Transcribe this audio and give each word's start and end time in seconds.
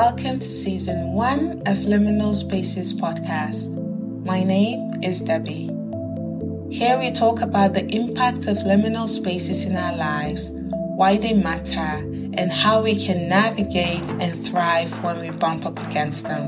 Welcome 0.00 0.38
to 0.38 0.48
season 0.48 1.12
one 1.12 1.60
of 1.66 1.76
Liminal 1.84 2.34
Spaces 2.34 2.94
podcast. 2.94 3.68
My 4.24 4.42
name 4.42 4.92
is 5.02 5.20
Debbie. 5.20 5.68
Here 6.74 6.98
we 6.98 7.10
talk 7.10 7.42
about 7.42 7.74
the 7.74 7.86
impact 7.94 8.46
of 8.46 8.56
liminal 8.60 9.06
spaces 9.10 9.66
in 9.66 9.76
our 9.76 9.94
lives, 9.94 10.52
why 10.96 11.18
they 11.18 11.34
matter, 11.34 11.98
and 12.32 12.50
how 12.50 12.82
we 12.82 12.96
can 12.96 13.28
navigate 13.28 14.10
and 14.12 14.42
thrive 14.42 14.90
when 15.04 15.20
we 15.20 15.36
bump 15.36 15.66
up 15.66 15.78
against 15.86 16.26
them. 16.26 16.46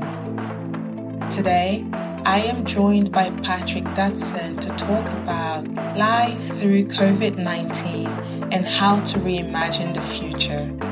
Today, 1.29 1.85
I 2.25 2.39
am 2.39 2.65
joined 2.65 3.11
by 3.11 3.29
Patrick 3.43 3.83
Dutson 3.93 4.59
to 4.61 4.69
talk 4.69 5.07
about 5.09 5.71
life 5.95 6.41
through 6.59 6.85
COVID 6.85 7.37
19 7.37 8.07
and 8.51 8.65
how 8.65 8.99
to 9.01 9.19
reimagine 9.19 9.93
the 9.93 10.01
future. 10.01 10.82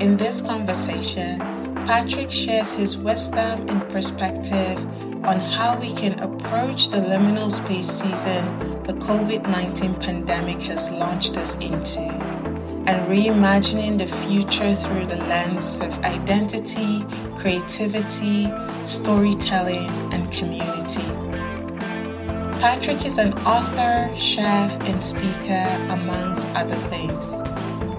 In 0.00 0.16
this 0.16 0.40
conversation, 0.40 1.40
Patrick 1.84 2.30
shares 2.30 2.72
his 2.72 2.96
wisdom 2.96 3.68
and 3.68 3.88
perspective 3.88 4.86
on 5.24 5.40
how 5.40 5.76
we 5.76 5.92
can 5.92 6.16
approach 6.20 6.90
the 6.90 6.98
liminal 6.98 7.50
space 7.50 7.88
season 7.88 8.44
the 8.84 8.92
COVID 8.92 9.42
19 9.42 9.96
pandemic 9.96 10.62
has 10.62 10.88
launched 10.92 11.36
us 11.36 11.56
into 11.56 11.98
and 11.98 13.08
reimagining 13.08 13.98
the 13.98 14.06
future 14.06 14.72
through 14.76 15.06
the 15.06 15.16
lens 15.24 15.80
of 15.80 15.98
identity, 16.04 17.04
creativity, 17.36 18.48
storytelling, 18.86 19.90
and 20.12 20.30
community. 20.30 21.02
Patrick 22.60 23.04
is 23.04 23.18
an 23.18 23.32
author, 23.40 24.14
chef, 24.14 24.80
and 24.88 25.02
speaker, 25.02 25.66
amongst 25.90 26.46
other 26.50 26.76
things. 26.88 27.42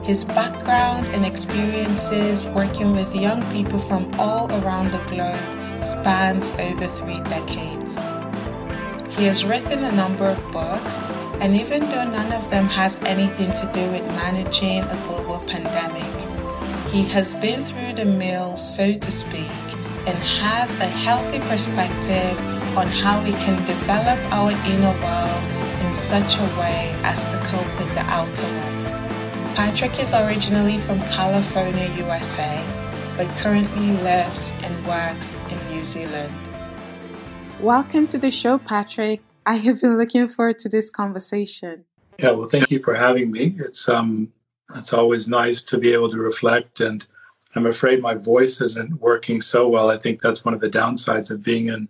His 0.10 0.26
background 0.26 1.06
and 1.10 1.24
experiences 1.24 2.48
working 2.48 2.94
with 2.94 3.16
young 3.16 3.44
people 3.52 3.78
from 3.78 4.12
all 4.16 4.52
around 4.64 4.92
the 4.92 4.98
globe 5.06 5.84
spans 5.84 6.50
over 6.54 6.88
three 6.88 7.22
decades. 7.30 7.94
He 9.16 9.26
has 9.26 9.46
written 9.46 9.84
a 9.84 9.92
number 9.92 10.26
of 10.26 10.52
books, 10.52 11.04
and 11.42 11.54
even 11.54 11.82
though 11.82 12.10
none 12.10 12.34
of 12.34 12.50
them 12.50 12.66
has 12.66 13.00
anything 13.04 13.54
to 13.54 13.70
do 13.72 13.86
with 13.92 14.04
managing 14.18 14.82
a 14.82 15.00
global 15.06 15.38
pandemic, 15.46 16.12
he 16.90 17.04
has 17.10 17.36
been 17.36 17.62
through 17.62 17.94
the 17.94 18.06
mill, 18.06 18.58
so 18.58 18.92
to 18.92 19.12
speak, 19.12 19.62
and 20.08 20.18
has 20.42 20.74
a 20.80 20.88
healthy 20.88 21.38
perspective 21.42 22.36
on 22.76 22.88
how 22.88 23.24
we 23.24 23.34
can 23.34 23.64
develop 23.68 24.18
our 24.34 24.50
inner 24.74 24.96
world 25.06 25.44
in 25.86 25.94
such 25.94 26.40
a 26.40 26.46
way 26.60 26.96
as 27.04 27.32
to 27.32 27.38
cope 27.46 27.78
with 27.78 27.94
the 27.94 28.04
outer 28.08 28.44
one. 28.44 28.69
Patrick 29.60 30.00
is 30.00 30.14
originally 30.14 30.78
from 30.78 31.02
California, 31.02 31.92
USA, 31.98 32.64
but 33.18 33.28
currently 33.40 33.92
lives 34.04 34.54
and 34.64 34.88
works 34.88 35.36
in 35.52 35.76
New 35.76 35.84
Zealand. 35.84 36.34
Welcome 37.60 38.08
to 38.08 38.18
the 38.18 38.32
show, 38.32 38.58
Patrick. 38.58 39.20
I 39.46 39.58
have 39.58 39.82
been 39.82 39.98
looking 39.98 40.30
forward 40.30 40.60
to 40.60 40.70
this 40.70 40.90
conversation. 40.90 41.84
Yeah, 42.18 42.32
well, 42.32 42.48
thank 42.48 42.72
you 42.72 42.80
for 42.80 42.94
having 42.94 43.32
me. 43.32 43.58
It's 43.60 43.90
um, 43.90 44.32
it's 44.76 44.94
always 44.94 45.28
nice 45.28 45.62
to 45.64 45.78
be 45.78 45.92
able 45.92 46.10
to 46.12 46.20
reflect, 46.20 46.80
and 46.80 47.06
I'm 47.54 47.66
afraid 47.66 48.02
my 48.02 48.14
voice 48.14 48.62
isn't 48.62 49.02
working 49.02 49.42
so 49.42 49.68
well. 49.68 49.92
I 49.92 49.98
think 49.98 50.22
that's 50.22 50.46
one 50.46 50.54
of 50.54 50.62
the 50.62 50.70
downsides 50.70 51.32
of 51.32 51.44
being 51.44 51.68
in 51.68 51.90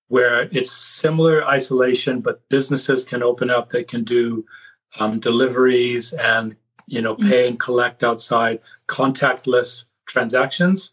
where 0.08 0.48
it's 0.52 0.72
similar 0.72 1.46
isolation, 1.46 2.22
but 2.22 2.48
businesses 2.50 3.04
can 3.04 3.24
open 3.24 3.50
up. 3.50 3.70
They 3.70 3.84
can 3.84 4.04
do 4.04 4.46
um, 5.00 5.20
deliveries 5.20 6.14
and 6.14 6.56
you 6.88 7.02
know 7.02 7.16
pay 7.16 7.26
mm-hmm. 7.26 7.48
and 7.50 7.60
collect 7.60 8.04
outside, 8.04 8.60
contactless 8.88 9.86
transactions. 10.06 10.92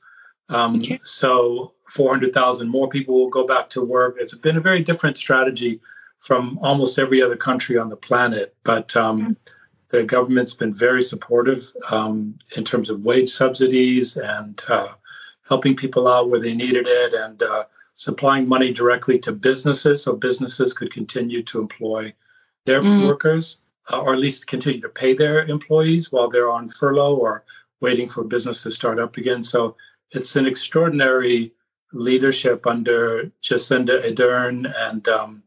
Um, 0.49 0.77
okay. 0.77 0.99
So 1.05 1.75
400,000 1.91 2.69
more 2.69 2.89
people 2.89 3.15
will 3.15 3.31
go 3.31 3.47
back 3.47 3.69
to 3.71 3.85
work. 3.85 4.17
It's 4.19 4.35
been 4.35 4.57
a 4.57 4.61
very 4.61 4.83
different 4.83 5.17
strategy 5.17 5.81
from 6.21 6.59
almost 6.63 6.99
every 6.99 7.23
other 7.23 7.37
country 7.37 7.79
on 7.79 7.89
the 7.89 7.97
planet, 7.97 8.55
but 8.65 8.95
um, 8.97 9.21
mm-hmm 9.21 9.33
the 9.91 10.05
government's 10.05 10.55
been 10.55 10.75
very 10.75 11.03
supportive 11.03 11.71
um, 11.91 12.39
in 12.57 12.65
terms 12.65 12.89
of 12.89 13.03
wage 13.03 13.29
subsidies 13.29 14.17
and 14.17 14.63
uh, 14.69 14.89
helping 15.49 15.77
people 15.77 16.09
out 16.09 16.31
where 16.31 16.41
they 16.41 16.55
needed 16.55 16.87
it 16.89 17.13
and 17.13 17.43
uh, 17.43 17.65
supplying 17.97 18.49
money 18.49 18.73
directly 18.73 19.19
to 19.19 19.33
businesses 19.33 20.03
so 20.03 20.17
businesses 20.17 20.73
could 20.73 20.93
continue 20.93 21.43
to 21.43 21.61
employ 21.61 22.13
their 22.67 22.81
mm. 22.81 23.07
workers 23.07 23.59
uh, 23.93 24.01
or 24.01 24.13
at 24.13 24.21
least 24.21 24.47
continue 24.47 24.81
to 24.81 24.89
pay 24.89 25.13
their 25.13 25.45
employees 25.47 26.13
while 26.13 26.31
they're 26.31 26.51
on 26.51 26.69
furlough 26.69 27.17
or 27.17 27.45
waiting 27.81 28.09
for 28.09 28.23
business 28.23 28.63
to 28.63 28.71
start 28.71 28.99
up 28.99 29.17
again. 29.17 29.43
So 29.43 29.77
it's 30.13 30.37
an 30.37 30.47
extraordinary 30.47 31.53
leadership 31.93 32.67
under 32.67 33.31
Jacinda 33.43 34.03
Ardern 34.03 34.73
and 34.89 35.07
um, 35.09 35.43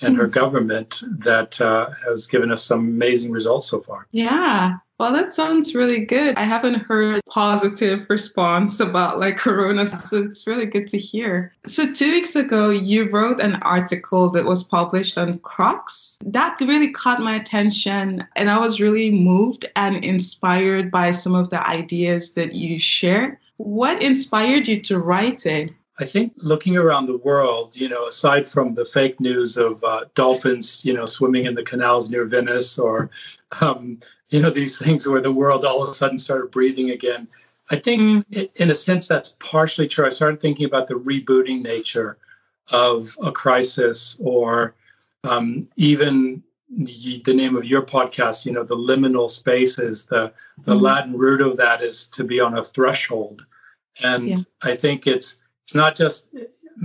and 0.00 0.16
her 0.16 0.26
hmm. 0.26 0.32
government 0.32 1.02
that 1.18 1.60
uh, 1.60 1.90
has 2.06 2.26
given 2.26 2.50
us 2.50 2.64
some 2.64 2.80
amazing 2.80 3.32
results 3.32 3.68
so 3.68 3.80
far. 3.80 4.06
Yeah. 4.12 4.78
Well, 5.00 5.12
that 5.12 5.34
sounds 5.34 5.74
really 5.74 6.04
good. 6.04 6.36
I 6.36 6.44
haven't 6.44 6.74
heard 6.74 7.20
positive 7.28 8.06
response 8.08 8.78
about 8.78 9.18
like 9.18 9.36
Corona, 9.36 9.86
so 9.86 10.22
it's 10.22 10.46
really 10.46 10.66
good 10.66 10.86
to 10.88 10.98
hear. 10.98 11.52
So 11.66 11.92
two 11.92 12.12
weeks 12.12 12.36
ago, 12.36 12.70
you 12.70 13.10
wrote 13.10 13.40
an 13.40 13.56
article 13.62 14.30
that 14.30 14.44
was 14.44 14.62
published 14.62 15.18
on 15.18 15.38
Crux. 15.40 16.18
That 16.24 16.56
really 16.60 16.92
caught 16.92 17.18
my 17.18 17.34
attention, 17.34 18.24
and 18.36 18.48
I 18.48 18.58
was 18.58 18.80
really 18.80 19.10
moved 19.10 19.66
and 19.74 20.04
inspired 20.04 20.92
by 20.92 21.10
some 21.10 21.34
of 21.34 21.50
the 21.50 21.66
ideas 21.66 22.34
that 22.34 22.54
you 22.54 22.78
shared. 22.78 23.36
What 23.56 24.00
inspired 24.00 24.68
you 24.68 24.80
to 24.82 25.00
write 25.00 25.44
it? 25.44 25.72
I 25.98 26.04
think 26.04 26.32
looking 26.42 26.76
around 26.76 27.06
the 27.06 27.18
world, 27.18 27.76
you 27.76 27.88
know, 27.88 28.08
aside 28.08 28.48
from 28.48 28.74
the 28.74 28.84
fake 28.84 29.20
news 29.20 29.56
of 29.56 29.82
uh, 29.84 30.06
dolphins, 30.14 30.84
you 30.84 30.92
know, 30.92 31.06
swimming 31.06 31.44
in 31.44 31.54
the 31.54 31.62
canals 31.62 32.10
near 32.10 32.24
Venice, 32.24 32.78
or 32.78 33.10
um, 33.60 34.00
you 34.30 34.40
know, 34.40 34.50
these 34.50 34.76
things 34.76 35.06
where 35.06 35.20
the 35.20 35.32
world 35.32 35.64
all 35.64 35.82
of 35.82 35.88
a 35.88 35.94
sudden 35.94 36.18
started 36.18 36.50
breathing 36.50 36.90
again. 36.90 37.28
I 37.70 37.76
think, 37.76 38.26
in 38.56 38.70
a 38.70 38.74
sense, 38.74 39.06
that's 39.06 39.36
partially 39.38 39.88
true. 39.88 40.04
I 40.04 40.10
started 40.10 40.40
thinking 40.40 40.66
about 40.66 40.88
the 40.88 40.94
rebooting 40.94 41.62
nature 41.62 42.18
of 42.72 43.16
a 43.22 43.30
crisis, 43.30 44.20
or 44.20 44.74
um, 45.22 45.62
even 45.76 46.42
the 46.68 47.34
name 47.34 47.56
of 47.56 47.64
your 47.64 47.82
podcast. 47.82 48.44
You 48.44 48.52
know, 48.52 48.64
the 48.64 48.76
liminal 48.76 49.30
spaces. 49.30 50.06
The 50.06 50.32
the 50.64 50.74
mm. 50.74 50.80
Latin 50.80 51.16
root 51.16 51.40
of 51.40 51.56
that 51.58 51.82
is 51.82 52.08
to 52.08 52.24
be 52.24 52.40
on 52.40 52.58
a 52.58 52.64
threshold, 52.64 53.46
and 54.02 54.28
yeah. 54.28 54.36
I 54.64 54.74
think 54.74 55.06
it's 55.06 55.43
it's 55.64 55.74
not 55.74 55.96
just 55.96 56.28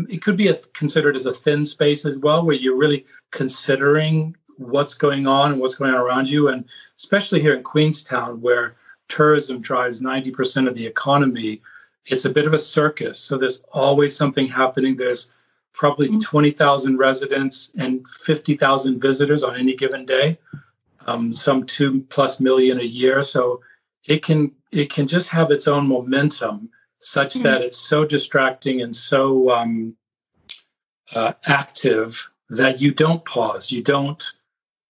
it 0.10 0.22
could 0.22 0.38
be 0.38 0.48
a, 0.48 0.56
considered 0.74 1.16
as 1.16 1.26
a 1.26 1.34
thin 1.34 1.66
space 1.66 2.06
as 2.06 2.18
well 2.18 2.46
where 2.46 2.56
you're 2.56 2.78
really 2.78 3.06
considering 3.32 4.36
what's 4.58 4.94
going 4.94 5.26
on 5.28 5.52
and 5.52 5.62
what's 5.62 5.76
going 5.76 5.94
on 5.94 6.00
around 6.00 6.30
you. 6.30 6.50
And 6.50 6.66
especially 6.96 7.42
here 7.42 7.56
in 7.56 7.64
Queenstown, 7.64 8.42
where 8.42 8.76
tourism 9.08 9.62
drives 9.62 10.02
90% 10.02 10.68
of 10.68 10.76
the 10.76 10.86
economy, 10.86 11.62
it's 12.06 12.26
a 12.26 12.30
bit 12.30 12.46
of 12.46 12.54
a 12.54 12.60
circus. 12.60 13.20
So 13.20 13.38
there's 13.38 13.64
always 13.72 14.16
something 14.16 14.48
happening. 14.48 14.96
There's 14.96 15.32
probably 15.74 16.08
mm-hmm. 16.08 16.20
20,000 16.20 16.98
residents 16.98 17.72
and 17.78 18.08
50,000 18.08 19.02
visitors 19.02 19.44
on 19.44 19.56
any 19.56 19.76
given 19.76 20.06
day, 20.06 20.38
um, 21.08 21.32
some 21.32 21.66
two 21.66 22.02
plus 22.10 22.40
million 22.40 22.80
a 22.80 22.84
year. 22.84 23.24
So 23.24 23.62
it 24.08 24.24
can 24.24 24.52
it 24.72 24.92
can 24.94 25.08
just 25.08 25.30
have 25.30 25.50
its 25.50 25.68
own 25.68 25.88
momentum 25.88 26.70
such 27.00 27.36
mm-hmm. 27.36 27.44
that 27.44 27.62
it's 27.62 27.78
so 27.78 28.06
distracting 28.06 28.82
and 28.82 28.96
so 28.96 29.50
um, 29.52 29.96
uh, 31.16 31.34
active 31.46 32.30
that 32.50 32.82
you 32.82 32.92
don't 32.92 33.24
pause, 33.26 33.72
you 33.72 33.82
don't 33.82 34.32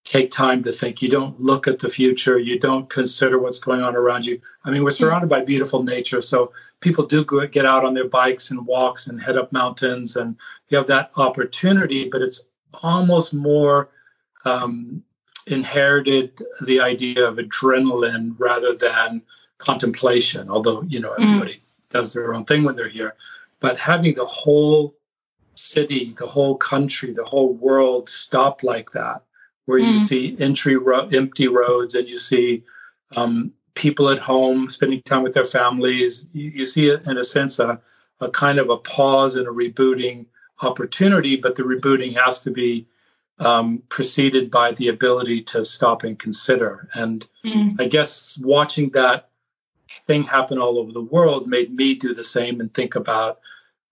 take 0.05 0.31
time 0.31 0.63
to 0.63 0.71
think, 0.71 1.03
you 1.03 1.09
don't 1.09 1.39
look 1.39 1.67
at 1.67 1.79
the 1.79 1.89
future, 1.89 2.39
you 2.39 2.57
don't 2.57 2.89
consider 2.89 3.37
what's 3.37 3.59
going 3.59 3.81
on 3.81 3.95
around 3.95 4.25
you. 4.25 4.41
I 4.63 4.71
mean, 4.71 4.83
we're 4.83 4.89
surrounded 4.89 5.29
by 5.29 5.41
beautiful 5.41 5.83
nature, 5.83 6.21
so 6.21 6.51
people 6.81 7.05
do 7.05 7.23
get 7.51 7.65
out 7.65 7.85
on 7.85 7.93
their 7.93 8.07
bikes 8.07 8.49
and 8.49 8.65
walks 8.65 9.05
and 9.07 9.21
head 9.21 9.37
up 9.37 9.51
mountains, 9.51 10.15
and 10.15 10.35
you 10.69 10.77
have 10.77 10.87
that 10.87 11.11
opportunity, 11.17 12.09
but 12.09 12.23
it's 12.23 12.41
almost 12.81 13.33
more 13.35 13.89
um, 14.45 15.03
inherited 15.45 16.41
the 16.65 16.79
idea 16.79 17.27
of 17.27 17.37
adrenaline 17.37 18.35
rather 18.39 18.73
than 18.73 19.21
contemplation, 19.59 20.49
although, 20.49 20.81
you 20.83 20.99
know, 20.99 21.11
mm. 21.11 21.23
everybody 21.23 21.53
mm. 21.53 21.61
Does 21.89 22.13
their 22.13 22.33
own 22.33 22.45
thing 22.45 22.63
when 22.63 22.75
they're 22.75 22.87
here. 22.87 23.15
But 23.59 23.77
having 23.77 24.15
the 24.15 24.25
whole 24.25 24.95
city, 25.55 26.13
the 26.17 26.27
whole 26.27 26.55
country, 26.55 27.11
the 27.11 27.25
whole 27.25 27.53
world 27.53 28.09
stop 28.09 28.63
like 28.63 28.91
that, 28.91 29.23
where 29.65 29.79
mm. 29.79 29.91
you 29.91 29.99
see 29.99 30.37
entry 30.39 30.77
ro- 30.77 31.09
empty 31.11 31.47
roads 31.47 31.95
and 31.95 32.07
you 32.07 32.17
see 32.17 32.63
um, 33.15 33.51
people 33.75 34.09
at 34.09 34.19
home 34.19 34.69
spending 34.69 35.01
time 35.01 35.23
with 35.23 35.33
their 35.33 35.43
families. 35.43 36.27
You, 36.33 36.51
you 36.51 36.65
see, 36.65 36.89
it 36.89 37.05
in 37.05 37.17
a 37.17 37.23
sense, 37.23 37.59
a, 37.59 37.79
a 38.21 38.29
kind 38.31 38.59
of 38.59 38.69
a 38.69 38.77
pause 38.77 39.35
and 39.35 39.47
a 39.47 39.51
rebooting 39.51 40.25
opportunity, 40.61 41.35
but 41.35 41.55
the 41.55 41.63
rebooting 41.63 42.15
has 42.15 42.41
to 42.43 42.51
be 42.51 42.87
um, 43.39 43.81
preceded 43.89 44.51
by 44.51 44.71
the 44.73 44.89
ability 44.89 45.41
to 45.41 45.63
stop 45.63 46.03
and 46.03 46.19
consider. 46.19 46.89
And 46.93 47.27
mm. 47.45 47.79
I 47.79 47.87
guess 47.87 48.37
watching 48.43 48.89
that 48.91 49.28
thing 50.09 50.23
happen 50.23 50.57
all 50.57 50.79
over 50.79 50.91
the 50.91 51.09
world 51.15 51.45
made 51.45 51.71
me 51.71 51.93
do 51.93 52.15
the 52.15 52.23
same 52.23 52.59
and 52.59 52.73
think 52.73 52.95
about 52.95 53.39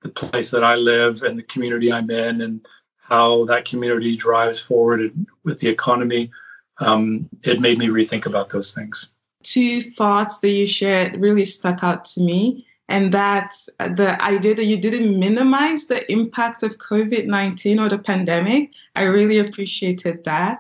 the 0.02 0.10
place 0.10 0.50
that 0.50 0.64
I 0.64 0.76
live 0.76 1.22
and 1.22 1.38
the 1.38 1.44
community 1.44 1.94
I'm 1.94 2.10
in 2.10 2.42
and 2.42 2.66
how 2.98 3.46
that 3.46 3.66
community 3.66 4.16
drives 4.18 4.60
forward 4.60 5.14
with 5.44 5.60
the 5.60 5.68
economy. 5.68 6.32
Um, 6.80 7.30
it 7.44 7.60
made 7.60 7.78
me 7.78 7.88
rethink 7.90 8.26
about 8.26 8.50
those 8.50 8.74
things. 8.74 9.12
Two 9.44 9.80
thoughts 9.80 10.40
that 10.40 10.50
you 10.50 10.66
shared 10.66 11.22
really 11.22 11.46
stuck 11.46 11.84
out 11.84 12.06
to 12.06 12.22
me. 12.22 12.66
And 12.90 13.14
that's 13.14 13.70
the 13.78 14.18
idea 14.20 14.56
that 14.56 14.66
you 14.66 14.78
didn't 14.78 15.20
minimize 15.20 15.86
the 15.86 16.12
impact 16.12 16.64
of 16.64 16.80
COVID 16.80 17.28
19 17.28 17.80
or 17.80 17.90
the 17.90 18.00
pandemic. 18.00 18.74
I 18.96 19.04
really 19.04 19.38
appreciated 19.38 20.24
that. 20.24 20.58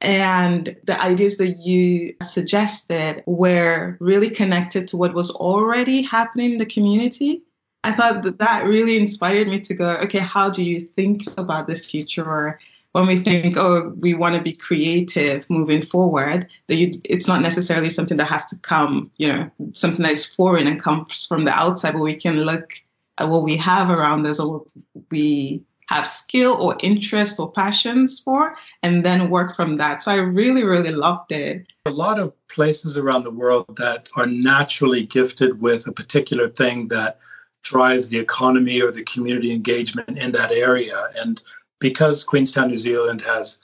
And 0.00 0.76
the 0.84 1.00
ideas 1.02 1.38
that 1.38 1.56
you 1.58 2.14
suggested 2.22 3.22
were 3.26 3.96
really 4.00 4.30
connected 4.30 4.86
to 4.88 4.96
what 4.96 5.14
was 5.14 5.30
already 5.30 6.02
happening 6.02 6.52
in 6.52 6.58
the 6.58 6.66
community. 6.66 7.42
I 7.84 7.92
thought 7.92 8.22
that 8.22 8.38
that 8.38 8.64
really 8.64 8.96
inspired 8.96 9.48
me 9.48 9.60
to 9.60 9.74
go, 9.74 9.96
okay, 10.02 10.18
how 10.18 10.50
do 10.50 10.62
you 10.62 10.80
think 10.80 11.24
about 11.36 11.66
the 11.66 11.74
future? 11.74 12.24
Or 12.24 12.60
when 12.92 13.06
we 13.06 13.18
think, 13.18 13.56
oh, 13.56 13.92
we 13.98 14.14
want 14.14 14.34
to 14.36 14.40
be 14.40 14.52
creative 14.52 15.48
moving 15.50 15.82
forward, 15.82 16.48
that 16.68 16.76
you, 16.76 17.00
it's 17.04 17.28
not 17.28 17.42
necessarily 17.42 17.90
something 17.90 18.16
that 18.16 18.26
has 18.28 18.44
to 18.46 18.58
come, 18.58 19.10
you 19.18 19.28
know, 19.28 19.50
something 19.72 20.02
that 20.04 20.12
is 20.12 20.24
foreign 20.24 20.66
and 20.66 20.80
comes 20.80 21.26
from 21.26 21.44
the 21.44 21.52
outside, 21.52 21.94
but 21.94 22.02
we 22.02 22.14
can 22.14 22.42
look 22.42 22.74
at 23.18 23.28
what 23.28 23.42
we 23.42 23.56
have 23.56 23.90
around 23.90 24.26
us 24.26 24.38
or 24.38 24.58
what 24.58 24.62
we 25.10 25.62
have 25.88 26.06
skill 26.06 26.52
or 26.60 26.76
interest 26.82 27.40
or 27.40 27.50
passions 27.50 28.20
for, 28.20 28.56
and 28.82 29.04
then 29.04 29.30
work 29.30 29.56
from 29.56 29.76
that. 29.76 30.02
So 30.02 30.12
I 30.12 30.16
really, 30.16 30.62
really 30.62 30.92
loved 30.92 31.32
it. 31.32 31.66
A 31.86 31.90
lot 31.90 32.18
of 32.18 32.32
places 32.48 32.98
around 32.98 33.24
the 33.24 33.30
world 33.30 33.76
that 33.76 34.08
are 34.16 34.26
naturally 34.26 35.04
gifted 35.04 35.60
with 35.60 35.86
a 35.86 35.92
particular 35.92 36.48
thing 36.50 36.88
that 36.88 37.18
drives 37.62 38.08
the 38.08 38.18
economy 38.18 38.82
or 38.82 38.92
the 38.92 39.02
community 39.02 39.50
engagement 39.50 40.18
in 40.18 40.32
that 40.32 40.52
area. 40.52 41.08
And 41.16 41.42
because 41.78 42.22
Queenstown, 42.22 42.68
New 42.68 42.76
Zealand 42.76 43.22
has 43.22 43.58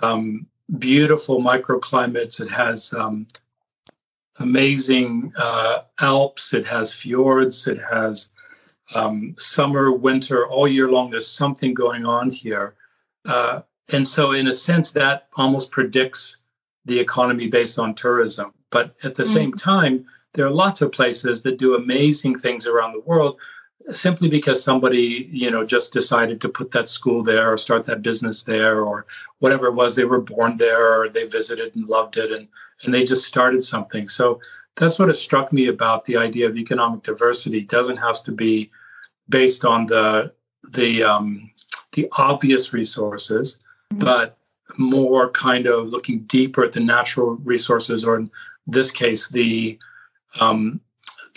um, 0.00 0.46
beautiful 0.78 1.40
microclimates, 1.40 2.40
it 2.40 2.50
has 2.50 2.92
um, 2.92 3.26
amazing 4.38 5.32
uh, 5.40 5.80
Alps, 6.00 6.54
it 6.54 6.66
has 6.66 6.94
fjords, 6.94 7.66
it 7.66 7.80
has 7.90 8.30
um, 8.94 9.34
summer, 9.38 9.92
winter, 9.92 10.46
all 10.46 10.68
year 10.68 10.90
long. 10.90 11.10
There's 11.10 11.30
something 11.30 11.74
going 11.74 12.06
on 12.06 12.30
here. 12.30 12.74
Uh, 13.24 13.62
and 13.92 14.06
so, 14.06 14.32
in 14.32 14.46
a 14.46 14.52
sense, 14.52 14.92
that 14.92 15.28
almost 15.36 15.70
predicts 15.70 16.38
the 16.84 16.98
economy 16.98 17.48
based 17.48 17.78
on 17.78 17.94
tourism. 17.94 18.52
But 18.70 18.94
at 19.04 19.14
the 19.14 19.22
mm-hmm. 19.22 19.32
same 19.32 19.52
time, 19.54 20.06
there 20.34 20.46
are 20.46 20.50
lots 20.50 20.82
of 20.82 20.92
places 20.92 21.42
that 21.42 21.58
do 21.58 21.74
amazing 21.74 22.38
things 22.38 22.66
around 22.66 22.92
the 22.92 23.00
world 23.00 23.38
simply 23.90 24.28
because 24.28 24.62
somebody 24.62 25.28
you 25.32 25.50
know 25.50 25.64
just 25.64 25.92
decided 25.92 26.40
to 26.40 26.48
put 26.48 26.70
that 26.70 26.88
school 26.88 27.22
there 27.22 27.50
or 27.50 27.56
start 27.56 27.86
that 27.86 28.02
business 28.02 28.42
there 28.42 28.82
or 28.82 29.06
whatever 29.38 29.66
it 29.66 29.74
was 29.74 29.94
they 29.94 30.04
were 30.04 30.20
born 30.20 30.56
there 30.56 31.00
or 31.00 31.08
they 31.08 31.26
visited 31.26 31.74
and 31.74 31.88
loved 31.88 32.16
it 32.16 32.30
and 32.30 32.48
and 32.84 32.92
they 32.92 33.04
just 33.04 33.26
started 33.26 33.64
something 33.64 34.08
so 34.08 34.40
that's 34.76 34.98
what 34.98 35.14
struck 35.16 35.52
me 35.52 35.68
about 35.68 36.04
the 36.04 36.16
idea 36.16 36.46
of 36.46 36.56
economic 36.56 37.02
diversity 37.02 37.58
it 37.58 37.68
doesn't 37.68 37.96
have 37.96 38.22
to 38.22 38.32
be 38.32 38.70
based 39.28 39.64
on 39.64 39.86
the 39.86 40.32
the 40.70 41.02
um, 41.02 41.50
the 41.92 42.08
obvious 42.18 42.72
resources 42.72 43.58
mm-hmm. 43.92 44.04
but 44.04 44.36
more 44.76 45.30
kind 45.30 45.66
of 45.66 45.88
looking 45.88 46.20
deeper 46.20 46.64
at 46.64 46.72
the 46.72 46.80
natural 46.80 47.36
resources 47.36 48.04
or 48.04 48.16
in 48.16 48.30
this 48.66 48.90
case 48.90 49.28
the 49.28 49.78
um, 50.40 50.80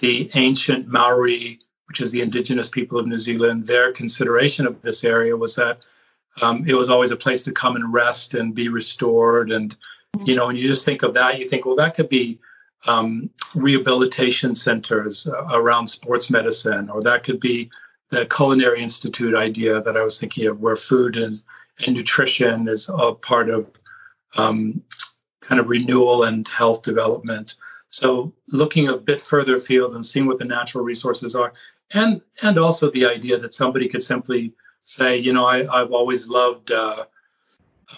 the 0.02 0.30
ancient 0.36 0.88
Maori, 0.88 1.60
which 1.88 2.02
is 2.02 2.12
the 2.12 2.22
indigenous 2.22 2.68
people 2.68 3.00
of 3.00 3.08
New 3.08 3.18
Zealand, 3.18 3.68
their 3.68 3.92
consideration 3.92 4.68
of 4.68 4.82
this 4.82 5.04
area 5.04 5.38
was 5.38 5.56
that 5.56 5.80
um, 6.42 6.66
it 6.68 6.74
was 6.74 6.90
always 6.90 7.12
a 7.12 7.16
place 7.16 7.44
to 7.44 7.52
come 7.52 7.76
and 7.76 7.94
rest 7.94 8.34
and 8.34 8.56
be 8.56 8.68
restored. 8.68 9.52
And, 9.52 9.76
you 10.26 10.36
know, 10.36 10.48
when 10.48 10.56
you 10.56 10.68
just 10.68 10.86
think 10.86 11.04
of 11.04 11.14
that, 11.14 11.40
you 11.40 11.48
think, 11.48 11.66
well, 11.66 11.76
that 11.76 11.94
could 11.94 12.10
be 12.10 12.40
um, 12.88 13.30
rehabilitation 13.56 14.56
centers 14.56 15.28
uh, 15.28 15.48
around 15.52 15.88
sports 15.88 16.30
medicine, 16.30 16.90
or 16.90 17.02
that 17.02 17.24
could 17.24 17.40
be 17.40 17.70
the 18.10 18.26
Culinary 18.26 18.82
Institute 18.82 19.36
idea 19.36 19.82
that 19.82 19.98
I 19.98 20.04
was 20.04 20.20
thinking 20.20 20.48
of, 20.48 20.60
where 20.60 20.76
food 20.76 21.16
and, 21.16 21.42
and 21.86 21.96
nutrition 21.96 22.68
is 22.68 22.90
a 22.90 23.14
part 23.14 23.50
of 23.50 23.68
um, 24.38 24.82
kind 25.42 25.60
of 25.60 25.70
renewal 25.70 26.24
and 26.24 26.48
health 26.48 26.82
development. 26.84 27.56
So 27.90 28.34
looking 28.52 28.88
a 28.88 28.98
bit 28.98 29.22
further 29.22 29.56
afield 29.56 29.96
and 29.96 30.06
seeing 30.06 30.26
what 30.26 30.40
the 30.40 30.46
natural 30.46 30.84
resources 30.84 31.36
are, 31.36 31.54
and 31.92 32.22
and 32.42 32.58
also 32.58 32.90
the 32.90 33.06
idea 33.06 33.38
that 33.38 33.54
somebody 33.54 33.88
could 33.88 34.04
simply 34.04 34.54
say, 34.84 35.18
you 35.18 35.34
know, 35.34 35.46
I, 35.46 35.82
I've 35.82 35.92
always 35.92 36.30
loved 36.30 36.72
uh, 36.72 37.06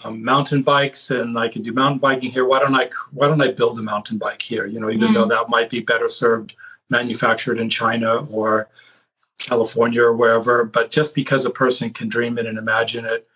um, 0.02 0.22
mountain 0.22 0.62
bikes 0.62 1.10
and 1.10 1.38
I 1.38 1.48
can 1.48 1.62
do 1.62 1.72
mountain 1.72 1.98
biking 1.98 2.30
here. 2.30 2.44
Why 2.44 2.58
don't 2.58 2.74
I 2.74 2.90
why 3.12 3.28
don't 3.28 3.40
I 3.40 3.48
build 3.52 3.78
a 3.78 3.82
mountain 3.82 4.18
bike 4.18 4.42
here? 4.42 4.66
You 4.66 4.80
know, 4.80 4.90
even 4.90 5.08
mm-hmm. 5.08 5.14
though 5.14 5.26
that 5.26 5.48
might 5.48 5.70
be 5.70 5.80
better 5.80 6.08
served 6.08 6.54
manufactured 6.90 7.58
in 7.58 7.70
China 7.70 8.26
or 8.30 8.68
California 9.38 10.02
or 10.02 10.14
wherever, 10.14 10.64
but 10.64 10.90
just 10.90 11.14
because 11.14 11.44
a 11.44 11.50
person 11.50 11.90
can 11.90 12.08
dream 12.08 12.38
it 12.38 12.46
and 12.46 12.58
imagine 12.58 13.04
it, 13.04 13.26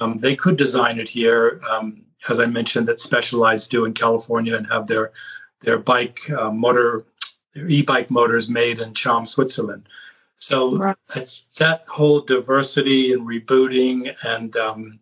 um, 0.00 0.18
they 0.18 0.36
could 0.36 0.56
design 0.56 0.98
it 0.98 1.08
here. 1.08 1.60
Um, 1.70 2.02
as 2.28 2.40
I 2.40 2.46
mentioned, 2.46 2.88
that 2.88 3.00
Specialized 3.00 3.70
do 3.70 3.84
in 3.84 3.94
California 3.94 4.56
and 4.56 4.66
have 4.66 4.86
their 4.86 5.12
their 5.60 5.78
bike 5.78 6.18
uh, 6.30 6.50
motor, 6.50 7.04
their 7.54 7.68
e-bike 7.68 8.10
motors 8.10 8.48
made 8.48 8.78
in 8.78 8.94
Cham, 8.94 9.26
Switzerland. 9.26 9.88
So 10.36 10.76
right. 10.76 10.96
that 11.58 11.88
whole 11.88 12.20
diversity 12.20 13.12
and 13.12 13.26
rebooting 13.26 14.14
and 14.24 14.56
um, 14.56 15.00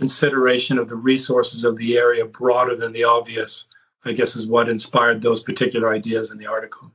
consideration 0.00 0.78
of 0.78 0.88
the 0.88 0.96
resources 0.96 1.62
of 1.62 1.76
the 1.76 1.98
area 1.98 2.24
broader 2.24 2.74
than 2.74 2.92
the 2.92 3.04
obvious, 3.04 3.66
I 4.06 4.12
guess, 4.12 4.34
is 4.34 4.46
what 4.46 4.70
inspired 4.70 5.20
those 5.20 5.42
particular 5.42 5.92
ideas 5.92 6.30
in 6.32 6.38
the 6.38 6.46
article. 6.46 6.90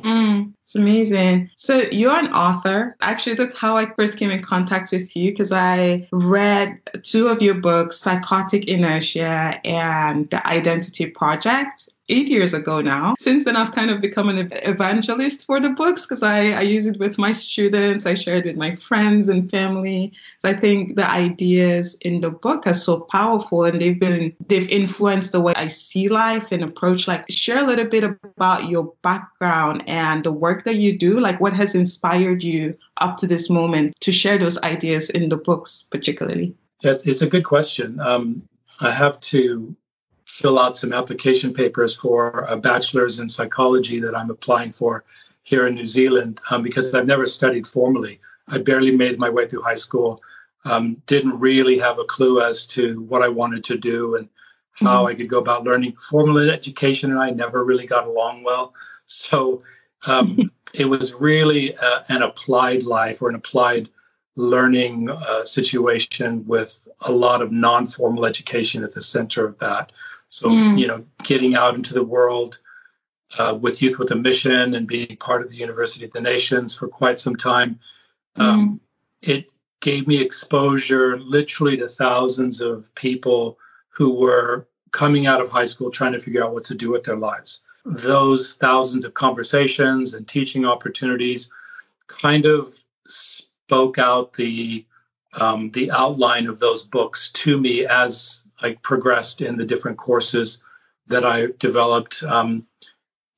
Mm, 0.00 0.54
it's 0.62 0.74
amazing. 0.74 1.50
So 1.56 1.84
you're 1.92 2.18
an 2.18 2.32
author. 2.32 2.96
Actually, 3.02 3.34
that's 3.34 3.58
how 3.58 3.76
I 3.76 3.92
first 3.94 4.16
came 4.18 4.30
in 4.30 4.42
contact 4.42 4.90
with 4.90 5.14
you 5.14 5.32
because 5.32 5.52
I 5.52 6.08
read 6.12 6.80
two 7.02 7.28
of 7.28 7.42
your 7.42 7.54
books, 7.54 8.00
Psychotic 8.00 8.68
Inertia 8.68 9.60
and 9.66 10.30
The 10.30 10.46
Identity 10.46 11.06
Project. 11.06 11.90
Eight 12.08 12.28
years 12.28 12.54
ago 12.54 12.80
now. 12.80 13.14
Since 13.18 13.44
then, 13.44 13.56
I've 13.56 13.72
kind 13.72 13.90
of 13.90 14.00
become 14.00 14.28
an 14.28 14.48
evangelist 14.62 15.44
for 15.44 15.60
the 15.60 15.70
books 15.70 16.06
because 16.06 16.22
I, 16.22 16.52
I 16.52 16.60
use 16.60 16.86
it 16.86 16.98
with 16.98 17.18
my 17.18 17.32
students, 17.32 18.06
I 18.06 18.14
share 18.14 18.36
it 18.36 18.44
with 18.44 18.56
my 18.56 18.74
friends 18.74 19.28
and 19.28 19.50
family. 19.50 20.12
So 20.38 20.48
I 20.48 20.52
think 20.52 20.96
the 20.96 21.10
ideas 21.10 21.96
in 22.02 22.20
the 22.20 22.30
book 22.30 22.66
are 22.66 22.74
so 22.74 23.00
powerful 23.00 23.64
and 23.64 23.80
they've 23.80 23.98
been, 23.98 24.34
they've 24.48 24.68
influenced 24.68 25.32
the 25.32 25.40
way 25.40 25.52
I 25.56 25.68
see 25.68 26.08
life 26.08 26.52
and 26.52 26.62
approach. 26.62 27.08
Like, 27.08 27.24
share 27.30 27.62
a 27.62 27.66
little 27.66 27.86
bit 27.86 28.04
about 28.04 28.68
your 28.68 28.92
background 29.02 29.82
and 29.86 30.24
the 30.24 30.32
work 30.32 30.64
that 30.64 30.76
you 30.76 30.96
do. 30.96 31.20
Like, 31.20 31.40
what 31.40 31.54
has 31.54 31.74
inspired 31.74 32.42
you 32.42 32.76
up 32.98 33.16
to 33.18 33.26
this 33.26 33.50
moment 33.50 33.94
to 34.00 34.12
share 34.12 34.38
those 34.38 34.58
ideas 34.62 35.10
in 35.10 35.28
the 35.28 35.36
books, 35.36 35.86
particularly? 35.90 36.54
It's 36.82 37.22
a 37.22 37.26
good 37.26 37.44
question. 37.44 37.98
Um, 38.00 38.42
I 38.80 38.90
have 38.90 39.18
to 39.20 39.74
fill 40.26 40.58
out 40.58 40.76
some 40.76 40.92
application 40.92 41.54
papers 41.54 41.96
for 41.96 42.44
a 42.48 42.56
bachelor's 42.56 43.20
in 43.20 43.28
psychology 43.28 44.00
that 44.00 44.16
I'm 44.16 44.30
applying 44.30 44.72
for 44.72 45.04
here 45.44 45.66
in 45.66 45.74
New 45.74 45.86
Zealand 45.86 46.40
um, 46.50 46.62
because 46.62 46.94
I've 46.94 47.06
never 47.06 47.26
studied 47.26 47.66
formally. 47.66 48.20
I 48.48 48.58
barely 48.58 48.90
made 48.90 49.18
my 49.18 49.30
way 49.30 49.46
through 49.46 49.62
high 49.62 49.74
school, 49.74 50.20
um, 50.64 51.00
didn't 51.06 51.38
really 51.38 51.78
have 51.78 51.98
a 52.00 52.04
clue 52.04 52.40
as 52.40 52.66
to 52.66 53.00
what 53.02 53.22
I 53.22 53.28
wanted 53.28 53.62
to 53.64 53.78
do 53.78 54.16
and 54.16 54.28
how 54.74 54.98
mm-hmm. 54.98 55.06
I 55.06 55.14
could 55.14 55.28
go 55.28 55.38
about 55.38 55.64
learning. 55.64 55.96
Formal 56.10 56.50
education 56.50 57.12
and 57.12 57.20
I 57.20 57.30
never 57.30 57.64
really 57.64 57.86
got 57.86 58.06
along 58.06 58.42
well. 58.42 58.74
So 59.06 59.62
um, 60.08 60.50
it 60.74 60.86
was 60.86 61.14
really 61.14 61.76
uh, 61.76 62.00
an 62.08 62.22
applied 62.22 62.82
life 62.82 63.22
or 63.22 63.28
an 63.28 63.36
applied 63.36 63.88
learning 64.34 65.08
uh, 65.10 65.44
situation 65.44 66.44
with 66.46 66.86
a 67.02 67.12
lot 67.12 67.40
of 67.40 67.52
non-formal 67.52 68.26
education 68.26 68.84
at 68.84 68.92
the 68.92 69.00
center 69.00 69.46
of 69.46 69.58
that 69.58 69.92
so 70.28 70.48
mm. 70.48 70.78
you 70.78 70.86
know 70.86 71.04
getting 71.22 71.54
out 71.54 71.74
into 71.74 71.94
the 71.94 72.04
world 72.04 72.60
uh, 73.38 73.56
with 73.60 73.82
youth 73.82 73.98
with 73.98 74.10
a 74.10 74.16
mission 74.16 74.74
and 74.74 74.86
being 74.86 75.16
part 75.16 75.42
of 75.42 75.50
the 75.50 75.56
university 75.56 76.04
of 76.04 76.12
the 76.12 76.20
nations 76.20 76.76
for 76.76 76.88
quite 76.88 77.18
some 77.18 77.36
time 77.36 77.78
um, 78.36 78.80
mm. 79.24 79.28
it 79.28 79.52
gave 79.80 80.06
me 80.06 80.20
exposure 80.20 81.18
literally 81.18 81.76
to 81.76 81.88
thousands 81.88 82.60
of 82.60 82.92
people 82.94 83.58
who 83.88 84.12
were 84.12 84.66
coming 84.92 85.26
out 85.26 85.40
of 85.40 85.50
high 85.50 85.64
school 85.64 85.90
trying 85.90 86.12
to 86.12 86.20
figure 86.20 86.42
out 86.42 86.52
what 86.52 86.64
to 86.64 86.74
do 86.74 86.90
with 86.90 87.04
their 87.04 87.16
lives 87.16 87.62
those 87.84 88.54
thousands 88.54 89.04
of 89.04 89.14
conversations 89.14 90.14
and 90.14 90.26
teaching 90.26 90.64
opportunities 90.64 91.50
kind 92.08 92.46
of 92.46 92.82
spoke 93.06 93.98
out 93.98 94.32
the 94.34 94.84
um, 95.34 95.70
the 95.72 95.90
outline 95.90 96.48
of 96.48 96.58
those 96.60 96.82
books 96.82 97.30
to 97.30 97.60
me 97.60 97.86
as 97.86 98.45
I 98.60 98.76
progressed 98.82 99.40
in 99.40 99.56
the 99.56 99.64
different 99.64 99.98
courses 99.98 100.62
that 101.08 101.24
I 101.24 101.48
developed. 101.58 102.22
Um, 102.22 102.66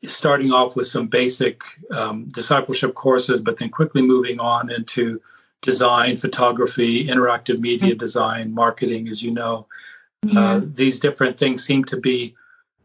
starting 0.05 0.53
off 0.53 0.77
with 0.77 0.87
some 0.87 1.09
basic 1.09 1.63
um, 1.91 2.27
discipleship 2.29 2.95
courses, 2.95 3.41
but 3.41 3.59
then 3.59 3.69
quickly 3.69 4.03
moving 4.03 4.39
on 4.39 4.71
into 4.71 5.21
design, 5.61 6.17
photography, 6.17 7.07
interactive 7.07 7.59
media 7.59 7.91
mm-hmm. 7.91 7.99
design, 7.99 8.55
marketing, 8.55 9.09
as 9.09 9.23
you 9.23 9.31
know. 9.31 9.67
Yeah. 10.23 10.41
Uh, 10.41 10.61
these 10.65 11.01
different 11.01 11.37
things 11.39 11.65
seem 11.65 11.85
to 11.85 12.01
be 12.01 12.35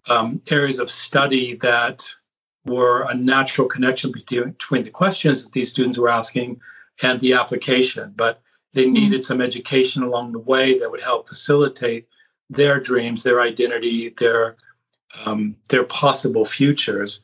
um, 0.09 0.41
areas 0.49 0.79
of 0.79 0.89
study 0.89 1.55
that 1.57 2.03
were 2.65 3.03
a 3.09 3.13
natural 3.13 3.67
connection 3.67 4.11
between, 4.11 4.51
between 4.51 4.83
the 4.83 4.89
questions 4.89 5.43
that 5.43 5.51
these 5.51 5.69
students 5.69 5.97
were 5.97 6.09
asking 6.09 6.59
and 7.01 7.19
the 7.19 7.33
application, 7.33 8.13
but 8.15 8.41
they 8.73 8.85
mm-hmm. 8.85 8.93
needed 8.93 9.23
some 9.23 9.41
education 9.41 10.03
along 10.03 10.31
the 10.31 10.39
way 10.39 10.77
that 10.79 10.89
would 10.89 11.01
help 11.01 11.27
facilitate 11.27 12.07
their 12.49 12.79
dreams, 12.79 13.23
their 13.23 13.41
identity, 13.41 14.09
their 14.09 14.57
um, 15.25 15.55
their 15.69 15.83
possible 15.83 16.45
futures. 16.45 17.21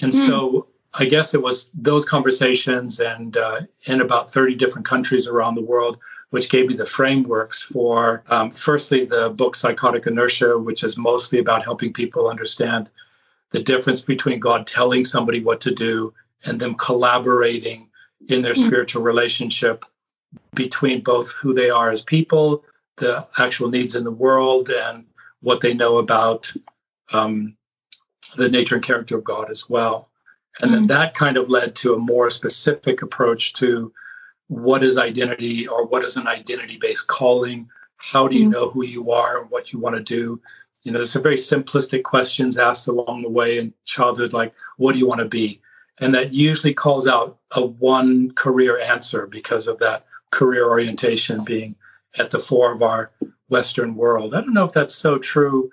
And 0.00 0.12
mm. 0.12 0.26
so 0.26 0.66
I 0.94 1.04
guess 1.04 1.34
it 1.34 1.42
was 1.42 1.70
those 1.74 2.04
conversations 2.04 3.00
and 3.00 3.36
uh, 3.36 3.60
in 3.86 4.00
about 4.00 4.32
30 4.32 4.54
different 4.54 4.86
countries 4.86 5.26
around 5.26 5.54
the 5.54 5.62
world, 5.62 5.98
which 6.30 6.50
gave 6.50 6.68
me 6.68 6.74
the 6.74 6.86
frameworks 6.86 7.62
for, 7.62 8.22
um, 8.28 8.50
firstly, 8.50 9.04
the 9.04 9.30
book 9.30 9.54
Psychotic 9.54 10.06
Inertia, 10.06 10.58
which 10.58 10.82
is 10.82 10.96
mostly 10.96 11.38
about 11.38 11.64
helping 11.64 11.92
people 11.92 12.28
understand 12.28 12.88
the 13.50 13.62
difference 13.62 14.00
between 14.00 14.40
God 14.40 14.66
telling 14.66 15.04
somebody 15.04 15.40
what 15.40 15.60
to 15.62 15.74
do 15.74 16.12
and 16.44 16.60
them 16.60 16.74
collaborating 16.74 17.88
in 18.28 18.42
their 18.42 18.52
mm-hmm. 18.52 18.66
spiritual 18.66 19.02
relationship 19.02 19.84
between 20.54 21.02
both 21.02 21.32
who 21.32 21.54
they 21.54 21.70
are 21.70 21.90
as 21.90 22.02
people, 22.02 22.64
the 22.98 23.26
actual 23.38 23.68
needs 23.68 23.94
in 23.94 24.04
the 24.04 24.10
world, 24.10 24.70
and 24.70 25.04
what 25.40 25.60
they 25.60 25.74
know 25.74 25.98
about 25.98 26.52
um, 27.12 27.56
the 28.36 28.48
nature 28.48 28.74
and 28.74 28.84
character 28.84 29.16
of 29.16 29.24
God 29.24 29.50
as 29.50 29.68
well. 29.68 30.08
And 30.60 30.72
then 30.72 30.80
mm-hmm. 30.80 30.88
that 30.88 31.14
kind 31.14 31.36
of 31.36 31.48
led 31.48 31.76
to 31.76 31.94
a 31.94 31.98
more 31.98 32.30
specific 32.30 33.02
approach 33.02 33.52
to 33.54 33.92
what 34.48 34.82
is 34.82 34.98
identity 34.98 35.68
or 35.68 35.86
what 35.86 36.04
is 36.04 36.16
an 36.16 36.26
identity 36.26 36.76
based 36.76 37.06
calling? 37.06 37.68
How 37.98 38.26
do 38.26 38.36
you 38.36 38.42
mm-hmm. 38.42 38.52
know 38.52 38.70
who 38.70 38.84
you 38.84 39.12
are 39.12 39.40
and 39.40 39.50
what 39.50 39.72
you 39.72 39.78
want 39.78 39.96
to 39.96 40.02
do? 40.02 40.40
You 40.82 40.92
know, 40.92 40.98
there's 40.98 41.12
some 41.12 41.22
very 41.22 41.36
simplistic 41.36 42.02
questions 42.02 42.58
asked 42.58 42.88
along 42.88 43.22
the 43.22 43.28
way 43.28 43.58
in 43.58 43.74
childhood, 43.84 44.32
like, 44.32 44.54
what 44.78 44.92
do 44.92 44.98
you 44.98 45.06
want 45.06 45.20
to 45.20 45.26
be? 45.26 45.60
and 46.00 46.14
that 46.14 46.32
usually 46.32 46.74
calls 46.74 47.06
out 47.06 47.38
a 47.52 47.64
one 47.64 48.30
career 48.32 48.78
answer 48.80 49.26
because 49.26 49.66
of 49.66 49.78
that 49.78 50.04
career 50.30 50.68
orientation 50.68 51.44
being 51.44 51.74
at 52.18 52.30
the 52.30 52.38
fore 52.38 52.72
of 52.72 52.82
our 52.82 53.10
western 53.48 53.94
world 53.94 54.34
i 54.34 54.40
don't 54.40 54.54
know 54.54 54.64
if 54.64 54.72
that's 54.72 54.94
so 54.94 55.18
true 55.18 55.70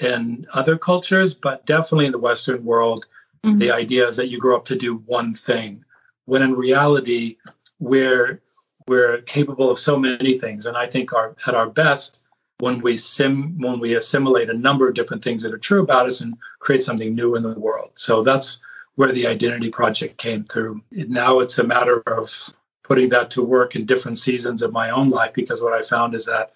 in 0.00 0.44
other 0.54 0.76
cultures 0.76 1.34
but 1.34 1.64
definitely 1.66 2.06
in 2.06 2.12
the 2.12 2.18
western 2.18 2.64
world 2.64 3.06
mm-hmm. 3.44 3.58
the 3.58 3.70
idea 3.70 4.06
is 4.06 4.16
that 4.16 4.28
you 4.28 4.38
grow 4.38 4.56
up 4.56 4.64
to 4.64 4.76
do 4.76 4.96
one 5.06 5.32
thing 5.32 5.84
when 6.26 6.42
in 6.42 6.54
reality 6.54 7.36
we're 7.78 8.40
we're 8.86 9.20
capable 9.22 9.70
of 9.70 9.78
so 9.78 9.98
many 9.98 10.38
things 10.38 10.66
and 10.66 10.76
i 10.76 10.86
think 10.86 11.12
our 11.12 11.34
at 11.46 11.54
our 11.54 11.68
best 11.68 12.20
when 12.58 12.80
we 12.80 12.96
sim 12.96 13.58
when 13.58 13.80
we 13.80 13.94
assimilate 13.94 14.48
a 14.48 14.54
number 14.54 14.88
of 14.88 14.94
different 14.94 15.22
things 15.22 15.42
that 15.42 15.52
are 15.52 15.58
true 15.58 15.82
about 15.82 16.06
us 16.06 16.20
and 16.20 16.34
create 16.60 16.82
something 16.82 17.14
new 17.14 17.34
in 17.34 17.42
the 17.42 17.58
world 17.58 17.90
so 17.94 18.22
that's 18.22 18.62
where 18.96 19.12
the 19.12 19.26
identity 19.26 19.70
project 19.70 20.18
came 20.18 20.42
through. 20.44 20.82
Now 20.90 21.38
it's 21.38 21.58
a 21.58 21.64
matter 21.64 22.02
of 22.06 22.52
putting 22.86 23.08
that 23.10 23.30
to 23.32 23.42
work 23.42 23.74
in 23.74 23.84
different 23.84 24.18
seasons 24.18 24.62
of 24.62 24.72
my 24.72 24.90
own 24.90 25.10
life 25.10 25.32
because 25.32 25.62
what 25.62 25.72
I 25.72 25.82
found 25.82 26.14
is 26.14 26.26
that 26.26 26.52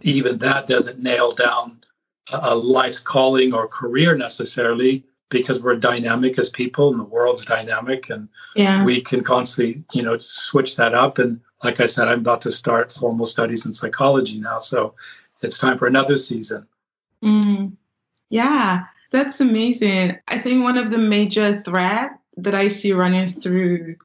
even 0.00 0.38
that 0.38 0.66
doesn't 0.66 1.02
nail 1.02 1.32
down 1.32 1.82
a 2.32 2.54
life's 2.54 3.00
calling 3.00 3.52
or 3.52 3.66
career 3.66 4.16
necessarily 4.16 5.04
because 5.28 5.62
we're 5.62 5.76
dynamic 5.76 6.38
as 6.38 6.48
people 6.50 6.90
and 6.90 7.00
the 7.00 7.04
world's 7.04 7.44
dynamic 7.44 8.10
and 8.10 8.28
yeah. 8.54 8.84
we 8.84 9.00
can 9.00 9.24
constantly 9.24 9.82
you 9.92 10.02
know 10.02 10.16
switch 10.18 10.76
that 10.76 10.94
up 10.94 11.18
and 11.18 11.40
like 11.64 11.80
i 11.80 11.86
said 11.86 12.06
i'm 12.06 12.20
about 12.20 12.40
to 12.40 12.52
start 12.52 12.92
formal 12.92 13.26
studies 13.26 13.66
in 13.66 13.74
psychology 13.74 14.38
now 14.38 14.58
so 14.58 14.94
it's 15.40 15.58
time 15.58 15.76
for 15.76 15.88
another 15.88 16.16
season 16.16 16.64
mm. 17.24 17.72
yeah 18.30 18.84
that's 19.12 19.40
amazing. 19.42 20.18
I 20.26 20.38
think 20.38 20.64
one 20.64 20.78
of 20.78 20.90
the 20.90 20.98
major 20.98 21.60
threads 21.60 22.14
that 22.38 22.54
I 22.54 22.68
see 22.68 22.92
running 22.92 23.28
through 23.28 23.96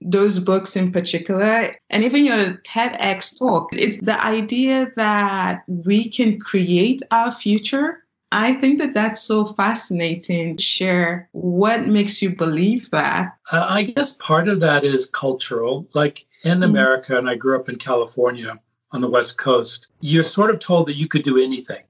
those 0.00 0.38
books 0.38 0.76
in 0.76 0.92
particular, 0.92 1.72
and 1.90 2.04
even 2.04 2.24
your 2.24 2.54
TEDx 2.58 3.38
talk, 3.38 3.68
it's 3.72 3.98
the 3.98 4.22
idea 4.24 4.90
that 4.96 5.62
we 5.66 6.08
can 6.08 6.38
create 6.38 7.02
our 7.10 7.32
future. 7.32 8.04
I 8.32 8.54
think 8.54 8.78
that 8.78 8.94
that's 8.94 9.22
so 9.22 9.44
fascinating. 9.44 10.56
Share 10.56 11.28
what 11.32 11.86
makes 11.86 12.22
you 12.22 12.34
believe 12.34 12.90
that. 12.90 13.36
Uh, 13.50 13.66
I 13.68 13.82
guess 13.82 14.16
part 14.16 14.48
of 14.48 14.60
that 14.60 14.84
is 14.84 15.06
cultural. 15.06 15.86
Like 15.94 16.26
in 16.44 16.54
mm-hmm. 16.54 16.62
America, 16.62 17.18
and 17.18 17.28
I 17.28 17.34
grew 17.34 17.58
up 17.58 17.68
in 17.68 17.76
California 17.76 18.58
on 18.92 19.00
the 19.00 19.10
West 19.10 19.36
Coast, 19.36 19.88
you're 20.00 20.24
sort 20.24 20.50
of 20.50 20.60
told 20.60 20.86
that 20.86 20.94
you 20.94 21.08
could 21.08 21.22
do 21.22 21.38
anything. 21.38 21.82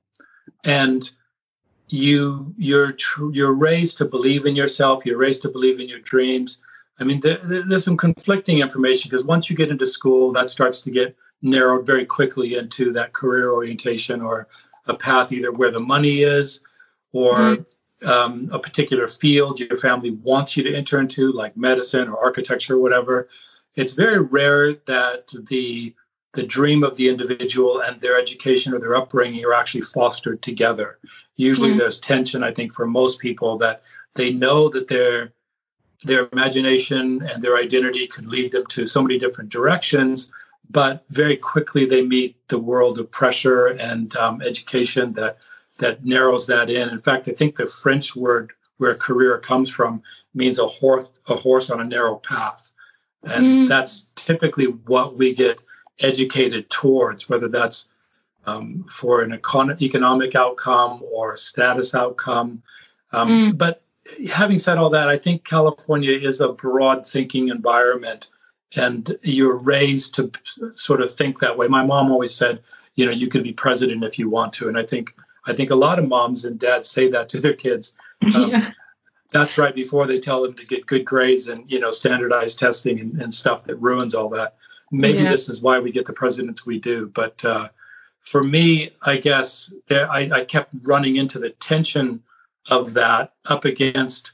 And 0.64 1.10
you 1.92 2.54
you're 2.56 2.92
tr- 2.92 3.30
you're 3.32 3.52
raised 3.52 3.98
to 3.98 4.04
believe 4.04 4.46
in 4.46 4.54
yourself 4.54 5.04
you're 5.04 5.18
raised 5.18 5.42
to 5.42 5.48
believe 5.48 5.80
in 5.80 5.88
your 5.88 5.98
dreams 6.00 6.60
i 7.00 7.04
mean 7.04 7.20
there, 7.20 7.38
there's 7.38 7.84
some 7.84 7.96
conflicting 7.96 8.58
information 8.58 9.08
because 9.08 9.24
once 9.24 9.50
you 9.50 9.56
get 9.56 9.70
into 9.70 9.86
school 9.86 10.32
that 10.32 10.50
starts 10.50 10.80
to 10.80 10.90
get 10.90 11.16
narrowed 11.42 11.86
very 11.86 12.04
quickly 12.04 12.56
into 12.56 12.92
that 12.92 13.12
career 13.12 13.52
orientation 13.52 14.20
or 14.20 14.46
a 14.86 14.94
path 14.94 15.32
either 15.32 15.52
where 15.52 15.70
the 15.70 15.80
money 15.80 16.22
is 16.22 16.60
or 17.12 17.38
mm-hmm. 17.38 18.08
um, 18.08 18.48
a 18.52 18.58
particular 18.58 19.08
field 19.08 19.58
your 19.58 19.76
family 19.76 20.10
wants 20.10 20.56
you 20.56 20.62
to 20.62 20.74
enter 20.74 21.00
into 21.00 21.32
like 21.32 21.56
medicine 21.56 22.08
or 22.08 22.22
architecture 22.22 22.74
or 22.74 22.80
whatever 22.80 23.28
it's 23.76 23.92
very 23.92 24.18
rare 24.18 24.74
that 24.86 25.32
the 25.48 25.94
the 26.32 26.42
dream 26.44 26.84
of 26.84 26.96
the 26.96 27.08
individual 27.08 27.80
and 27.82 28.00
their 28.00 28.18
education 28.18 28.72
or 28.72 28.78
their 28.78 28.94
upbringing 28.94 29.44
are 29.44 29.52
actually 29.52 29.80
fostered 29.80 30.42
together. 30.42 30.98
Usually, 31.36 31.70
mm-hmm. 31.70 31.78
there's 31.78 31.98
tension. 31.98 32.44
I 32.44 32.52
think 32.52 32.74
for 32.74 32.86
most 32.86 33.18
people 33.20 33.58
that 33.58 33.82
they 34.14 34.32
know 34.32 34.68
that 34.68 34.88
their 34.88 35.32
their 36.04 36.28
imagination 36.32 37.20
and 37.32 37.42
their 37.42 37.56
identity 37.56 38.06
could 38.06 38.26
lead 38.26 38.52
them 38.52 38.66
to 38.66 38.86
so 38.86 39.02
many 39.02 39.18
different 39.18 39.50
directions, 39.50 40.32
but 40.70 41.04
very 41.10 41.36
quickly 41.36 41.84
they 41.84 42.02
meet 42.02 42.36
the 42.48 42.58
world 42.58 42.98
of 42.98 43.10
pressure 43.10 43.66
and 43.66 44.16
um, 44.16 44.40
education 44.42 45.12
that 45.14 45.38
that 45.78 46.04
narrows 46.04 46.46
that 46.46 46.68
in. 46.68 46.90
In 46.90 46.98
fact, 46.98 47.28
I 47.28 47.32
think 47.32 47.56
the 47.56 47.66
French 47.66 48.14
word 48.14 48.52
where 48.76 48.94
career 48.94 49.38
comes 49.38 49.70
from 49.70 50.02
means 50.34 50.58
a 50.58 50.66
horse 50.66 51.10
a 51.28 51.34
horse 51.34 51.70
on 51.70 51.80
a 51.80 51.84
narrow 51.84 52.16
path, 52.16 52.72
and 53.24 53.46
mm. 53.46 53.68
that's 53.68 54.08
typically 54.14 54.66
what 54.66 55.16
we 55.16 55.34
get 55.34 55.58
educated 56.00 56.70
towards, 56.70 57.28
whether 57.28 57.48
that's 57.48 57.90
um, 58.46 58.86
for 58.88 59.22
an 59.22 59.32
econ- 59.32 59.80
economic 59.82 60.34
outcome 60.34 61.02
or 61.12 61.36
status 61.36 61.94
outcome. 61.94 62.62
Um, 63.12 63.28
mm. 63.28 63.58
But 63.58 63.82
having 64.30 64.58
said 64.58 64.78
all 64.78 64.90
that, 64.90 65.08
I 65.08 65.18
think 65.18 65.44
California 65.44 66.12
is 66.12 66.40
a 66.40 66.52
broad 66.52 67.06
thinking 67.06 67.48
environment 67.48 68.30
and 68.76 69.16
you're 69.22 69.58
raised 69.58 70.14
to 70.14 70.30
sort 70.74 71.00
of 71.00 71.12
think 71.12 71.40
that 71.40 71.56
way. 71.56 71.66
My 71.68 71.84
mom 71.84 72.10
always 72.10 72.34
said, 72.34 72.60
you 72.94 73.04
know, 73.04 73.12
you 73.12 73.26
can 73.28 73.42
be 73.42 73.52
president 73.52 74.04
if 74.04 74.18
you 74.18 74.28
want 74.28 74.52
to. 74.54 74.68
And 74.68 74.78
I 74.78 74.84
think 74.84 75.14
I 75.46 75.52
think 75.52 75.70
a 75.70 75.76
lot 75.76 75.98
of 75.98 76.06
moms 76.06 76.44
and 76.44 76.58
dads 76.58 76.88
say 76.88 77.08
that 77.10 77.28
to 77.30 77.40
their 77.40 77.54
kids. 77.54 77.94
Um, 78.34 78.50
yeah. 78.50 78.72
That's 79.30 79.56
right 79.56 79.74
before 79.74 80.06
they 80.06 80.18
tell 80.18 80.42
them 80.42 80.52
to 80.54 80.66
get 80.66 80.84
good 80.84 81.06
grades 81.06 81.48
and 81.48 81.64
you 81.72 81.80
know 81.80 81.90
standardized 81.90 82.58
testing 82.58 83.00
and, 83.00 83.18
and 83.18 83.32
stuff 83.32 83.64
that 83.64 83.76
ruins 83.76 84.14
all 84.14 84.28
that. 84.30 84.56
Maybe 84.90 85.20
yeah. 85.20 85.30
this 85.30 85.48
is 85.48 85.62
why 85.62 85.78
we 85.78 85.90
get 85.90 86.04
the 86.04 86.12
presidents 86.12 86.66
we 86.66 86.78
do. 86.78 87.06
But 87.14 87.42
uh, 87.46 87.68
for 88.20 88.44
me, 88.44 88.90
I 89.02 89.16
guess 89.16 89.72
I, 89.90 90.28
I 90.30 90.44
kept 90.44 90.74
running 90.82 91.16
into 91.16 91.38
the 91.38 91.48
tension 91.48 92.22
of 92.70 92.94
that 92.94 93.34
up 93.46 93.64
against, 93.64 94.32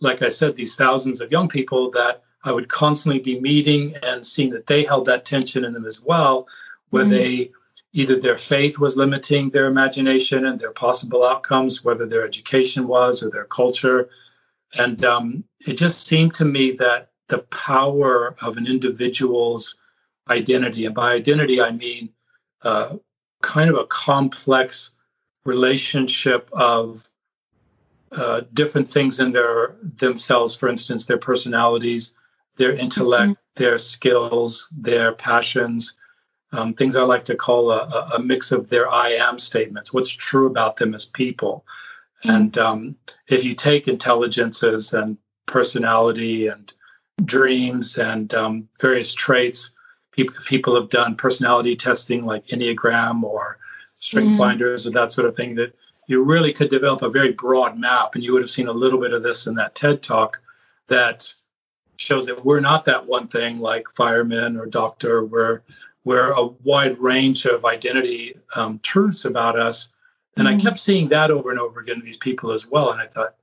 like 0.00 0.22
I 0.22 0.28
said, 0.28 0.56
these 0.56 0.76
thousands 0.76 1.20
of 1.20 1.32
young 1.32 1.48
people 1.48 1.90
that 1.92 2.22
I 2.44 2.52
would 2.52 2.68
constantly 2.68 3.20
be 3.20 3.40
meeting 3.40 3.92
and 4.02 4.24
seeing 4.24 4.50
that 4.50 4.66
they 4.66 4.84
held 4.84 5.06
that 5.06 5.24
tension 5.24 5.64
in 5.64 5.72
them 5.72 5.86
as 5.86 6.04
well, 6.04 6.46
where 6.90 7.04
mm-hmm. 7.04 7.12
they 7.12 7.50
either 7.92 8.20
their 8.20 8.36
faith 8.36 8.78
was 8.78 8.96
limiting 8.96 9.50
their 9.50 9.66
imagination 9.66 10.44
and 10.44 10.60
their 10.60 10.70
possible 10.70 11.24
outcomes, 11.24 11.82
whether 11.82 12.06
their 12.06 12.26
education 12.26 12.86
was 12.86 13.22
or 13.22 13.30
their 13.30 13.46
culture. 13.46 14.10
And 14.78 15.02
um, 15.04 15.44
it 15.66 15.74
just 15.78 16.06
seemed 16.06 16.34
to 16.34 16.44
me 16.44 16.72
that 16.72 17.10
the 17.28 17.38
power 17.38 18.36
of 18.42 18.56
an 18.56 18.66
individual's 18.66 19.78
identity, 20.28 20.84
and 20.84 20.94
by 20.94 21.14
identity, 21.14 21.60
I 21.60 21.70
mean 21.70 22.10
uh, 22.62 22.96
kind 23.42 23.70
of 23.70 23.76
a 23.76 23.86
complex 23.86 24.90
relationship 25.44 26.50
of 26.52 27.08
uh, 28.12 28.42
different 28.52 28.86
things 28.86 29.20
in 29.20 29.32
their 29.32 29.76
themselves 29.96 30.54
for 30.54 30.68
instance 30.68 31.06
their 31.06 31.18
personalities 31.18 32.14
their 32.56 32.72
intellect 32.74 33.32
mm-hmm. 33.32 33.62
their 33.62 33.78
skills 33.78 34.68
their 34.78 35.12
passions 35.12 35.96
um, 36.52 36.72
things 36.72 36.96
i 36.96 37.02
like 37.02 37.24
to 37.24 37.34
call 37.34 37.70
a, 37.70 38.10
a, 38.14 38.18
mix 38.20 38.52
of 38.52 38.68
their 38.68 38.88
i 38.90 39.08
am 39.08 39.38
statements 39.38 39.92
what's 39.92 40.12
true 40.12 40.46
about 40.46 40.76
them 40.76 40.94
as 40.94 41.04
people 41.04 41.64
mm-hmm. 42.24 42.36
and 42.36 42.58
um, 42.58 42.96
if 43.28 43.44
you 43.44 43.54
take 43.54 43.88
intelligences 43.88 44.92
and 44.92 45.18
personality 45.46 46.46
and 46.46 46.72
dreams 47.24 47.98
and 47.98 48.34
um, 48.34 48.68
various 48.80 49.12
traits 49.12 49.76
people, 50.12 50.34
people 50.46 50.74
have 50.74 50.88
done 50.88 51.14
personality 51.14 51.76
testing 51.76 52.24
like 52.24 52.46
enneagram 52.46 53.22
or 53.22 53.58
strength 53.98 54.28
mm-hmm. 54.28 54.38
finders 54.38 54.86
and 54.86 54.94
that 54.94 55.12
sort 55.12 55.28
of 55.28 55.36
thing 55.36 55.54
that 55.54 55.74
you 56.06 56.22
really 56.22 56.52
could 56.52 56.70
develop 56.70 57.02
a 57.02 57.10
very 57.10 57.32
broad 57.32 57.78
map. 57.78 58.14
And 58.14 58.22
you 58.22 58.32
would 58.32 58.42
have 58.42 58.50
seen 58.50 58.68
a 58.68 58.72
little 58.72 59.00
bit 59.00 59.12
of 59.12 59.22
this 59.22 59.46
in 59.46 59.54
that 59.56 59.74
TED 59.74 60.02
talk 60.02 60.40
that 60.88 61.32
shows 61.96 62.26
that 62.26 62.44
we're 62.44 62.60
not 62.60 62.84
that 62.84 63.06
one 63.06 63.26
thing 63.26 63.58
like 63.58 63.88
fireman 63.90 64.56
or 64.56 64.66
doctor. 64.66 65.24
We're, 65.24 65.62
we're 66.04 66.32
a 66.32 66.46
wide 66.64 66.98
range 66.98 67.46
of 67.46 67.64
identity 67.64 68.36
um, 68.54 68.78
truths 68.82 69.24
about 69.24 69.58
us. 69.58 69.88
And 70.36 70.46
mm-hmm. 70.46 70.58
I 70.58 70.60
kept 70.60 70.78
seeing 70.78 71.08
that 71.08 71.30
over 71.30 71.50
and 71.50 71.58
over 71.58 71.80
again, 71.80 72.00
in 72.00 72.04
these 72.04 72.16
people 72.16 72.52
as 72.52 72.68
well. 72.68 72.92
And 72.92 73.00
I 73.00 73.06
thought, 73.06 73.34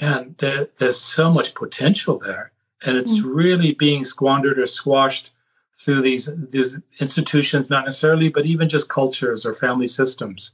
man, 0.00 0.34
there, 0.38 0.66
there's 0.78 0.98
so 0.98 1.30
much 1.30 1.54
potential 1.54 2.18
there. 2.18 2.52
And 2.84 2.96
it's 2.96 3.18
mm-hmm. 3.18 3.28
really 3.28 3.74
being 3.74 4.04
squandered 4.04 4.58
or 4.58 4.66
squashed 4.66 5.30
through 5.76 6.00
these, 6.00 6.28
these 6.50 6.80
institutions, 7.00 7.70
not 7.70 7.84
necessarily, 7.84 8.28
but 8.28 8.46
even 8.46 8.68
just 8.68 8.88
cultures 8.88 9.46
or 9.46 9.54
family 9.54 9.86
systems. 9.86 10.52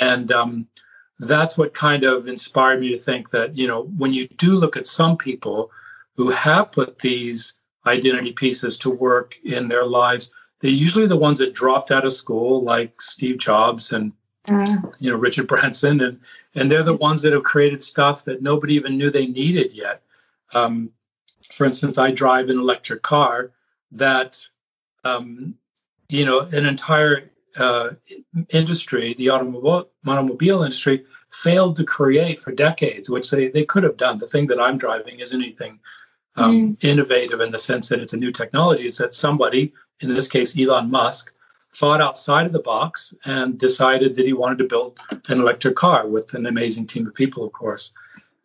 And 0.00 0.32
um, 0.32 0.66
that's 1.18 1.56
what 1.56 1.74
kind 1.74 2.04
of 2.04 2.28
inspired 2.28 2.80
me 2.80 2.90
to 2.90 2.98
think 2.98 3.30
that, 3.30 3.56
you 3.56 3.66
know, 3.66 3.84
when 3.96 4.12
you 4.12 4.28
do 4.28 4.56
look 4.56 4.76
at 4.76 4.86
some 4.86 5.16
people 5.16 5.70
who 6.16 6.30
have 6.30 6.72
put 6.72 6.98
these 6.98 7.54
identity 7.86 8.32
pieces 8.32 8.76
to 8.78 8.90
work 8.90 9.36
in 9.44 9.68
their 9.68 9.86
lives, 9.86 10.30
they're 10.60 10.70
usually 10.70 11.06
the 11.06 11.16
ones 11.16 11.38
that 11.38 11.54
dropped 11.54 11.90
out 11.90 12.04
of 12.04 12.12
school, 12.12 12.62
like 12.62 13.00
Steve 13.00 13.38
Jobs 13.38 13.92
and 13.92 14.12
mm. 14.46 14.94
you 15.00 15.10
know 15.10 15.16
Richard 15.16 15.46
Branson, 15.46 16.00
and 16.00 16.20
and 16.54 16.70
they're 16.70 16.82
the 16.82 16.96
ones 16.96 17.22
that 17.22 17.32
have 17.32 17.42
created 17.42 17.82
stuff 17.82 18.24
that 18.24 18.42
nobody 18.42 18.74
even 18.74 18.96
knew 18.96 19.10
they 19.10 19.26
needed 19.26 19.72
yet. 19.72 20.02
Um, 20.54 20.90
for 21.52 21.66
instance, 21.66 21.98
I 21.98 22.10
drive 22.10 22.48
an 22.48 22.58
electric 22.58 23.02
car 23.02 23.52
that 23.92 24.44
um, 25.04 25.54
you 26.08 26.24
know 26.24 26.40
an 26.52 26.66
entire 26.66 27.30
uh, 27.58 27.90
industry, 28.50 29.14
the 29.14 29.28
automobile 29.28 29.88
automobile 30.06 30.62
industry, 30.62 31.04
failed 31.30 31.76
to 31.76 31.84
create 31.84 32.42
for 32.42 32.52
decades, 32.52 33.10
which 33.10 33.30
they, 33.30 33.48
they 33.48 33.64
could 33.64 33.82
have 33.82 33.96
done. 33.96 34.18
The 34.18 34.26
thing 34.26 34.46
that 34.48 34.60
I'm 34.60 34.78
driving 34.78 35.20
isn't 35.20 35.42
anything 35.42 35.80
um, 36.36 36.76
mm. 36.76 36.84
innovative 36.84 37.40
in 37.40 37.52
the 37.52 37.58
sense 37.58 37.88
that 37.88 38.00
it's 38.00 38.12
a 38.12 38.18
new 38.18 38.32
technology. 38.32 38.86
It's 38.86 38.98
that 38.98 39.14
somebody, 39.14 39.72
in 40.00 40.14
this 40.14 40.28
case 40.28 40.58
Elon 40.58 40.90
Musk, 40.90 41.32
thought 41.74 42.00
outside 42.00 42.46
of 42.46 42.52
the 42.52 42.60
box 42.60 43.14
and 43.24 43.58
decided 43.58 44.14
that 44.14 44.24
he 44.24 44.32
wanted 44.32 44.58
to 44.58 44.64
build 44.64 44.98
an 45.28 45.40
electric 45.40 45.76
car 45.76 46.06
with 46.06 46.32
an 46.34 46.46
amazing 46.46 46.86
team 46.86 47.06
of 47.06 47.14
people, 47.14 47.44
of 47.44 47.52
course. 47.52 47.92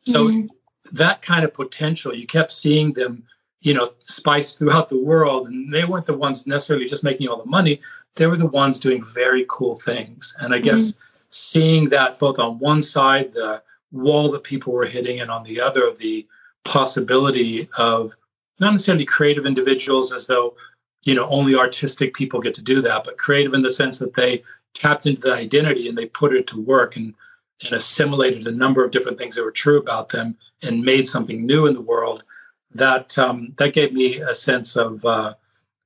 So 0.01 0.27
mm. 0.27 0.49
that 0.91 1.21
kind 1.21 1.45
of 1.45 1.53
potential, 1.53 2.13
you 2.13 2.27
kept 2.27 2.51
seeing 2.51 2.93
them 2.93 3.23
you 3.61 3.73
know, 3.73 3.87
spiced 3.99 4.57
throughout 4.57 4.89
the 4.89 4.97
world. 4.97 5.47
And 5.47 5.71
they 5.71 5.85
weren't 5.85 6.05
the 6.05 6.17
ones 6.17 6.47
necessarily 6.47 6.87
just 6.87 7.03
making 7.03 7.27
all 7.27 7.37
the 7.37 7.49
money. 7.49 7.79
They 8.15 8.27
were 8.27 8.37
the 8.37 8.47
ones 8.47 8.79
doing 8.79 9.03
very 9.13 9.45
cool 9.49 9.75
things. 9.75 10.35
And 10.39 10.53
I 10.53 10.57
mm-hmm. 10.57 10.65
guess 10.65 10.93
seeing 11.29 11.89
that 11.89 12.19
both 12.19 12.39
on 12.39 12.59
one 12.59 12.81
side, 12.81 13.33
the 13.33 13.61
wall 13.91 14.29
that 14.31 14.43
people 14.43 14.73
were 14.73 14.85
hitting, 14.85 15.21
and 15.21 15.29
on 15.29 15.43
the 15.43 15.61
other, 15.61 15.93
the 15.93 16.27
possibility 16.63 17.67
of 17.77 18.15
not 18.59 18.71
necessarily 18.71 19.05
creative 19.05 19.45
individuals 19.45 20.13
as 20.13 20.27
though, 20.27 20.55
you 21.03 21.15
know, 21.15 21.27
only 21.29 21.55
artistic 21.55 22.13
people 22.13 22.39
get 22.39 22.53
to 22.53 22.61
do 22.61 22.81
that, 22.81 23.03
but 23.03 23.17
creative 23.17 23.53
in 23.53 23.61
the 23.61 23.71
sense 23.71 23.97
that 23.99 24.13
they 24.13 24.43
tapped 24.73 25.05
into 25.05 25.21
the 25.21 25.33
identity 25.33 25.87
and 25.87 25.97
they 25.97 26.05
put 26.05 26.33
it 26.33 26.47
to 26.47 26.61
work 26.61 26.95
and, 26.95 27.13
and 27.63 27.73
assimilated 27.73 28.47
a 28.47 28.51
number 28.51 28.83
of 28.83 28.91
different 28.91 29.17
things 29.17 29.35
that 29.35 29.43
were 29.43 29.51
true 29.51 29.77
about 29.77 30.09
them 30.09 30.37
and 30.61 30.83
made 30.83 31.07
something 31.07 31.45
new 31.45 31.65
in 31.65 31.73
the 31.73 31.81
world 31.81 32.23
that 32.75 33.17
um, 33.17 33.53
that 33.57 33.73
gave 33.73 33.93
me 33.93 34.17
a 34.17 34.35
sense 34.35 34.75
of, 34.75 35.03
uh, 35.05 35.33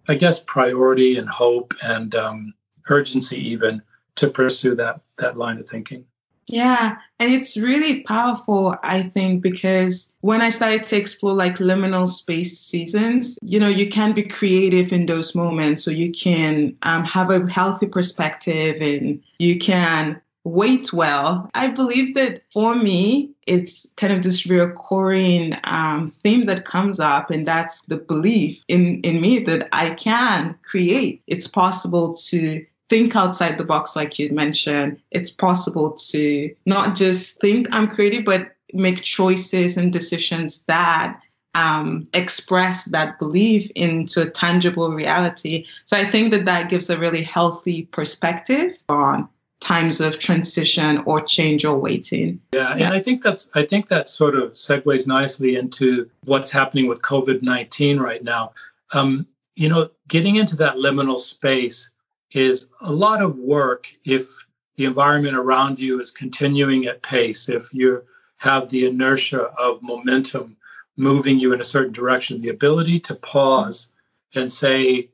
I 0.08 0.16
guess, 0.16 0.40
priority 0.40 1.18
and 1.18 1.30
hope 1.30 1.74
and 1.84 2.14
um, 2.16 2.54
urgency, 2.90 3.40
even 3.50 3.82
to 4.16 4.30
pursue 4.30 4.76
that 4.76 5.02
that 5.18 5.38
line 5.38 5.58
of 5.60 5.68
thinking. 5.68 6.06
Yeah, 6.48 6.98
and 7.20 7.34
it's 7.34 7.58
really 7.58 8.02
powerful, 8.02 8.76
I 8.84 9.02
think, 9.02 9.42
because 9.42 10.12
when 10.22 10.42
I 10.42 10.50
started 10.50 10.86
to 10.88 10.96
explore 10.96 11.34
like 11.34 11.58
liminal 11.58 12.08
space 12.08 12.60
seasons, 12.60 13.40
you 13.42 13.60
know, 13.60 13.68
you 13.68 13.90
can 13.90 14.14
be 14.14 14.22
creative 14.22 14.94
in 14.94 15.08
those 15.08 15.34
moments. 15.34 15.84
So 15.84 15.90
you 15.90 16.12
can 16.12 16.76
um, 16.84 17.04
have 17.04 17.32
a 17.32 17.50
healthy 17.50 17.88
perspective 17.88 18.76
and 18.80 19.24
you 19.40 19.58
can 19.58 20.22
wait 20.46 20.94
well. 20.94 21.50
I 21.54 21.68
believe 21.68 22.16
that 22.16 22.44
for 22.54 22.76
me, 22.76 23.32
it's 23.48 23.88
kind 23.98 24.14
of 24.14 24.24
this 24.24 24.46
recurring 24.46 25.58
um, 25.66 26.08
theme 26.08 26.46
that 26.46 26.66
comes 26.66 27.00
up, 27.00 27.30
and 27.30 27.46
that's 27.46 27.82
the 27.84 27.98
belief 27.98 28.64
in, 28.68 29.02
in 29.02 29.20
me 29.20 29.40
that 29.40 29.68
I 29.74 29.90
can 29.92 30.58
create. 30.64 31.22
It's 31.28 31.48
possible 31.48 32.14
to 32.14 32.66
think 32.88 33.16
outside 33.16 33.58
the 33.58 33.64
box, 33.64 33.96
like 33.96 34.18
you 34.20 34.32
mentioned. 34.32 35.02
It's 35.12 35.32
possible 35.32 35.92
to 35.92 36.56
not 36.66 36.96
just 36.96 37.42
think 37.42 37.68
I'm 37.72 37.88
creative, 37.88 38.24
but 38.24 38.56
make 38.74 39.02
choices 39.02 39.78
and 39.78 39.92
decisions 39.92 40.64
that 40.64 41.20
um, 41.56 42.08
express 42.14 42.86
that 42.86 43.18
belief 43.18 43.72
into 43.76 44.22
a 44.22 44.30
tangible 44.30 44.92
reality. 44.92 45.66
So 45.86 45.98
I 45.98 46.04
think 46.04 46.32
that 46.34 46.46
that 46.46 46.70
gives 46.70 46.90
a 46.90 47.00
really 47.00 47.24
healthy 47.24 47.84
perspective 47.84 48.74
on 48.90 49.28
times 49.62 50.02
of 50.02 50.20
transition 50.20 51.02
or 51.06 51.20
change 51.20 51.66
or 51.66 51.78
waiting. 51.78 52.40
Yeah, 52.54 52.76
yeah, 52.76 52.86
and 52.86 52.94
I 52.94 53.00
think 53.02 53.24
that's 53.24 53.50
I 53.56 53.64
think 53.64 53.88
that 53.90 54.10
sort 54.10 54.36
of 54.36 54.54
segues 54.54 55.08
nicely 55.08 55.56
into 55.56 56.10
what's 56.26 56.52
happening 56.52 56.88
with 56.88 57.02
COVID 57.02 57.42
nineteen 57.42 58.00
right 58.00 58.24
now. 58.24 58.54
Um, 58.94 59.28
you 59.56 59.70
know, 59.70 59.90
getting 60.08 60.36
into 60.36 60.56
that 60.58 60.76
liminal 60.76 61.20
space 61.20 61.90
is 62.32 62.68
a 62.82 62.92
lot 62.92 63.22
of 63.22 63.38
work 63.38 63.88
if 64.06 64.28
the 64.76 64.86
environment 64.86 65.38
around 65.38 65.80
you 65.80 66.00
is 66.00 66.12
continuing 66.12 66.86
at 66.86 67.02
pace. 67.02 67.48
If 67.48 67.74
you 67.74 68.04
have 68.38 68.70
the 68.70 68.86
inertia 68.86 69.44
of 69.58 69.82
momentum 69.82 70.58
moving 70.98 71.40
you 71.40 71.54
in 71.54 71.62
a 71.62 71.64
certain 71.64 71.94
direction, 71.94 72.42
the 72.42 72.50
ability 72.50 73.00
to 73.00 73.16
pause 73.16 73.90
and 74.34 74.52
say, 74.52 75.10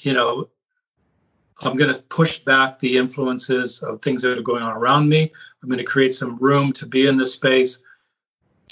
you 0.00 0.12
know, 0.12 0.48
I'm 1.62 1.76
going 1.76 1.94
to 1.94 2.02
push 2.04 2.38
back 2.38 2.78
the 2.78 2.96
influences 2.96 3.82
of 3.82 4.02
things 4.02 4.22
that 4.22 4.36
are 4.36 4.42
going 4.42 4.62
on 4.62 4.72
around 4.72 5.08
me. 5.08 5.30
I'm 5.62 5.68
going 5.68 5.78
to 5.78 5.84
create 5.84 6.14
some 6.14 6.36
room 6.36 6.72
to 6.74 6.86
be 6.86 7.06
in 7.06 7.16
this 7.16 7.32
space. 7.32 7.78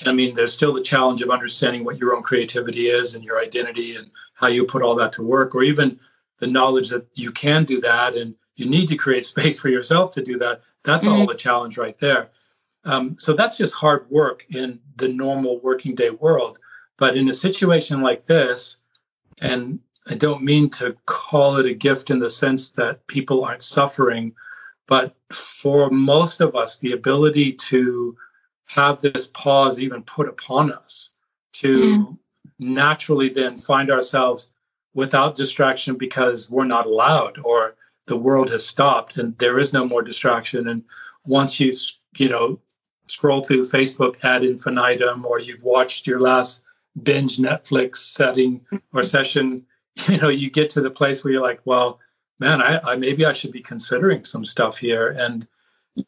I 0.04 0.12
mean, 0.12 0.34
there's 0.34 0.52
still 0.52 0.72
the 0.72 0.82
challenge 0.82 1.22
of 1.22 1.30
understanding 1.30 1.84
what 1.84 1.98
your 1.98 2.14
own 2.14 2.22
creativity 2.22 2.86
is 2.88 3.14
and 3.14 3.24
your 3.24 3.40
identity 3.40 3.94
and 3.94 4.10
how 4.34 4.48
you 4.48 4.64
put 4.64 4.82
all 4.82 4.96
that 4.96 5.12
to 5.12 5.22
work, 5.22 5.54
or 5.54 5.62
even 5.62 5.98
the 6.38 6.46
knowledge 6.46 6.88
that 6.88 7.06
you 7.14 7.30
can 7.30 7.64
do 7.64 7.80
that 7.80 8.16
and 8.16 8.34
you 8.56 8.66
need 8.68 8.88
to 8.88 8.96
create 8.96 9.26
space 9.34 9.60
for 9.60 9.68
yourself 9.68 10.10
to 10.12 10.22
do 10.22 10.38
that. 10.38 10.62
That's 10.84 11.04
mm-hmm. 11.04 11.20
all 11.20 11.26
the 11.26 11.34
challenge 11.34 11.78
right 11.78 11.98
there. 11.98 12.30
Um, 12.84 13.16
so 13.18 13.32
that's 13.32 13.58
just 13.58 13.76
hard 13.76 14.10
work 14.10 14.44
in 14.50 14.80
the 14.96 15.08
normal 15.08 15.60
working 15.60 15.94
day 15.94 16.10
world. 16.10 16.58
But 16.98 17.16
in 17.16 17.28
a 17.28 17.32
situation 17.32 18.00
like 18.00 18.26
this, 18.26 18.78
and 19.40 19.78
I 20.08 20.14
don't 20.14 20.42
mean 20.42 20.68
to 20.70 20.96
call 21.06 21.56
it 21.56 21.66
a 21.66 21.74
gift 21.74 22.10
in 22.10 22.18
the 22.18 22.30
sense 22.30 22.70
that 22.70 23.06
people 23.06 23.44
aren't 23.44 23.62
suffering, 23.62 24.34
but 24.86 25.14
for 25.30 25.90
most 25.90 26.40
of 26.40 26.56
us, 26.56 26.76
the 26.78 26.92
ability 26.92 27.52
to 27.52 28.16
have 28.66 29.00
this 29.00 29.28
pause 29.28 29.78
even 29.78 30.02
put 30.02 30.28
upon 30.28 30.72
us 30.72 31.12
to 31.52 32.16
naturally 32.58 33.28
then 33.28 33.56
find 33.56 33.90
ourselves 33.90 34.50
without 34.94 35.34
distraction 35.34 35.96
because 35.96 36.50
we're 36.50 36.64
not 36.64 36.86
allowed 36.86 37.38
or 37.44 37.74
the 38.06 38.16
world 38.16 38.50
has 38.50 38.66
stopped 38.66 39.16
and 39.18 39.36
there 39.38 39.58
is 39.58 39.72
no 39.72 39.86
more 39.86 40.02
distraction. 40.02 40.68
And 40.68 40.82
once 41.24 41.60
you 41.60 41.74
you 42.16 42.28
know 42.28 42.58
scroll 43.06 43.40
through 43.40 43.62
facebook 43.62 44.22
ad 44.24 44.44
infinitum 44.44 45.24
or 45.26 45.38
you've 45.38 45.62
watched 45.62 46.06
your 46.06 46.20
last 46.20 46.62
binge 47.02 47.38
netflix 47.38 47.96
setting 47.96 48.60
or 48.72 48.78
mm-hmm. 48.78 49.02
session 49.02 49.64
you 50.08 50.18
know 50.18 50.28
you 50.28 50.50
get 50.50 50.70
to 50.70 50.80
the 50.80 50.90
place 50.90 51.24
where 51.24 51.32
you're 51.32 51.42
like 51.42 51.60
well 51.64 52.00
man 52.38 52.62
i, 52.62 52.78
I 52.78 52.96
maybe 52.96 53.24
i 53.24 53.32
should 53.32 53.52
be 53.52 53.62
considering 53.62 54.24
some 54.24 54.44
stuff 54.44 54.78
here 54.78 55.10
and 55.18 55.46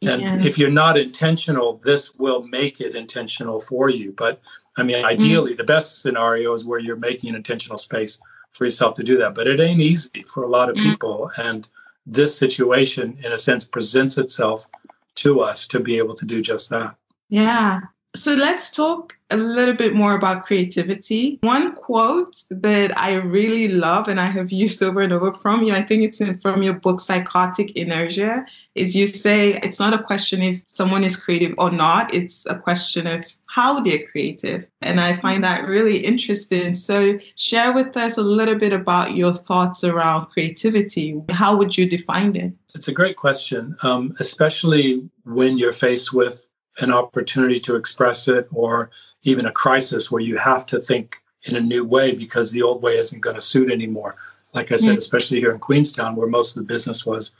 and 0.03 0.23
yeah. 0.23 0.43
if 0.43 0.57
you're 0.57 0.71
not 0.71 0.97
intentional 0.97 1.81
this 1.85 2.15
will 2.15 2.43
make 2.43 2.81
it 2.81 2.97
intentional 2.97 3.61
for 3.61 3.91
you 3.91 4.13
but 4.13 4.41
i 4.77 4.83
mean 4.83 4.97
mm-hmm. 4.97 5.07
ideally 5.07 5.53
mm-hmm. 5.53 5.59
the 5.59 5.65
best 5.65 6.01
scenario 6.01 6.53
is 6.55 6.65
where 6.65 6.79
you're 6.79 6.97
making 6.97 7.31
an 7.31 7.37
intentional 7.37 7.77
space 7.77 8.19
for 8.53 8.65
yourself 8.65 8.95
to 8.95 9.03
do 9.03 9.19
that 9.19 9.35
but 9.35 9.47
it 9.47 9.61
ain't 9.61 9.81
easy 9.81 10.23
for 10.23 10.45
a 10.45 10.49
lot 10.49 10.71
of 10.71 10.77
mm-hmm. 10.77 10.91
people 10.91 11.31
and 11.39 11.69
this 12.07 12.37
situation 12.37 13.17
in 13.25 13.33
a 13.33 13.39
sense 13.39 13.67
presents 13.67 14.19
itself 14.19 14.67
to 15.15 15.41
us 15.41 15.67
to 15.67 15.81
be 15.81 15.99
able 15.99 16.15
to 16.15 16.27
do 16.27 16.41
just 16.41 16.71
that 16.71 16.95
yeah 17.29 17.81
so 18.15 18.35
let's 18.35 18.71
talk 18.71 19.17
a 19.31 19.37
little 19.37 19.75
bit 19.75 19.95
more 19.95 20.15
about 20.15 20.45
creativity. 20.45 21.39
One 21.43 21.75
quote 21.75 22.45
that 22.51 22.97
I 22.97 23.15
really 23.15 23.69
love 23.69 24.07
and 24.07 24.21
I 24.21 24.27
have 24.27 24.53
used 24.53 24.83
over 24.83 25.01
and 25.01 25.13
over 25.13 25.33
from 25.33 25.65
you, 25.65 25.75
I 25.75 25.83
think 25.83 26.03
it's 26.03 26.21
in, 26.21 26.39
from 26.39 26.63
your 26.63 26.75
book, 26.75 27.01
Psychotic 27.01 27.77
Inertia, 27.77 28.45
is 28.77 28.95
you 28.95 29.09
say 29.09 29.55
it's 29.63 29.81
not 29.81 29.95
a 29.95 30.03
question 30.03 30.43
if 30.43 30.63
someone 30.67 31.03
is 31.03 31.17
creative 31.17 31.55
or 31.59 31.71
not, 31.71 32.15
it's 32.15 32.47
a 32.47 32.57
question 32.57 33.07
of 33.07 33.25
how 33.49 33.81
they're 33.81 34.07
creative. 34.07 34.69
And 34.81 35.01
I 35.01 35.17
find 35.17 35.43
that 35.43 35.67
really 35.67 35.99
interesting. 35.99 36.75
So 36.75 37.19
share 37.37 37.73
with 37.73 37.97
us 37.97 38.19
a 38.19 38.23
little 38.23 38.57
bit 38.57 38.73
about 38.73 39.15
your 39.15 39.33
thoughts 39.33 39.83
around 39.83 40.27
creativity. 40.27 41.21
How 41.31 41.57
would 41.57 41.77
you 41.77 41.89
define 41.89 42.37
it? 42.37 42.53
It's 42.75 42.89
a 42.89 42.93
great 42.93 43.17
question, 43.17 43.75
um, 43.83 44.13
especially 44.21 45.09
when 45.25 45.59
you're 45.59 45.73
faced 45.73 46.13
with 46.13 46.47
an 46.81 46.93
opportunity 46.93 47.61
to 47.61 47.77
express 47.77 48.29
it 48.29 48.49
or 48.53 48.91
even 49.23 49.47
a 49.47 49.53
crisis 49.53 50.11
where 50.11 50.23
you 50.23 50.37
have 50.37 50.67
to 50.67 50.81
think 50.81 51.23
in 51.45 51.57
a 51.57 51.61
new 51.61 51.85
way 51.85 52.13
because 52.13 52.51
the 52.51 52.63
old 52.63 52.83
way 52.83 52.97
isn't 52.97 53.21
going 53.21 53.37
to 53.37 53.43
suit 53.43 53.71
anymore. 53.71 54.17
Like 54.55 54.73
I 54.73 54.77
said, 54.77 54.91
mm-hmm. 54.91 54.99
especially 54.99 55.41
here 55.41 55.53
in 55.53 55.59
Queenstown, 55.59 56.17
where 56.17 56.29
most 56.29 56.57
of 56.57 56.63
the 56.63 56.73
business 56.73 57.05
was 57.05 57.33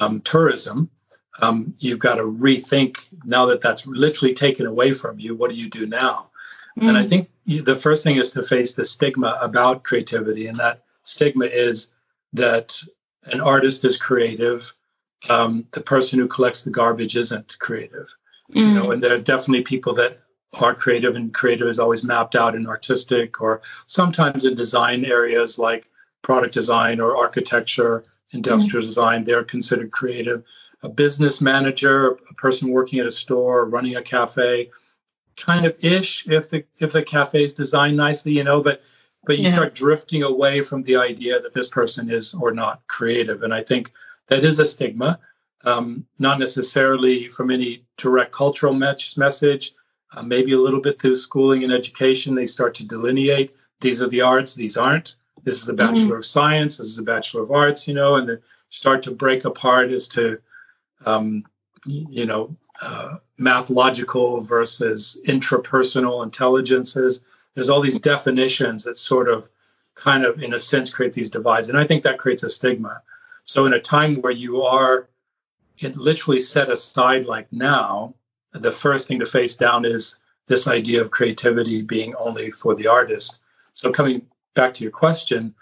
um, 0.00 0.20
tourism, 0.22 0.90
um, 1.40 1.74
you've 1.78 2.00
got 2.00 2.16
to 2.16 2.24
rethink 2.24 3.08
now 3.24 3.46
that 3.46 3.60
that's 3.60 3.86
literally 3.86 4.34
taken 4.34 4.66
away 4.66 4.92
from 4.92 5.18
you. 5.18 5.34
What 5.34 5.50
do 5.50 5.56
you 5.56 5.70
do 5.70 5.86
now? 5.86 6.30
Mm-hmm. 6.78 6.88
And 6.88 6.98
I 6.98 7.04
mm. 7.04 7.08
think 7.08 7.28
the 7.64 7.76
first 7.76 8.04
thing 8.04 8.16
is 8.16 8.32
to 8.32 8.42
face 8.42 8.74
the 8.74 8.84
stigma 8.84 9.38
about 9.40 9.84
creativity. 9.84 10.46
And 10.46 10.56
that 10.56 10.84
stigma 11.02 11.46
is 11.46 11.88
that 12.32 12.80
an 13.24 13.40
artist 13.40 13.84
is 13.84 13.96
creative, 13.96 14.72
um, 15.30 15.66
the 15.72 15.80
person 15.80 16.18
who 16.18 16.28
collects 16.28 16.62
the 16.62 16.70
garbage 16.70 17.16
isn't 17.16 17.56
creative. 17.58 18.14
Mm. 18.52 18.56
You 18.56 18.74
know, 18.74 18.86
mm. 18.86 18.94
and 18.94 19.02
there 19.02 19.14
are 19.14 19.18
definitely 19.18 19.62
people 19.62 19.94
that 19.94 20.18
are 20.60 20.74
creative, 20.74 21.14
and 21.14 21.34
creative 21.34 21.68
is 21.68 21.78
always 21.78 22.04
mapped 22.04 22.34
out 22.34 22.54
in 22.54 22.66
artistic 22.66 23.40
or 23.40 23.60
sometimes 23.86 24.44
in 24.44 24.54
design 24.54 25.04
areas 25.04 25.58
like 25.58 25.88
product 26.22 26.54
design 26.54 27.00
or 27.00 27.16
architecture, 27.16 28.02
industrial 28.32 28.82
mm. 28.82 28.86
design. 28.86 29.24
They're 29.24 29.44
considered 29.44 29.90
creative. 29.90 30.42
A 30.82 30.88
business 30.88 31.40
manager, 31.40 32.18
a 32.30 32.34
person 32.34 32.70
working 32.70 33.00
at 33.00 33.06
a 33.06 33.10
store, 33.10 33.64
running 33.64 33.96
a 33.96 34.02
cafe, 34.02 34.70
kind 35.36 35.66
of 35.66 35.74
ish 35.82 36.26
if 36.28 36.50
the 36.50 36.64
if 36.80 36.92
the 36.92 37.02
cafe 37.02 37.42
is 37.42 37.54
designed 37.54 37.96
nicely, 37.96 38.32
you 38.32 38.44
know, 38.44 38.62
but 38.62 38.82
but 39.24 39.38
you 39.38 39.44
yeah. 39.44 39.50
start 39.50 39.74
drifting 39.74 40.22
away 40.22 40.62
from 40.62 40.82
the 40.82 40.96
idea 40.96 41.40
that 41.40 41.52
this 41.52 41.68
person 41.68 42.10
is 42.10 42.34
or 42.34 42.52
not 42.52 42.80
creative. 42.86 43.42
And 43.42 43.52
I 43.52 43.62
think 43.62 43.92
that 44.28 44.44
is 44.44 44.58
a 44.58 44.66
stigma 44.66 45.18
um, 45.64 46.06
not 46.18 46.38
necessarily 46.38 47.28
from 47.28 47.50
any 47.50 47.84
direct 47.96 48.32
cultural 48.32 48.74
message, 48.74 49.74
uh, 50.14 50.22
maybe 50.22 50.52
a 50.52 50.58
little 50.58 50.80
bit 50.80 51.00
through 51.00 51.16
schooling 51.16 51.64
and 51.64 51.72
education. 51.72 52.34
They 52.34 52.46
start 52.46 52.74
to 52.76 52.86
delineate 52.86 53.54
these 53.80 54.02
are 54.02 54.08
the 54.08 54.22
arts, 54.22 54.54
these 54.54 54.76
aren't. 54.76 55.16
This 55.44 55.56
is 55.60 55.66
the 55.66 55.72
mm-hmm. 55.72 55.86
Bachelor 55.86 56.10
mm-hmm. 56.10 56.18
of 56.18 56.26
Science, 56.26 56.78
this 56.78 56.88
is 56.88 56.96
the 56.96 57.02
Bachelor 57.02 57.42
of 57.42 57.50
Arts, 57.50 57.86
you 57.86 57.94
know, 57.94 58.16
and 58.16 58.28
they 58.28 58.36
start 58.68 59.02
to 59.04 59.10
break 59.10 59.44
apart 59.44 59.90
as 59.90 60.08
to, 60.08 60.38
um, 61.06 61.44
you 61.86 62.26
know, 62.26 62.56
uh, 62.82 63.16
mathological 63.38 64.40
versus 64.40 65.20
intrapersonal 65.26 66.24
intelligences. 66.24 67.22
There's 67.54 67.68
all 67.68 67.80
these 67.80 68.00
definitions 68.00 68.84
that 68.84 68.98
sort 68.98 69.28
of 69.28 69.48
kind 69.94 70.24
of, 70.24 70.42
in 70.42 70.54
a 70.54 70.58
sense, 70.58 70.90
create 70.90 71.12
these 71.12 71.30
divides. 71.30 71.68
And 71.68 71.78
I 71.78 71.84
think 71.84 72.02
that 72.02 72.18
creates 72.18 72.42
a 72.42 72.50
stigma. 72.50 73.02
So, 73.44 73.66
in 73.66 73.72
a 73.72 73.80
time 73.80 74.16
where 74.16 74.32
you 74.32 74.62
are 74.62 75.08
it 75.78 75.96
literally 75.96 76.40
set 76.40 76.70
aside 76.70 77.24
like 77.24 77.52
now 77.52 78.14
the 78.52 78.72
first 78.72 79.08
thing 79.08 79.18
to 79.18 79.26
face 79.26 79.56
down 79.56 79.84
is 79.84 80.16
this 80.46 80.66
idea 80.66 81.00
of 81.00 81.10
creativity 81.10 81.82
being 81.82 82.14
only 82.16 82.50
for 82.50 82.74
the 82.74 82.86
artist. 82.86 83.40
So 83.74 83.92
coming 83.92 84.22
back 84.54 84.74
to 84.74 84.82
your 84.82 84.92
question 84.92 85.54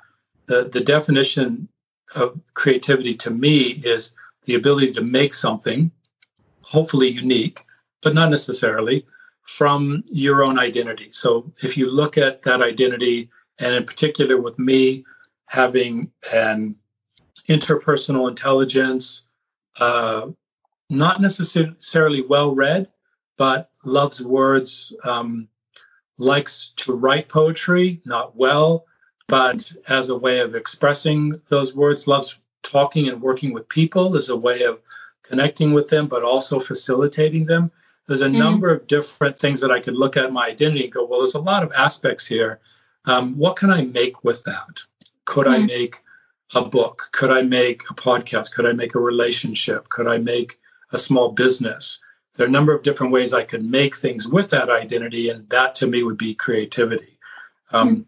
the, 0.46 0.64
the 0.64 0.81
definition 0.81 1.68
of 2.14 2.38
creativity 2.55 3.14
to 3.14 3.31
me 3.31 3.83
is 3.85 4.12
the 4.44 4.55
ability 4.55 4.92
to 4.92 5.02
make 5.02 5.35
something 5.35 5.90
hopefully 6.62 7.09
unique 7.09 7.64
but 8.02 8.14
not 8.14 8.31
necessarily 8.31 9.05
from 9.42 10.05
your 10.09 10.42
own 10.42 10.59
identity. 10.59 11.09
So 11.11 11.52
if 11.62 11.76
you 11.76 11.90
look 11.90 12.18
at 12.18 12.42
that 12.42 12.62
identity 12.62 13.31
and 13.59 13.74
in 13.74 13.85
particular 13.85 14.40
with 14.40 14.59
me 14.59 15.05
having 15.46 16.11
an 16.33 16.76
interpersonal 17.48 18.29
intelligence 18.29 19.25
uh, 19.80 20.28
not 20.90 21.20
necessarily 21.20 22.22
well 22.22 22.54
read, 22.54 22.88
but 23.36 23.70
loves 23.84 24.22
words, 24.22 24.94
um, 25.04 25.48
likes 26.18 26.72
to 26.76 26.94
write 26.94 27.28
poetry, 27.28 28.00
not 28.04 28.36
well, 28.36 28.86
but 29.28 29.72
as 29.88 30.08
a 30.08 30.16
way 30.16 30.38
of 30.40 30.54
expressing 30.54 31.32
those 31.48 31.74
words, 31.74 32.06
loves 32.06 32.38
talking 32.62 33.08
and 33.08 33.20
working 33.20 33.52
with 33.52 33.68
people 33.68 34.16
as 34.16 34.28
a 34.28 34.36
way 34.36 34.62
of 34.62 34.80
connecting 35.22 35.72
with 35.72 35.88
them, 35.88 36.06
but 36.06 36.22
also 36.22 36.60
facilitating 36.60 37.46
them. 37.46 37.70
There's 38.06 38.20
a 38.20 38.28
mm. 38.28 38.38
number 38.38 38.70
of 38.70 38.86
different 38.86 39.36
things 39.36 39.60
that 39.60 39.72
I 39.72 39.80
could 39.80 39.94
look 39.94 40.16
at 40.16 40.32
my 40.32 40.46
identity 40.46 40.84
and 40.84 40.92
go, 40.92 41.04
well, 41.04 41.20
there's 41.20 41.34
a 41.34 41.40
lot 41.40 41.64
of 41.64 41.72
aspects 41.76 42.26
here. 42.26 42.60
Um, 43.06 43.36
what 43.36 43.56
can 43.56 43.70
I 43.70 43.82
make 43.82 44.22
with 44.24 44.42
that? 44.44 44.80
Could 45.24 45.46
mm. 45.46 45.54
I 45.54 45.58
make 45.58 45.96
a 46.54 46.64
book? 46.64 47.09
Could 47.12 47.30
I 47.30 47.42
make 47.42 47.82
a 47.90 47.94
podcast? 47.94 48.52
Could 48.52 48.66
I 48.66 48.72
make 48.72 48.94
a 48.94 49.00
relationship? 49.00 49.88
Could 49.88 50.06
I 50.06 50.18
make 50.18 50.59
a 50.92 50.98
small 50.98 51.32
business? 51.32 52.02
There 52.35 52.46
are 52.46 52.48
a 52.48 52.52
number 52.52 52.74
of 52.74 52.82
different 52.82 53.12
ways 53.12 53.32
I 53.32 53.44
could 53.44 53.64
make 53.64 53.96
things 53.96 54.28
with 54.28 54.50
that 54.50 54.70
identity, 54.70 55.30
and 55.30 55.48
that 55.48 55.74
to 55.76 55.87
me 55.87 56.02
would 56.02 56.18
be 56.18 56.35
creativity. 56.35 57.18
Um, 57.72 57.96
mm 57.96 58.04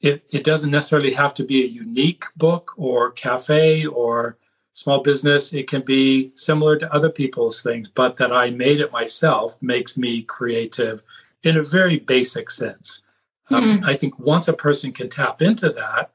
it, 0.00 0.24
it 0.32 0.44
doesn't 0.44 0.70
necessarily 0.70 1.12
have 1.12 1.34
to 1.34 1.44
be 1.44 1.64
a 1.64 1.68
unique 1.68 2.24
book 2.36 2.72
or 2.76 3.10
cafe 3.12 3.84
or 3.86 4.38
small 4.72 5.02
business. 5.02 5.52
It 5.52 5.66
can 5.66 5.82
be 5.82 6.30
similar 6.34 6.76
to 6.76 6.94
other 6.94 7.10
people's 7.10 7.62
things, 7.62 7.88
but 7.88 8.16
that 8.18 8.32
I 8.32 8.50
made 8.50 8.80
it 8.80 8.92
myself 8.92 9.60
makes 9.60 9.98
me 9.98 10.22
creative 10.22 11.02
in 11.42 11.56
a 11.56 11.62
very 11.62 11.98
basic 11.98 12.50
sense. 12.50 13.02
Um, 13.50 13.80
mm 13.80 13.84
I 13.84 13.96
think 13.96 14.18
once 14.18 14.46
a 14.46 14.52
person 14.52 14.92
can 14.92 15.08
tap 15.08 15.42
into 15.42 15.70
that, 15.70 16.12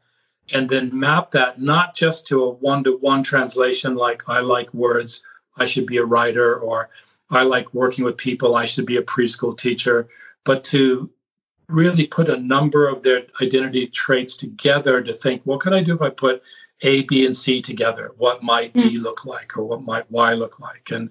and 0.54 0.70
then 0.70 0.98
map 0.98 1.32
that 1.32 1.62
not 1.62 1.96
just 1.96 2.28
to 2.28 2.44
a 2.44 2.50
one 2.50 2.84
to 2.84 2.98
one 2.98 3.24
translation 3.24 3.96
like 3.96 4.28
I 4.28 4.40
like 4.42 4.74
words, 4.74 5.24
I 5.58 5.66
should 5.66 5.86
be 5.86 5.98
a 5.98 6.06
writer, 6.06 6.56
or 6.56 6.90
I 7.30 7.44
like 7.44 7.74
working 7.74 8.04
with 8.04 8.18
people, 8.18 8.56
I 8.56 8.66
should 8.66 8.86
be 8.86 8.98
a 8.98 9.04
preschool 9.04 9.58
teacher, 9.58 10.10
but 10.44 10.64
to 10.66 11.10
really 11.70 12.06
put 12.06 12.30
a 12.30 12.38
number 12.38 12.88
of 12.88 13.02
their 13.04 13.24
identity 13.42 13.88
traits 13.88 14.36
together 14.36 15.02
to 15.02 15.14
think, 15.14 15.42
what 15.46 15.62
could 15.62 15.74
I 15.74 15.82
do 15.82 15.96
if 15.96 16.02
I 16.02 16.10
put 16.10 16.44
A, 16.82 17.04
B, 17.04 17.26
and 17.26 17.36
C 17.36 17.62
together? 17.62 18.12
What 18.18 18.44
might 18.44 18.74
D 18.74 18.98
mm. 18.98 19.02
look 19.02 19.26
like, 19.26 19.58
or 19.58 19.64
what 19.64 19.84
might 19.84 20.12
Y 20.12 20.34
look 20.34 20.60
like? 20.60 20.92
And 20.92 21.10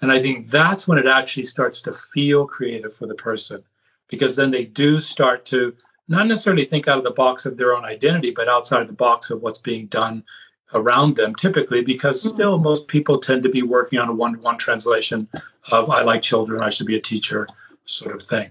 and 0.00 0.12
I 0.12 0.20
think 0.20 0.50
that's 0.50 0.86
when 0.86 0.98
it 0.98 1.06
actually 1.06 1.44
starts 1.44 1.80
to 1.82 1.92
feel 1.92 2.46
creative 2.46 2.94
for 2.94 3.06
the 3.06 3.14
person, 3.14 3.62
because 4.08 4.36
then 4.36 4.50
they 4.50 4.66
do 4.66 5.00
start 5.00 5.44
to 5.46 5.74
not 6.08 6.26
necessarily 6.26 6.64
think 6.64 6.88
out 6.88 6.98
of 6.98 7.04
the 7.04 7.10
box 7.10 7.46
of 7.46 7.56
their 7.56 7.74
own 7.74 7.84
identity, 7.84 8.30
but 8.30 8.48
outside 8.48 8.82
of 8.82 8.88
the 8.88 8.94
box 8.94 9.30
of 9.30 9.42
what's 9.42 9.58
being 9.58 9.86
done 9.86 10.24
around 10.74 11.16
them 11.16 11.34
typically 11.34 11.82
because 11.82 12.20
mm-hmm. 12.20 12.34
still 12.34 12.58
most 12.58 12.88
people 12.88 13.18
tend 13.18 13.42
to 13.42 13.48
be 13.48 13.62
working 13.62 13.98
on 13.98 14.08
a 14.08 14.12
one-to-one 14.12 14.58
translation 14.58 15.28
of 15.70 15.88
i 15.90 16.02
like 16.02 16.20
children 16.22 16.62
i 16.62 16.68
should 16.68 16.86
be 16.86 16.96
a 16.96 17.00
teacher 17.00 17.46
sort 17.84 18.14
of 18.14 18.22
thing 18.22 18.50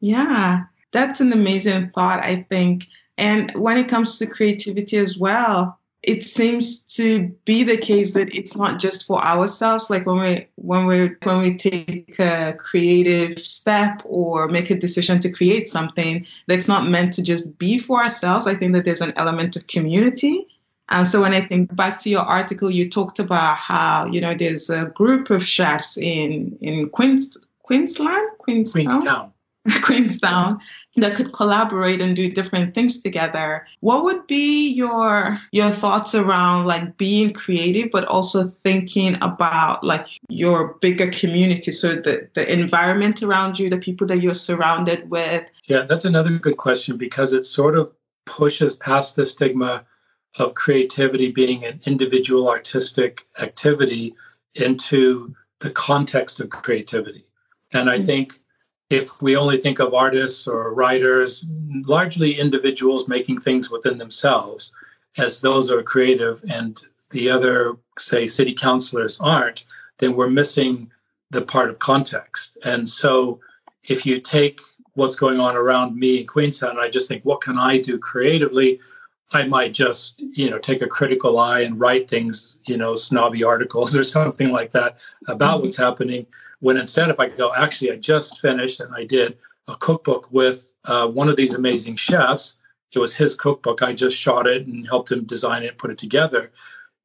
yeah 0.00 0.62
that's 0.92 1.20
an 1.20 1.32
amazing 1.32 1.88
thought 1.88 2.22
i 2.22 2.36
think 2.48 2.86
and 3.18 3.50
when 3.56 3.76
it 3.76 3.88
comes 3.88 4.18
to 4.18 4.26
creativity 4.26 4.96
as 4.96 5.18
well 5.18 5.78
it 6.02 6.24
seems 6.24 6.82
to 6.82 7.28
be 7.44 7.62
the 7.62 7.76
case 7.76 8.12
that 8.12 8.34
it's 8.34 8.56
not 8.56 8.80
just 8.80 9.06
for 9.06 9.22
ourselves 9.22 9.88
like 9.88 10.04
when 10.04 10.20
we 10.20 10.46
when 10.56 10.86
we 10.86 11.10
when 11.22 11.40
we 11.40 11.56
take 11.56 12.18
a 12.18 12.54
creative 12.58 13.38
step 13.38 14.02
or 14.04 14.48
make 14.48 14.70
a 14.70 14.78
decision 14.78 15.20
to 15.20 15.30
create 15.30 15.68
something 15.68 16.26
that's 16.48 16.68
not 16.68 16.88
meant 16.88 17.12
to 17.12 17.22
just 17.22 17.56
be 17.58 17.78
for 17.78 18.02
ourselves 18.02 18.46
i 18.46 18.54
think 18.54 18.72
that 18.72 18.84
there's 18.84 19.00
an 19.00 19.12
element 19.16 19.56
of 19.56 19.66
community 19.66 20.46
and 20.88 21.08
so 21.08 21.22
when 21.22 21.32
I 21.32 21.40
think 21.40 21.74
back 21.74 21.98
to 22.00 22.10
your 22.10 22.20
article, 22.20 22.70
you 22.70 22.88
talked 22.88 23.18
about 23.18 23.56
how, 23.56 24.04
you 24.06 24.20
know, 24.20 24.34
there's 24.34 24.68
a 24.68 24.90
group 24.90 25.30
of 25.30 25.42
chefs 25.42 25.96
in, 25.96 26.58
in 26.60 26.90
Queens, 26.90 27.38
Queensland, 27.62 28.28
Queenstown. 28.38 28.86
Queenstown. 28.86 29.32
Queenstown 29.84 30.58
that 30.96 31.14
could 31.14 31.32
collaborate 31.32 32.00
and 32.00 32.16
do 32.16 32.28
different 32.28 32.74
things 32.74 33.00
together. 33.00 33.64
What 33.80 34.02
would 34.02 34.26
be 34.26 34.68
your 34.68 35.38
your 35.52 35.70
thoughts 35.70 36.14
around 36.16 36.66
like 36.66 36.96
being 36.96 37.32
creative, 37.32 37.90
but 37.92 38.04
also 38.06 38.44
thinking 38.44 39.16
about 39.22 39.84
like 39.84 40.04
your 40.28 40.74
bigger 40.80 41.10
community, 41.10 41.70
so 41.70 41.94
the 41.94 42.28
the 42.34 42.52
environment 42.52 43.22
around 43.22 43.58
you, 43.58 43.70
the 43.70 43.78
people 43.78 44.06
that 44.08 44.18
you're 44.18 44.34
surrounded 44.34 45.08
with? 45.10 45.48
Yeah, 45.66 45.82
that's 45.82 46.04
another 46.04 46.30
good 46.38 46.56
question 46.56 46.96
because 46.96 47.32
it 47.32 47.44
sort 47.44 47.76
of 47.78 47.92
pushes 48.24 48.74
past 48.74 49.14
the 49.14 49.26
stigma 49.26 49.84
of 50.38 50.54
creativity 50.54 51.30
being 51.30 51.64
an 51.64 51.80
individual 51.86 52.48
artistic 52.48 53.20
activity 53.40 54.14
into 54.54 55.34
the 55.60 55.70
context 55.70 56.40
of 56.40 56.50
creativity. 56.50 57.24
And 57.72 57.88
I 57.88 57.96
mm-hmm. 57.96 58.04
think 58.04 58.38
if 58.92 59.22
we 59.22 59.36
only 59.36 59.56
think 59.56 59.78
of 59.78 59.94
artists 59.94 60.46
or 60.46 60.74
writers, 60.74 61.48
largely 61.86 62.38
individuals 62.38 63.08
making 63.08 63.40
things 63.40 63.70
within 63.70 63.96
themselves, 63.96 64.72
as 65.16 65.40
those 65.40 65.70
are 65.70 65.82
creative, 65.82 66.42
and 66.50 66.78
the 67.10 67.30
other, 67.30 67.76
say, 67.98 68.26
city 68.26 68.52
councilors 68.52 69.18
aren't, 69.20 69.64
then 69.98 70.14
we're 70.14 70.28
missing 70.28 70.90
the 71.30 71.40
part 71.40 71.70
of 71.70 71.78
context. 71.78 72.58
And 72.64 72.86
so 72.86 73.40
if 73.84 74.04
you 74.04 74.20
take 74.20 74.60
what's 74.92 75.16
going 75.16 75.40
on 75.40 75.56
around 75.56 75.96
me 75.96 76.20
in 76.20 76.26
Queenstown, 76.26 76.78
I 76.78 76.90
just 76.90 77.08
think, 77.08 77.24
what 77.24 77.40
can 77.40 77.58
I 77.58 77.78
do 77.78 77.98
creatively? 77.98 78.78
I 79.34 79.46
might 79.46 79.72
just, 79.72 80.20
you 80.20 80.50
know, 80.50 80.58
take 80.58 80.82
a 80.82 80.86
critical 80.86 81.38
eye 81.38 81.60
and 81.60 81.78
write 81.78 82.08
things, 82.08 82.58
you 82.66 82.76
know, 82.76 82.94
snobby 82.94 83.44
articles 83.44 83.96
or 83.98 84.04
something 84.04 84.50
like 84.50 84.72
that 84.72 84.98
about 85.28 85.56
mm-hmm. 85.56 85.62
what's 85.62 85.76
happening. 85.76 86.26
When 86.60 86.76
instead, 86.76 87.10
if 87.10 87.18
I 87.18 87.28
go, 87.28 87.52
actually, 87.54 87.92
I 87.92 87.96
just 87.96 88.40
finished 88.40 88.80
and 88.80 88.94
I 88.94 89.04
did 89.04 89.38
a 89.68 89.76
cookbook 89.76 90.30
with 90.32 90.72
uh, 90.84 91.08
one 91.08 91.28
of 91.28 91.36
these 91.36 91.54
amazing 91.54 91.96
chefs. 91.96 92.56
It 92.92 92.98
was 92.98 93.16
his 93.16 93.34
cookbook. 93.34 93.82
I 93.82 93.94
just 93.94 94.16
shot 94.16 94.46
it 94.46 94.66
and 94.66 94.86
helped 94.86 95.10
him 95.10 95.24
design 95.24 95.62
it, 95.62 95.78
put 95.78 95.90
it 95.90 95.98
together. 95.98 96.52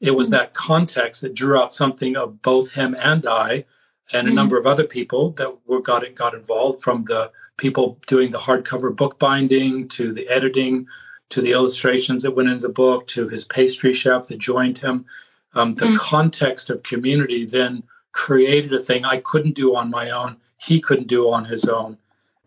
It 0.02 0.12
was 0.12 0.28
mm-hmm. 0.28 0.38
that 0.38 0.54
context 0.54 1.22
that 1.22 1.34
drew 1.34 1.58
out 1.58 1.74
something 1.74 2.16
of 2.16 2.42
both 2.42 2.74
him 2.74 2.96
and 3.00 3.26
I, 3.26 3.66
and 4.14 4.28
a 4.28 4.30
mm-hmm. 4.30 4.36
number 4.36 4.58
of 4.58 4.66
other 4.66 4.86
people 4.86 5.32
that 5.32 5.58
were 5.66 5.82
got 5.82 6.04
got 6.16 6.34
involved, 6.34 6.82
from 6.82 7.06
the 7.06 7.32
people 7.58 8.00
doing 8.08 8.32
the 8.32 8.38
hardcover 8.38 8.96
bookbinding 8.96 9.88
to 9.90 10.14
the 10.14 10.28
editing 10.30 10.88
to 11.30 11.42
the 11.42 11.52
illustrations 11.52 12.24
that 12.24 12.36
went 12.36 12.50
into 12.50 12.68
the 12.68 12.74
book, 12.74 13.08
to 13.08 13.28
his 13.28 13.46
pastry 13.46 13.94
chef 13.94 14.28
that 14.28 14.40
joined 14.40 14.78
him. 14.78 15.06
Um, 15.54 15.76
the 15.76 15.88
mm. 15.88 15.98
context 15.98 16.70
of 16.70 16.84
community 16.84 17.46
then 17.46 17.84
created 18.12 18.74
a 18.74 18.84
thing 18.84 19.06
I 19.06 19.18
couldn't 19.18 19.56
do 19.56 19.76
on 19.76 19.90
my 19.90 20.10
own, 20.10 20.38
he 20.58 20.80
couldn't 20.80 21.08
do 21.08 21.30
on 21.30 21.46
his 21.46 21.66
own. 21.66 21.98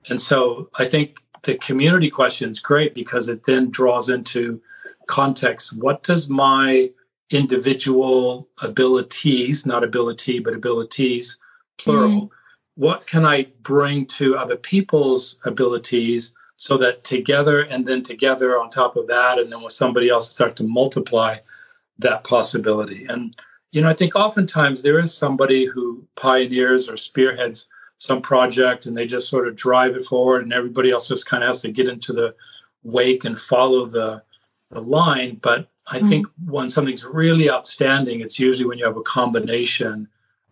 And 0.08 0.20
so 0.20 0.68
I 0.78 0.84
think 0.84 1.18
the 1.42 1.56
community 1.56 2.10
question 2.10 2.50
is 2.50 2.58
great 2.58 2.94
because 2.94 3.28
it 3.28 3.44
then 3.44 3.70
draws 3.70 4.08
into 4.08 4.60
context. 5.06 5.76
What 5.76 6.02
does 6.02 6.28
my 6.28 6.90
individual 7.30 8.48
abilities, 8.62 9.64
not 9.64 9.84
ability, 9.84 10.40
but 10.40 10.54
abilities, 10.54 11.38
plural, 11.78 12.22
mm. 12.22 12.30
what 12.74 13.06
can 13.06 13.24
I 13.24 13.46
bring 13.62 14.06
to 14.06 14.36
other 14.36 14.56
people's 14.56 15.38
abilities 15.44 16.32
so 16.60 16.76
that 16.76 17.02
together 17.04 17.62
and 17.62 17.86
then 17.86 18.02
together 18.02 18.60
on 18.60 18.68
top 18.68 18.94
of 18.94 19.06
that 19.06 19.38
and 19.38 19.50
then 19.50 19.62
with 19.62 19.72
somebody 19.72 20.10
else 20.10 20.28
start 20.28 20.56
to 20.56 20.62
multiply 20.62 21.34
that 21.98 22.22
possibility. 22.22 23.06
And 23.06 23.34
you 23.72 23.80
know 23.80 23.88
i 23.88 23.94
think 23.94 24.16
oftentimes 24.16 24.82
there 24.82 24.98
is 24.98 25.16
somebody 25.16 25.64
who 25.64 26.04
pioneers 26.16 26.88
or 26.88 26.96
spearheads 26.96 27.68
some 27.98 28.20
project 28.20 28.86
and 28.86 28.96
they 28.96 29.06
just 29.06 29.28
sort 29.28 29.46
of 29.46 29.56
drive 29.56 29.94
it 29.94 30.04
forward 30.04 30.42
and 30.42 30.52
everybody 30.52 30.90
else 30.90 31.08
just 31.08 31.26
kind 31.26 31.42
of 31.42 31.48
has 31.48 31.62
to 31.62 31.70
get 31.70 31.88
into 31.88 32.12
the 32.12 32.34
wake 32.82 33.24
and 33.24 33.38
follow 33.38 33.86
the 33.86 34.22
the 34.70 34.82
line. 34.82 35.38
But 35.40 35.68
i 35.90 35.98
mm-hmm. 35.98 36.08
think 36.08 36.26
when 36.44 36.68
something's 36.68 37.04
really 37.04 37.50
outstanding 37.50 38.20
it's 38.20 38.38
usually 38.38 38.68
when 38.68 38.78
you 38.78 38.84
have 38.84 38.98
a 38.98 39.12
combination 39.18 40.08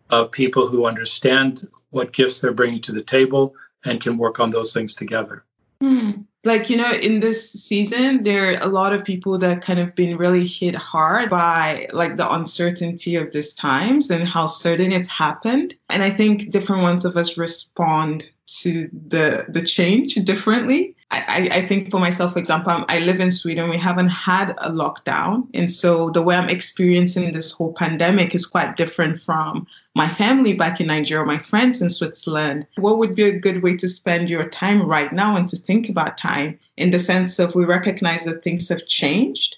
of 0.09 0.31
people 0.31 0.67
who 0.67 0.87
understand 0.87 1.67
what 1.91 2.13
gifts 2.13 2.39
they're 2.39 2.59
bringing 2.61 2.81
to 2.81 2.91
the 2.91 3.09
table 3.17 3.53
and 3.85 4.01
can 4.01 4.17
work 4.17 4.39
on 4.39 4.49
those 4.49 4.73
things 4.73 4.95
together 4.95 5.43
Hmm. 5.81 6.11
Like, 6.45 6.69
you 6.69 6.77
know, 6.77 6.91
in 6.91 7.19
this 7.19 7.51
season, 7.51 8.23
there 8.23 8.53
are 8.53 8.63
a 8.63 8.67
lot 8.71 8.93
of 8.93 9.03
people 9.03 9.37
that 9.39 9.61
kind 9.61 9.79
of 9.79 9.93
been 9.95 10.17
really 10.17 10.45
hit 10.45 10.73
hard 10.73 11.29
by 11.29 11.87
like 11.91 12.15
the 12.15 12.33
uncertainty 12.33 13.17
of 13.17 13.31
these 13.33 13.53
times 13.53 14.09
and 14.09 14.27
how 14.27 14.45
certain 14.45 14.93
it's 14.93 15.09
happened. 15.09 15.73
And 15.89 16.01
I 16.01 16.09
think 16.09 16.49
different 16.49 16.81
ones 16.81 17.03
of 17.03 17.17
us 17.17 17.37
respond 17.37 18.29
to 18.61 18.89
the 19.09 19.45
the 19.49 19.61
change 19.61 20.15
differently. 20.15 20.95
I, 21.11 21.49
I 21.51 21.65
think 21.65 21.89
for 21.89 21.99
myself, 21.99 22.33
for 22.33 22.39
example, 22.39 22.85
I 22.87 22.99
live 22.99 23.19
in 23.19 23.31
Sweden. 23.31 23.69
We 23.69 23.77
haven't 23.77 24.09
had 24.09 24.51
a 24.59 24.69
lockdown. 24.69 25.47
And 25.55 25.71
so 25.71 26.11
the 26.11 26.21
way 26.21 26.35
I'm 26.35 26.49
experiencing 26.49 27.31
this 27.31 27.51
whole 27.51 27.73
pandemic 27.73 28.35
is 28.35 28.45
quite 28.45 28.77
different 28.77 29.19
from 29.19 29.65
my 29.95 30.07
family 30.07 30.53
back 30.53 30.79
in 30.79 30.87
Nigeria, 30.87 31.25
my 31.25 31.39
friends 31.39 31.81
in 31.81 31.89
Switzerland. 31.89 32.67
What 32.77 32.99
would 32.99 33.15
be 33.15 33.23
a 33.23 33.39
good 33.39 33.63
way 33.63 33.75
to 33.77 33.87
spend 33.87 34.29
your 34.29 34.47
time 34.49 34.83
right 34.83 35.11
now 35.11 35.35
and 35.35 35.49
to 35.49 35.55
think 35.55 35.89
about 35.89 36.17
time 36.17 36.59
in 36.77 36.91
the 36.91 36.99
sense 36.99 37.39
of 37.39 37.55
we 37.55 37.65
recognize 37.65 38.25
that 38.25 38.43
things 38.43 38.69
have 38.69 38.85
changed 38.85 39.57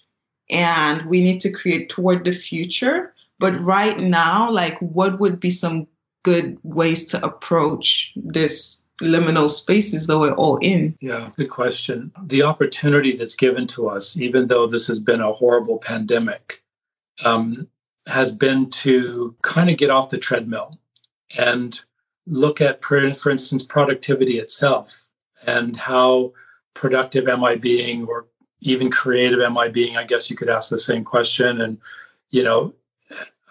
and 0.49 1.01
we 1.03 1.19
need 1.19 1.41
to 1.41 1.51
create 1.51 1.89
toward 1.89 2.23
the 2.23 2.31
future. 2.31 3.13
But 3.39 3.59
right 3.59 3.99
now, 3.99 4.49
like 4.49 4.79
what 4.79 5.19
would 5.19 5.39
be 5.39 5.51
some 5.51 5.87
good 6.23 6.57
ways 6.63 7.03
to 7.05 7.25
approach 7.25 8.13
this 8.15 8.80
liminal 9.01 9.49
spaces 9.49 10.07
that 10.07 10.17
we're 10.17 10.33
all 10.33 10.57
in? 10.57 10.97
Yeah, 11.01 11.31
good 11.35 11.49
question. 11.49 12.11
The 12.23 12.43
opportunity 12.43 13.15
that's 13.15 13.35
given 13.35 13.67
to 13.67 13.89
us, 13.89 14.17
even 14.17 14.47
though 14.47 14.67
this 14.67 14.87
has 14.87 14.99
been 14.99 15.21
a 15.21 15.33
horrible 15.33 15.77
pandemic, 15.77 16.63
um, 17.25 17.67
has 18.07 18.31
been 18.31 18.69
to 18.69 19.35
kind 19.41 19.69
of 19.69 19.77
get 19.77 19.89
off 19.89 20.09
the 20.09 20.17
treadmill 20.17 20.79
and 21.37 21.79
look 22.27 22.61
at, 22.61 22.83
for, 22.83 23.13
for 23.13 23.29
instance, 23.29 23.63
productivity 23.63 24.37
itself 24.37 25.07
and 25.45 25.75
how 25.75 26.33
productive 26.73 27.27
am 27.27 27.43
I 27.43 27.55
being 27.55 28.05
or 28.05 28.27
even 28.61 28.91
creative 28.91 29.39
am 29.39 29.57
I 29.57 29.67
being? 29.67 29.97
I 29.97 30.03
guess 30.03 30.29
you 30.29 30.35
could 30.35 30.49
ask 30.49 30.69
the 30.69 30.79
same 30.79 31.03
question. 31.03 31.61
And, 31.61 31.77
you 32.29 32.43
know, 32.43 32.73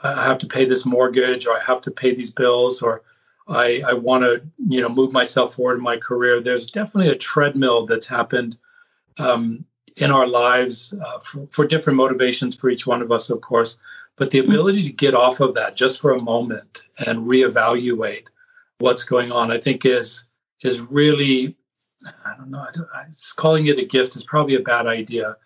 I 0.02 0.24
have 0.24 0.38
to 0.38 0.46
pay 0.46 0.64
this 0.64 0.86
mortgage 0.86 1.46
or 1.46 1.56
I 1.56 1.60
have 1.60 1.80
to 1.82 1.90
pay 1.90 2.14
these 2.14 2.30
bills 2.30 2.80
or 2.80 3.02
I, 3.50 3.82
I 3.86 3.92
want 3.94 4.22
to, 4.24 4.42
you 4.68 4.80
know, 4.80 4.88
move 4.88 5.12
myself 5.12 5.54
forward 5.54 5.78
in 5.78 5.82
my 5.82 5.96
career. 5.96 6.40
There's 6.40 6.68
definitely 6.68 7.12
a 7.12 7.18
treadmill 7.18 7.86
that's 7.86 8.06
happened 8.06 8.56
um, 9.18 9.64
in 9.96 10.10
our 10.10 10.26
lives 10.26 10.94
uh, 11.04 11.18
for, 11.18 11.46
for, 11.50 11.66
different 11.66 11.96
motivations 11.96 12.56
for 12.56 12.70
each 12.70 12.86
one 12.86 13.02
of 13.02 13.10
us, 13.10 13.28
of 13.28 13.40
course. 13.40 13.76
But 14.16 14.30
the 14.30 14.38
ability 14.38 14.82
to 14.84 14.92
get 14.92 15.14
off 15.14 15.40
of 15.40 15.54
that 15.54 15.76
just 15.76 16.00
for 16.00 16.12
a 16.12 16.20
moment 16.20 16.82
and 17.06 17.26
reevaluate 17.26 18.28
what's 18.78 19.04
going 19.04 19.32
on, 19.32 19.50
I 19.50 19.58
think 19.58 19.84
is 19.84 20.26
is 20.62 20.80
really, 20.80 21.56
I 22.24 22.36
don't 22.36 22.50
know, 22.50 22.64
I 22.94 23.04
calling 23.36 23.66
it 23.66 23.78
a 23.78 23.84
gift 23.84 24.14
is 24.14 24.24
probably 24.24 24.56
a 24.56 24.60
bad 24.60 24.86
idea, 24.86 25.36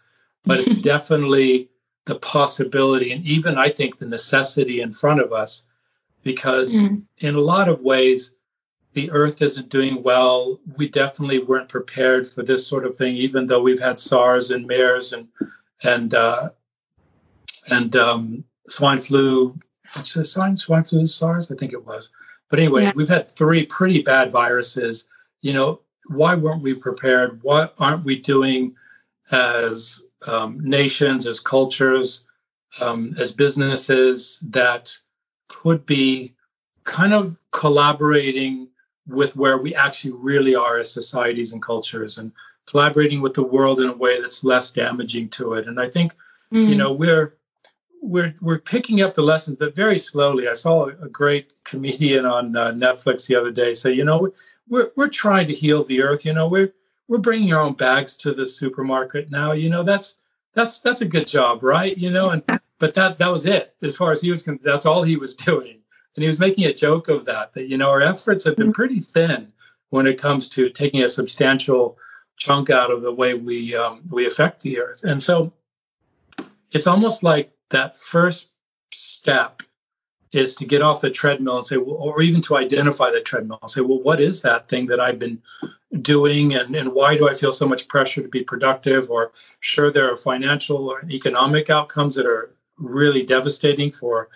but 0.44 0.58
it's 0.58 0.74
definitely 0.92 1.70
the 2.06 2.16
possibility 2.16 3.12
and 3.12 3.24
even 3.24 3.56
I 3.56 3.70
think 3.70 3.98
the 3.98 4.06
necessity 4.06 4.80
in 4.82 4.92
front 4.92 5.20
of 5.20 5.32
us 5.32 5.66
because 6.24 6.74
mm. 6.74 7.02
in 7.18 7.36
a 7.36 7.40
lot 7.40 7.68
of 7.68 7.80
ways 7.80 8.34
the 8.94 9.10
earth 9.10 9.42
isn't 9.42 9.68
doing 9.68 10.02
well. 10.02 10.58
We 10.76 10.88
definitely 10.88 11.40
weren't 11.40 11.68
prepared 11.68 12.28
for 12.28 12.42
this 12.42 12.66
sort 12.66 12.86
of 12.86 12.96
thing, 12.96 13.16
even 13.16 13.46
though 13.46 13.60
we've 13.60 13.80
had 13.80 14.00
SARS 14.00 14.50
and 14.50 14.66
MERS 14.66 15.12
and 15.12 15.28
and 15.82 16.14
uh, 16.14 16.50
and 17.70 17.94
um, 17.96 18.44
swine 18.68 19.00
flu. 19.00 19.58
What's 19.92 20.14
the 20.14 20.24
swine 20.24 20.56
swine 20.56 20.84
flu? 20.84 21.06
SARS, 21.06 21.52
I 21.52 21.56
think 21.56 21.72
it 21.72 21.84
was. 21.84 22.10
But 22.50 22.58
anyway, 22.58 22.84
yeah. 22.84 22.92
we've 22.94 23.08
had 23.08 23.30
three 23.30 23.66
pretty 23.66 24.02
bad 24.02 24.30
viruses. 24.30 25.08
You 25.42 25.52
know, 25.52 25.80
why 26.08 26.34
weren't 26.34 26.62
we 26.62 26.74
prepared? 26.74 27.42
What 27.42 27.74
aren't 27.78 28.04
we 28.04 28.16
doing 28.18 28.74
as 29.30 30.06
um, 30.28 30.60
nations, 30.60 31.26
as 31.26 31.40
cultures, 31.40 32.28
um, 32.80 33.12
as 33.20 33.32
businesses 33.32 34.40
that 34.50 34.96
could 35.48 35.84
be 35.86 36.34
kind 36.84 37.14
of 37.14 37.38
collaborating 37.50 38.68
with 39.06 39.36
where 39.36 39.58
we 39.58 39.74
actually 39.74 40.12
really 40.12 40.54
are 40.54 40.78
as 40.78 40.90
societies 40.90 41.52
and 41.52 41.62
cultures 41.62 42.18
and 42.18 42.32
collaborating 42.66 43.20
with 43.20 43.34
the 43.34 43.42
world 43.42 43.80
in 43.80 43.88
a 43.88 43.96
way 43.96 44.20
that's 44.20 44.44
less 44.44 44.70
damaging 44.70 45.28
to 45.28 45.54
it. 45.54 45.68
And 45.68 45.80
i 45.80 45.88
think 45.88 46.14
mm. 46.52 46.68
you 46.68 46.74
know 46.74 46.92
we're 46.92 47.36
we're 48.04 48.34
we're 48.42 48.58
picking 48.58 49.00
up 49.00 49.14
the 49.14 49.22
lessons 49.22 49.56
but 49.56 49.74
very 49.74 49.98
slowly. 49.98 50.46
I 50.46 50.52
saw 50.52 50.86
a 50.88 51.08
great 51.08 51.54
comedian 51.64 52.26
on 52.26 52.54
uh, 52.54 52.72
netflix 52.72 53.26
the 53.26 53.34
other 53.34 53.50
day 53.50 53.72
say 53.74 53.92
you 53.92 54.04
know 54.04 54.30
we're 54.68 54.90
we're 54.96 55.08
trying 55.08 55.46
to 55.46 55.54
heal 55.54 55.82
the 55.84 56.02
earth 56.02 56.24
you 56.24 56.34
know 56.34 56.46
we're 56.46 56.72
we're 57.08 57.18
bringing 57.18 57.52
our 57.52 57.60
own 57.60 57.74
bags 57.74 58.16
to 58.18 58.34
the 58.34 58.46
supermarket 58.46 59.30
now 59.30 59.52
you 59.52 59.70
know 59.70 59.82
that's 59.82 60.16
that's 60.52 60.80
that's 60.80 61.00
a 61.00 61.06
good 61.06 61.26
job 61.26 61.62
right? 61.62 61.96
You 61.96 62.10
know 62.10 62.30
and 62.30 62.44
but 62.84 62.92
that 62.92 63.16
that 63.16 63.32
was 63.32 63.46
it 63.46 63.74
as 63.80 63.96
far 63.96 64.12
as 64.12 64.20
he 64.20 64.30
was 64.30 64.46
that's 64.62 64.84
all 64.84 65.02
he 65.02 65.16
was 65.16 65.34
doing. 65.50 65.78
And 66.14 66.22
he 66.22 66.26
was 66.26 66.38
making 66.38 66.66
a 66.66 66.72
joke 66.74 67.08
of 67.08 67.24
that 67.24 67.54
that 67.54 67.66
you 67.66 67.78
know 67.78 67.88
our 67.88 68.02
efforts 68.02 68.44
have 68.44 68.56
been 68.56 68.66
mm-hmm. 68.66 68.72
pretty 68.72 69.00
thin 69.00 69.50
when 69.88 70.06
it 70.06 70.20
comes 70.20 70.50
to 70.50 70.68
taking 70.68 71.02
a 71.02 71.08
substantial 71.08 71.96
chunk 72.36 72.68
out 72.68 72.90
of 72.90 73.00
the 73.00 73.10
way 73.10 73.32
we 73.32 73.74
um, 73.74 74.02
we 74.10 74.26
affect 74.26 74.60
the 74.60 74.78
earth. 74.78 75.02
And 75.02 75.22
so 75.22 75.50
it's 76.72 76.86
almost 76.86 77.22
like 77.22 77.52
that 77.70 77.96
first 77.96 78.50
step 78.92 79.62
is 80.32 80.54
to 80.56 80.66
get 80.66 80.82
off 80.82 81.00
the 81.00 81.10
treadmill 81.10 81.56
and 81.56 81.66
say 81.66 81.78
well, 81.78 81.96
or 81.96 82.20
even 82.20 82.42
to 82.42 82.56
identify 82.58 83.10
the 83.10 83.22
treadmill 83.22 83.60
and 83.62 83.70
say 83.70 83.80
well 83.80 84.02
what 84.02 84.20
is 84.20 84.42
that 84.42 84.68
thing 84.68 84.86
that 84.88 85.00
i've 85.00 85.18
been 85.18 85.40
doing? 86.02 86.54
And, 86.54 86.76
and 86.76 86.92
why 86.92 87.16
do 87.16 87.30
i 87.30 87.34
feel 87.34 87.52
so 87.52 87.66
much 87.66 87.88
pressure 87.88 88.20
to 88.20 88.28
be 88.28 88.42
productive? 88.42 89.10
Or 89.10 89.32
sure 89.60 89.90
there 89.90 90.12
are 90.12 90.16
financial 90.18 90.90
or 90.90 91.06
economic 91.08 91.70
outcomes 91.70 92.14
that 92.16 92.26
are 92.26 92.53
really 92.76 93.22
devastating 93.22 93.90
for 93.90 94.28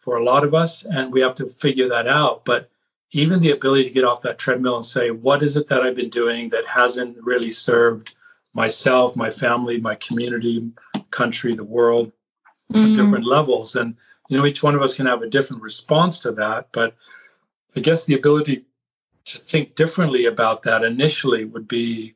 for 0.00 0.18
a 0.18 0.24
lot 0.24 0.44
of 0.44 0.54
us, 0.54 0.84
and 0.84 1.10
we 1.10 1.20
have 1.22 1.34
to 1.36 1.46
figure 1.46 1.88
that 1.88 2.06
out. 2.06 2.44
But 2.44 2.70
even 3.12 3.40
the 3.40 3.52
ability 3.52 3.84
to 3.84 3.90
get 3.90 4.04
off 4.04 4.22
that 4.22 4.38
treadmill 4.38 4.76
and 4.76 4.84
say, 4.84 5.10
what 5.10 5.42
is 5.42 5.56
it 5.56 5.68
that 5.68 5.82
I've 5.82 5.94
been 5.94 6.10
doing 6.10 6.50
that 6.50 6.66
hasn't 6.66 7.16
really 7.22 7.50
served 7.50 8.14
myself, 8.52 9.16
my 9.16 9.30
family, 9.30 9.80
my 9.80 9.94
community, 9.94 10.68
country, 11.10 11.54
the 11.54 11.64
world, 11.64 12.12
mm-hmm. 12.72 12.92
at 12.92 12.96
different 12.96 13.24
levels? 13.24 13.76
And 13.76 13.96
you 14.28 14.36
know, 14.36 14.46
each 14.46 14.62
one 14.62 14.74
of 14.74 14.82
us 14.82 14.94
can 14.94 15.06
have 15.06 15.22
a 15.22 15.28
different 15.28 15.62
response 15.62 16.18
to 16.20 16.32
that. 16.32 16.68
But 16.72 16.96
I 17.76 17.80
guess 17.80 18.04
the 18.04 18.14
ability 18.14 18.64
to 19.26 19.38
think 19.38 19.74
differently 19.74 20.26
about 20.26 20.62
that 20.64 20.84
initially 20.84 21.44
would 21.44 21.66
be 21.66 22.14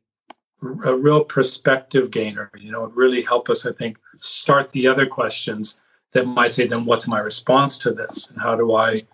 a 0.62 0.97
real 0.97 1.25
perspective 1.25 2.11
gainer. 2.11 2.51
You 2.59 2.73
know, 2.73 2.85
it 2.85 2.92
really 2.94 3.23
help 3.23 3.49
us, 3.49 3.66
I 3.66 3.73
think, 3.73 3.99
start 4.18 4.71
the 4.71 4.87
other 4.87 5.07
questions 5.07 5.81
that 6.12 6.27
might 6.27 6.53
say, 6.53 6.66
then 6.66 6.85
what's 6.85 7.07
my 7.07 7.18
response 7.18 7.79
to 7.79 7.92
this? 7.92 8.31
And 8.31 8.40
how 8.40 8.57
do 8.57 8.75
I 8.75 9.05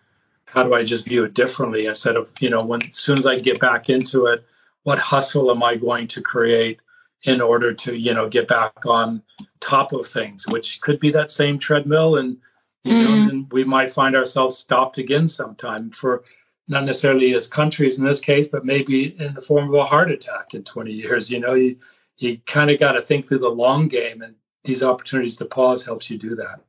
how 0.46 0.62
do 0.62 0.74
I 0.74 0.84
just 0.84 1.06
view 1.06 1.24
it 1.24 1.34
differently 1.34 1.86
instead 1.86 2.16
of, 2.16 2.30
you 2.38 2.48
know, 2.48 2.64
when 2.64 2.80
as 2.82 2.96
soon 2.96 3.18
as 3.18 3.26
I 3.26 3.36
get 3.36 3.58
back 3.58 3.90
into 3.90 4.26
it, 4.26 4.44
what 4.84 4.98
hustle 4.98 5.50
am 5.50 5.62
I 5.62 5.74
going 5.74 6.06
to 6.08 6.22
create 6.22 6.78
in 7.24 7.40
order 7.40 7.72
to, 7.72 7.96
you 7.96 8.14
know, 8.14 8.28
get 8.28 8.46
back 8.46 8.86
on 8.86 9.22
top 9.60 9.92
of 9.92 10.06
things, 10.06 10.46
which 10.46 10.80
could 10.80 11.00
be 11.00 11.10
that 11.10 11.30
same 11.30 11.58
treadmill 11.58 12.16
and 12.16 12.36
you 12.84 12.92
mm. 12.92 13.04
know, 13.04 13.30
and 13.30 13.52
we 13.52 13.64
might 13.64 13.90
find 13.90 14.14
ourselves 14.14 14.58
stopped 14.58 14.98
again 14.98 15.26
sometime 15.26 15.90
for 15.90 16.22
not 16.68 16.84
necessarily 16.84 17.34
as 17.34 17.46
countries 17.46 17.98
in 17.98 18.04
this 18.04 18.20
case, 18.20 18.46
but 18.46 18.64
maybe 18.64 19.20
in 19.20 19.34
the 19.34 19.40
form 19.40 19.68
of 19.68 19.74
a 19.74 19.84
heart 19.84 20.10
attack 20.10 20.54
in 20.54 20.64
20 20.64 20.92
years. 20.92 21.30
You 21.30 21.40
know, 21.40 21.54
you 21.54 21.76
you 22.18 22.38
kind 22.46 22.70
of 22.70 22.78
got 22.78 22.92
to 22.92 23.02
think 23.02 23.26
through 23.26 23.38
the 23.38 23.48
long 23.48 23.88
game 23.88 24.22
and 24.22 24.34
these 24.62 24.82
opportunities 24.82 25.36
to 25.36 25.44
pause 25.44 25.84
helps 25.84 26.10
you 26.10 26.16
do 26.16 26.34
that. 26.36 26.60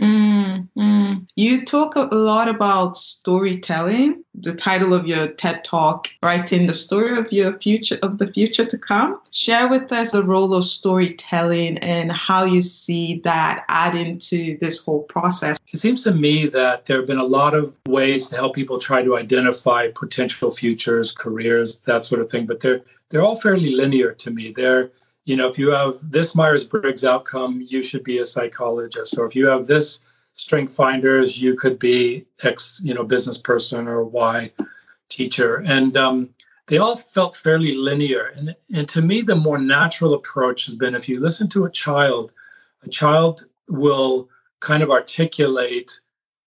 Mm, 0.00 0.68
mm. 0.76 1.26
You 1.36 1.64
talk 1.64 1.96
a 1.96 2.08
lot 2.14 2.48
about 2.48 2.96
storytelling. 2.96 4.24
The 4.34 4.54
title 4.54 4.94
of 4.94 5.06
your 5.06 5.28
TED 5.28 5.62
Talk, 5.62 6.08
writing 6.22 6.66
the 6.66 6.72
story 6.72 7.18
of 7.18 7.30
your 7.30 7.58
future 7.60 7.98
of 8.02 8.18
the 8.18 8.26
future 8.26 8.64
to 8.64 8.78
come. 8.78 9.20
Share 9.30 9.68
with 9.68 9.92
us 9.92 10.12
the 10.12 10.22
role 10.22 10.54
of 10.54 10.64
storytelling 10.64 11.78
and 11.78 12.10
how 12.10 12.44
you 12.44 12.62
see 12.62 13.20
that 13.24 13.64
adding 13.68 14.18
to 14.20 14.56
this 14.60 14.82
whole 14.82 15.02
process. 15.04 15.58
It 15.72 15.80
seems 15.80 16.02
to 16.04 16.12
me 16.12 16.46
that 16.46 16.86
there 16.86 16.96
have 16.96 17.06
been 17.06 17.18
a 17.18 17.24
lot 17.24 17.54
of 17.54 17.78
ways 17.86 18.28
to 18.28 18.36
help 18.36 18.54
people 18.54 18.78
try 18.78 19.02
to 19.02 19.16
identify 19.16 19.88
potential 19.94 20.50
futures, 20.50 21.12
careers, 21.12 21.78
that 21.84 22.06
sort 22.06 22.22
of 22.22 22.30
thing, 22.30 22.46
but 22.46 22.60
they're 22.60 22.80
they're 23.10 23.22
all 23.22 23.36
fairly 23.36 23.70
linear 23.70 24.12
to 24.12 24.30
me. 24.30 24.52
They're 24.56 24.90
you 25.24 25.36
know, 25.36 25.48
if 25.48 25.58
you 25.58 25.70
have 25.70 25.98
this 26.02 26.34
Myers 26.34 26.64
Briggs 26.64 27.04
outcome, 27.04 27.64
you 27.64 27.82
should 27.82 28.02
be 28.02 28.18
a 28.18 28.24
psychologist. 28.24 29.16
Or 29.18 29.26
if 29.26 29.36
you 29.36 29.46
have 29.46 29.66
this 29.66 30.00
strength 30.34 30.74
finders, 30.74 31.40
you 31.40 31.54
could 31.54 31.78
be 31.78 32.26
X, 32.42 32.80
you 32.82 32.94
know, 32.94 33.04
business 33.04 33.38
person 33.38 33.86
or 33.86 34.04
Y 34.04 34.50
teacher. 35.08 35.62
And 35.66 35.96
um, 35.96 36.30
they 36.66 36.78
all 36.78 36.96
felt 36.96 37.36
fairly 37.36 37.74
linear. 37.74 38.32
And, 38.36 38.56
and 38.74 38.88
to 38.88 39.02
me, 39.02 39.22
the 39.22 39.36
more 39.36 39.58
natural 39.58 40.14
approach 40.14 40.66
has 40.66 40.74
been 40.74 40.94
if 40.94 41.08
you 41.08 41.20
listen 41.20 41.48
to 41.50 41.66
a 41.66 41.70
child, 41.70 42.32
a 42.82 42.88
child 42.88 43.46
will 43.68 44.28
kind 44.60 44.82
of 44.82 44.90
articulate 44.90 46.00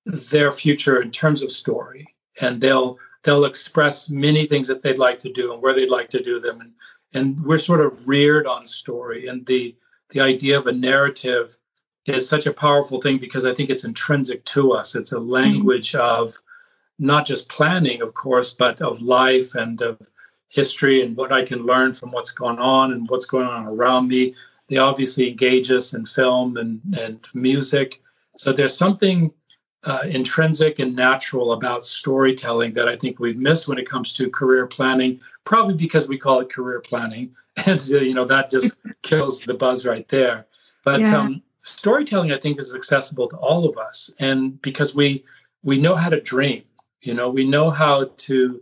their 0.06 0.52
future 0.52 1.02
in 1.02 1.12
terms 1.12 1.42
of 1.42 1.52
story. 1.52 2.08
And 2.42 2.60
they'll 2.60 2.98
they'll 3.24 3.46
express 3.46 4.10
many 4.10 4.46
things 4.46 4.68
that 4.68 4.84
they'd 4.84 5.00
like 5.00 5.18
to 5.20 5.32
do 5.32 5.52
and 5.52 5.62
where 5.62 5.74
they'd 5.74 5.90
like 5.90 6.10
to 6.10 6.22
do 6.22 6.40
them 6.40 6.62
and 6.62 6.72
and 7.16 7.40
we're 7.46 7.58
sort 7.58 7.82
of 7.82 8.08
reared 8.08 8.46
on 8.46 8.66
story 8.66 9.28
and 9.28 9.46
the 9.46 9.76
the 10.12 10.20
idea 10.20 10.58
of 10.58 10.68
a 10.68 10.72
narrative 10.72 11.58
is 12.06 12.30
such 12.30 12.46
a 12.46 12.54
powerful 12.54 13.02
thing 13.02 13.18
because 13.18 13.46
i 13.46 13.54
think 13.54 13.70
it's 13.70 13.86
intrinsic 13.86 14.44
to 14.46 14.72
us. 14.74 14.96
It's 14.96 15.14
a 15.14 15.20
language 15.20 15.94
mm-hmm. 15.94 16.24
of 16.24 16.38
not 17.00 17.26
just 17.26 17.50
planning 17.50 18.02
of 18.02 18.14
course 18.14 18.54
but 18.54 18.82
of 18.82 19.02
life 19.02 19.56
and 19.56 19.82
of 19.82 20.00
history 20.50 21.02
and 21.02 21.18
what 21.18 21.32
i 21.32 21.42
can 21.42 21.66
learn 21.66 21.94
from 21.94 22.12
what's 22.12 22.32
going 22.32 22.60
on 22.60 22.94
and 22.94 23.10
what's 23.10 23.26
going 23.26 23.48
on 23.48 23.66
around 23.66 24.08
me. 24.08 24.36
They 24.68 24.78
obviously 24.78 25.30
engage 25.30 25.70
us 25.70 25.94
in 25.94 26.06
film 26.08 26.58
and, 26.58 26.82
and 27.00 27.20
music. 27.36 28.02
So 28.36 28.52
there's 28.52 28.76
something 28.76 29.32
uh, 29.86 30.00
intrinsic 30.10 30.80
and 30.80 30.96
natural 30.96 31.54
about 31.54 31.86
storytelling 31.86 32.74
that 32.74 32.88
I 32.88 32.96
think 32.96 33.20
we've 33.20 33.38
missed 33.38 33.68
when 33.68 33.78
it 33.78 33.88
comes 33.88 34.14
to 34.14 34.30
career 34.30 34.66
planning, 34.66 35.22
probably 35.44 35.76
because 35.76 36.08
we 36.08 36.18
call 36.18 36.40
it 36.40 36.52
career 36.52 36.80
planning. 36.82 37.34
And, 37.66 37.82
uh, 37.94 38.00
you 38.00 38.14
know, 38.14 38.26
that 38.26 38.50
just 38.50 38.76
kills 39.02 39.40
the 39.40 39.54
buzz 39.54 39.86
right 39.86 40.06
there. 40.10 40.46
But 40.84 41.00
yeah. 41.00 41.18
um, 41.18 41.42
storytelling, 41.62 42.34
I 42.34 42.38
think, 42.38 42.60
is 42.60 42.76
accessible 42.76 43.30
to 43.30 43.38
all 43.38 43.68
of 43.68 43.78
us. 43.78 44.14
And 44.20 44.62
because 44.62 44.94
we, 44.94 45.24
we 45.64 45.80
know 45.80 45.96
how 45.96 46.10
to 46.10 46.20
dream, 46.20 46.64
you 47.02 47.14
know, 47.14 47.30
we 47.30 47.46
know 47.46 47.70
how 47.70 48.12
to 48.18 48.62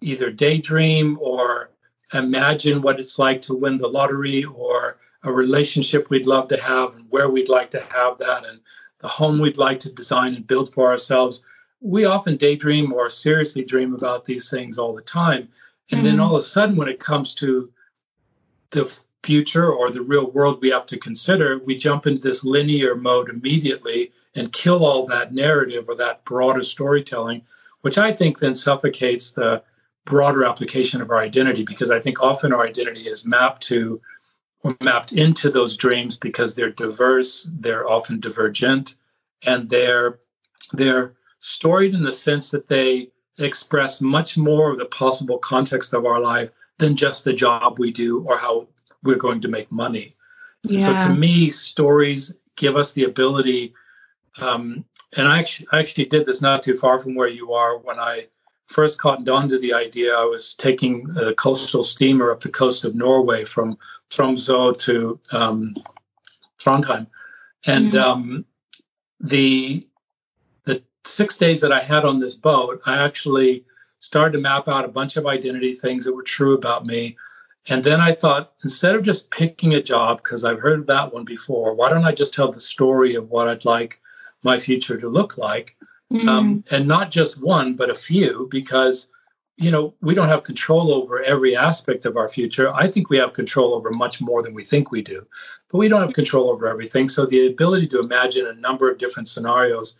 either 0.00 0.32
daydream 0.32 1.16
or 1.20 1.70
imagine 2.12 2.82
what 2.82 2.98
it's 2.98 3.20
like 3.20 3.40
to 3.42 3.54
win 3.54 3.78
the 3.78 3.86
lottery 3.86 4.44
or 4.44 4.98
a 5.22 5.32
relationship 5.32 6.10
we'd 6.10 6.26
love 6.26 6.48
to 6.48 6.60
have 6.60 6.96
and 6.96 7.06
where 7.10 7.28
we'd 7.28 7.48
like 7.48 7.70
to 7.70 7.80
have 7.92 8.18
that 8.18 8.44
and 8.44 8.60
the 9.04 9.08
home 9.08 9.38
we'd 9.38 9.58
like 9.58 9.78
to 9.78 9.92
design 9.92 10.34
and 10.34 10.46
build 10.46 10.72
for 10.72 10.90
ourselves. 10.90 11.42
We 11.82 12.06
often 12.06 12.38
daydream 12.38 12.90
or 12.90 13.10
seriously 13.10 13.62
dream 13.62 13.94
about 13.94 14.24
these 14.24 14.48
things 14.48 14.78
all 14.78 14.94
the 14.94 15.02
time. 15.02 15.50
And 15.90 16.00
mm-hmm. 16.00 16.04
then 16.04 16.20
all 16.20 16.36
of 16.36 16.40
a 16.40 16.42
sudden, 16.42 16.74
when 16.74 16.88
it 16.88 17.00
comes 17.00 17.34
to 17.34 17.70
the 18.70 18.86
future 19.22 19.70
or 19.70 19.90
the 19.90 20.00
real 20.00 20.30
world 20.30 20.62
we 20.62 20.70
have 20.70 20.86
to 20.86 20.96
consider, 20.96 21.58
we 21.58 21.76
jump 21.76 22.06
into 22.06 22.22
this 22.22 22.44
linear 22.44 22.94
mode 22.94 23.28
immediately 23.28 24.10
and 24.36 24.54
kill 24.54 24.86
all 24.86 25.06
that 25.06 25.34
narrative 25.34 25.84
or 25.86 25.94
that 25.96 26.24
broader 26.24 26.62
storytelling, 26.62 27.42
which 27.82 27.98
I 27.98 28.10
think 28.10 28.38
then 28.38 28.54
suffocates 28.54 29.32
the 29.32 29.62
broader 30.06 30.46
application 30.46 31.02
of 31.02 31.10
our 31.10 31.18
identity 31.18 31.62
because 31.62 31.90
I 31.90 32.00
think 32.00 32.22
often 32.22 32.54
our 32.54 32.66
identity 32.66 33.02
is 33.02 33.26
mapped 33.26 33.64
to 33.64 34.00
mapped 34.80 35.12
into 35.12 35.50
those 35.50 35.76
dreams 35.76 36.16
because 36.16 36.54
they're 36.54 36.70
diverse, 36.70 37.50
they're 37.60 37.88
often 37.88 38.20
divergent, 38.20 38.96
and 39.46 39.68
they're 39.68 40.18
they're 40.72 41.14
storied 41.38 41.94
in 41.94 42.02
the 42.02 42.12
sense 42.12 42.50
that 42.50 42.68
they 42.68 43.10
express 43.38 44.00
much 44.00 44.38
more 44.38 44.72
of 44.72 44.78
the 44.78 44.86
possible 44.86 45.38
context 45.38 45.92
of 45.92 46.06
our 46.06 46.20
life 46.20 46.50
than 46.78 46.96
just 46.96 47.24
the 47.24 47.32
job 47.32 47.78
we 47.78 47.90
do 47.90 48.24
or 48.26 48.38
how 48.38 48.66
we're 49.02 49.16
going 49.16 49.40
to 49.40 49.48
make 49.48 49.70
money. 49.70 50.14
Yeah. 50.62 51.02
So 51.02 51.08
to 51.08 51.14
me, 51.14 51.50
stories 51.50 52.38
give 52.56 52.76
us 52.76 52.92
the 52.92 53.04
ability. 53.04 53.74
Um, 54.40 54.84
and 55.16 55.28
I 55.28 55.38
actually, 55.38 55.66
I 55.72 55.80
actually 55.80 56.06
did 56.06 56.26
this 56.26 56.40
not 56.40 56.62
too 56.62 56.74
far 56.74 56.98
from 56.98 57.14
where 57.14 57.28
you 57.28 57.52
are 57.52 57.76
when 57.78 57.98
I 57.98 58.28
first 58.66 59.00
caught 59.00 59.28
on 59.28 59.48
to 59.48 59.58
the 59.58 59.74
idea, 59.74 60.14
I 60.14 60.24
was 60.24 60.54
taking 60.54 61.06
a 61.20 61.34
coastal 61.34 61.84
steamer 61.84 62.30
up 62.30 62.40
the 62.40 62.48
coast 62.48 62.84
of 62.84 62.94
Norway 62.94 63.44
from 63.44 63.76
Tromsø 64.10 64.76
to 64.78 65.20
um, 65.32 65.74
Trondheim, 66.58 67.06
and 67.66 67.92
mm-hmm. 67.92 68.10
um, 68.10 68.44
the 69.20 69.86
the 70.64 70.82
six 71.04 71.36
days 71.36 71.60
that 71.60 71.72
I 71.72 71.80
had 71.80 72.04
on 72.04 72.20
this 72.20 72.34
boat, 72.34 72.80
I 72.86 73.02
actually 73.02 73.64
started 73.98 74.32
to 74.32 74.42
map 74.42 74.68
out 74.68 74.84
a 74.84 74.88
bunch 74.88 75.16
of 75.16 75.26
identity 75.26 75.72
things 75.72 76.04
that 76.04 76.14
were 76.14 76.22
true 76.22 76.54
about 76.54 76.84
me. 76.84 77.16
And 77.68 77.82
then 77.82 78.00
I 78.00 78.12
thought, 78.12 78.52
instead 78.62 78.94
of 78.94 79.02
just 79.02 79.30
picking 79.30 79.72
a 79.74 79.82
job, 79.82 80.18
because 80.22 80.44
I've 80.44 80.60
heard 80.60 80.86
that 80.86 81.14
one 81.14 81.24
before, 81.24 81.72
why 81.74 81.88
don't 81.88 82.04
I 82.04 82.12
just 82.12 82.34
tell 82.34 82.52
the 82.52 82.60
story 82.60 83.14
of 83.14 83.30
what 83.30 83.48
I'd 83.48 83.64
like 83.64 84.00
my 84.42 84.58
future 84.58 84.98
to 85.00 85.08
look 85.08 85.38
like? 85.38 85.74
Mm-hmm. 86.14 86.28
Um, 86.28 86.64
and 86.70 86.86
not 86.86 87.10
just 87.10 87.42
one, 87.42 87.74
but 87.74 87.90
a 87.90 87.94
few, 87.94 88.46
because 88.50 89.08
you 89.56 89.70
know 89.70 89.94
we 90.00 90.14
don't 90.14 90.28
have 90.28 90.44
control 90.44 90.94
over 90.94 91.22
every 91.22 91.56
aspect 91.56 92.04
of 92.04 92.16
our 92.16 92.28
future. 92.28 92.72
I 92.72 92.88
think 92.88 93.10
we 93.10 93.16
have 93.16 93.32
control 93.32 93.74
over 93.74 93.90
much 93.90 94.20
more 94.20 94.42
than 94.42 94.54
we 94.54 94.62
think 94.62 94.92
we 94.92 95.02
do, 95.02 95.26
but 95.68 95.78
we 95.78 95.88
don't 95.88 96.02
have 96.02 96.12
control 96.12 96.50
over 96.50 96.68
everything. 96.68 97.08
So 97.08 97.26
the 97.26 97.48
ability 97.48 97.88
to 97.88 97.98
imagine 97.98 98.46
a 98.46 98.54
number 98.54 98.88
of 98.90 98.98
different 98.98 99.28
scenarios, 99.28 99.96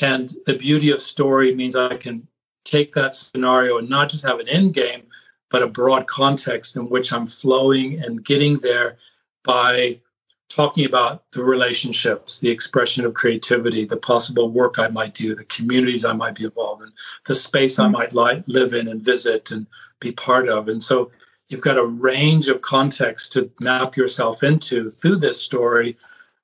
and 0.00 0.34
the 0.46 0.56
beauty 0.56 0.90
of 0.90 1.00
story 1.00 1.54
means 1.54 1.76
I 1.76 1.96
can 1.96 2.26
take 2.64 2.92
that 2.94 3.14
scenario 3.14 3.78
and 3.78 3.88
not 3.88 4.08
just 4.08 4.24
have 4.24 4.40
an 4.40 4.48
end 4.48 4.74
game, 4.74 5.04
but 5.50 5.62
a 5.62 5.68
broad 5.68 6.08
context 6.08 6.74
in 6.76 6.88
which 6.88 7.12
I'm 7.12 7.28
flowing 7.28 8.02
and 8.02 8.24
getting 8.24 8.58
there 8.58 8.98
by 9.44 10.00
talking 10.48 10.84
about 10.84 11.24
the 11.32 11.42
relationships, 11.42 12.38
the 12.38 12.50
expression 12.50 13.04
of 13.04 13.14
creativity, 13.14 13.84
the 13.84 13.96
possible 13.96 14.50
work 14.50 14.78
I 14.78 14.88
might 14.88 15.14
do, 15.14 15.34
the 15.34 15.44
communities 15.44 16.04
I 16.04 16.12
might 16.12 16.34
be 16.34 16.44
involved 16.44 16.82
in, 16.82 16.92
the 17.26 17.34
space 17.34 17.78
I 17.78 17.84
mm-hmm. 17.84 17.92
might 17.92 18.14
li- 18.14 18.44
live 18.46 18.72
in 18.72 18.88
and 18.88 19.02
visit 19.02 19.50
and 19.50 19.66
be 20.00 20.12
part 20.12 20.48
of. 20.48 20.68
And 20.68 20.82
so 20.82 21.10
you've 21.48 21.60
got 21.60 21.78
a 21.78 21.84
range 21.84 22.48
of 22.48 22.60
context 22.60 23.32
to 23.32 23.50
map 23.60 23.96
yourself 23.96 24.42
into 24.42 24.90
through 24.90 25.16
this 25.16 25.42
story, 25.42 25.96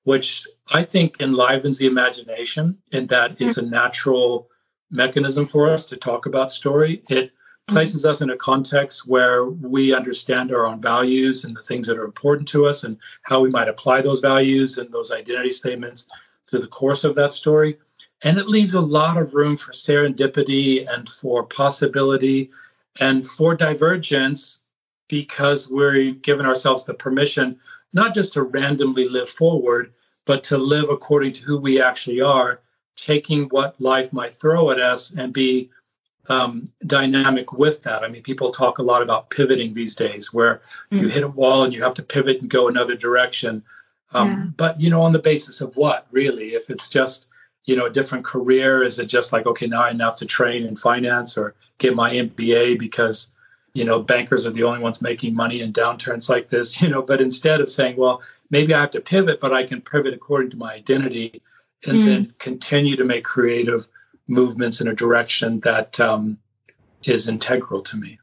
which 0.05 0.47
I 0.73 0.83
think 0.83 1.21
enlivens 1.21 1.79
the 1.79 1.87
imagination 1.87 2.79
in 2.93 3.07
that 3.09 3.41
it's 3.41 3.59
a 3.59 3.63
natural 3.63 4.49
mechanism 4.91 5.47
for 5.47 5.71
us 5.71 5.87
to 5.87 5.97
talk 5.97 6.27
about 6.27 6.51
story. 6.51 7.03
It 7.09 7.33
places 7.71 8.05
us 8.05 8.21
in 8.21 8.31
a 8.31 8.37
context 8.37 9.07
where 9.07 9.47
we 9.47 9.95
understand 9.95 10.53
our 10.53 10.67
own 10.67 10.81
values 10.81 11.45
and 11.45 11.57
the 11.57 11.63
things 11.63 11.87
that 11.87 11.99
are 11.99 12.05
important 12.05 12.47
to 12.49 12.67
us 12.67 12.85
and 12.85 12.99
how 13.23 13.41
we 13.41 13.49
might 13.49 13.69
apply 13.69 14.01
those 14.01 14.21
values 14.21 14.79
and 14.79 14.91
those 14.91 15.13
identity 15.13 15.51
statements 15.51 16.09
through 16.47 16.61
the 16.61 16.67
course 16.67 17.05
of 17.05 17.15
that 17.15 17.33
story. 17.33 17.79
And 18.23 18.39
it 18.39 18.49
leaves 18.49 18.75
a 18.75 18.81
lot 18.81 19.17
of 19.17 19.35
room 19.35 19.57
for 19.57 19.73
serendipity 19.73 20.87
and 20.93 21.09
for 21.09 21.45
possibility 21.45 22.51
and 23.01 23.25
for 23.27 23.55
divergence 23.55 24.61
because 25.09 25.71
we're 25.71 26.13
giving 26.13 26.47
ourselves 26.47 26.85
the 26.85 26.95
permission 26.95 27.59
not 27.93 28.15
just 28.15 28.33
to 28.35 28.43
randomly 28.43 29.09
live 29.09 29.29
forward, 29.29 29.93
but 30.27 30.45
to 30.45 30.59
live 30.59 30.89
according 30.91 31.33
to 31.33 31.43
who 31.43 31.59
we 31.59 31.81
actually 31.81 32.21
are, 32.21 32.61
taking 32.97 33.45
what 33.47 33.81
life 33.81 34.13
might 34.13 34.35
throw 34.35 34.71
at 34.71 34.81
us 34.81 35.15
and 35.17 35.33
be 35.33 35.71
um, 36.29 36.71
dynamic 36.87 37.53
with 37.53 37.83
that. 37.83 38.05
I 38.05 38.09
mean, 38.09 38.23
people 38.23 38.51
talk 38.51 38.79
a 38.79 38.83
lot 38.83 39.03
about 39.03 39.31
pivoting 39.31 39.75
these 39.75 39.97
days, 39.97 40.33
where 40.33 40.63
mm-hmm. 40.91 40.99
you 40.99 41.09
hit 41.09 41.25
a 41.25 41.29
wall 41.29 41.65
and 41.65 41.73
you 41.73 41.83
have 41.83 41.95
to 41.95 42.03
pivot 42.03 42.41
and 42.41 42.51
go 42.51 42.69
another 42.69 42.95
direction. 42.95 43.63
Um, 44.13 44.29
yeah. 44.29 44.45
But 44.57 44.81
you 44.81 44.91
know, 44.91 45.03
on 45.03 45.13
the 45.13 45.19
basis 45.19 45.61
of 45.61 45.77
what, 45.77 46.07
really? 46.11 46.49
If 46.49 46.71
it's 46.71 46.89
just 46.89 47.29
you 47.65 47.77
know 47.77 47.87
a 47.87 47.91
different 47.91 48.25
career, 48.25 48.83
is 48.83 48.99
it 48.99 49.07
just 49.07 49.33
like 49.33 49.47
okay, 49.47 49.67
now 49.67 49.83
I 49.83 49.93
have 49.93 50.17
to 50.17 50.27
train 50.27 50.65
in 50.65 50.77
finance 50.77 51.37
or 51.37 51.55
get 51.79 51.95
my 51.95 52.13
MBA 52.13 52.79
because 52.79 53.29
you 53.73 53.85
know 53.85 54.01
bankers 54.03 54.47
are 54.47 54.51
the 54.51 54.65
only 54.65 54.81
ones 54.81 55.03
making 55.03 55.35
money 55.35 55.63
in 55.63 55.73
downturns 55.73 56.29
like 56.29 56.49
this? 56.49 56.81
You 56.83 56.89
know, 56.89 57.03
but 57.03 57.21
instead 57.21 57.61
of 57.61 57.71
saying, 57.71 57.97
well, 57.97 58.23
maybe 58.51 58.75
I 58.75 58.81
have 58.81 58.91
to 58.93 59.01
pivot, 59.01 59.41
but 59.41 59.53
I 59.53 59.65
can 59.65 59.81
pivot 59.81 60.15
according 60.15 60.51
to 60.51 60.57
my 60.57 60.75
identity, 60.75 61.43
and 61.87 61.97
mm-hmm. 61.97 62.07
then 62.07 62.35
continue 62.39 62.97
to 62.97 63.05
make 63.05 63.25
creative 63.25 63.87
movements 64.31 64.81
in 64.81 64.89
a 64.89 64.95
direction 64.95 65.61
that 65.61 66.01
um, 66.01 66.39
is 67.05 67.29
integral 67.29 67.83
to 67.83 67.97
me. 67.97 68.19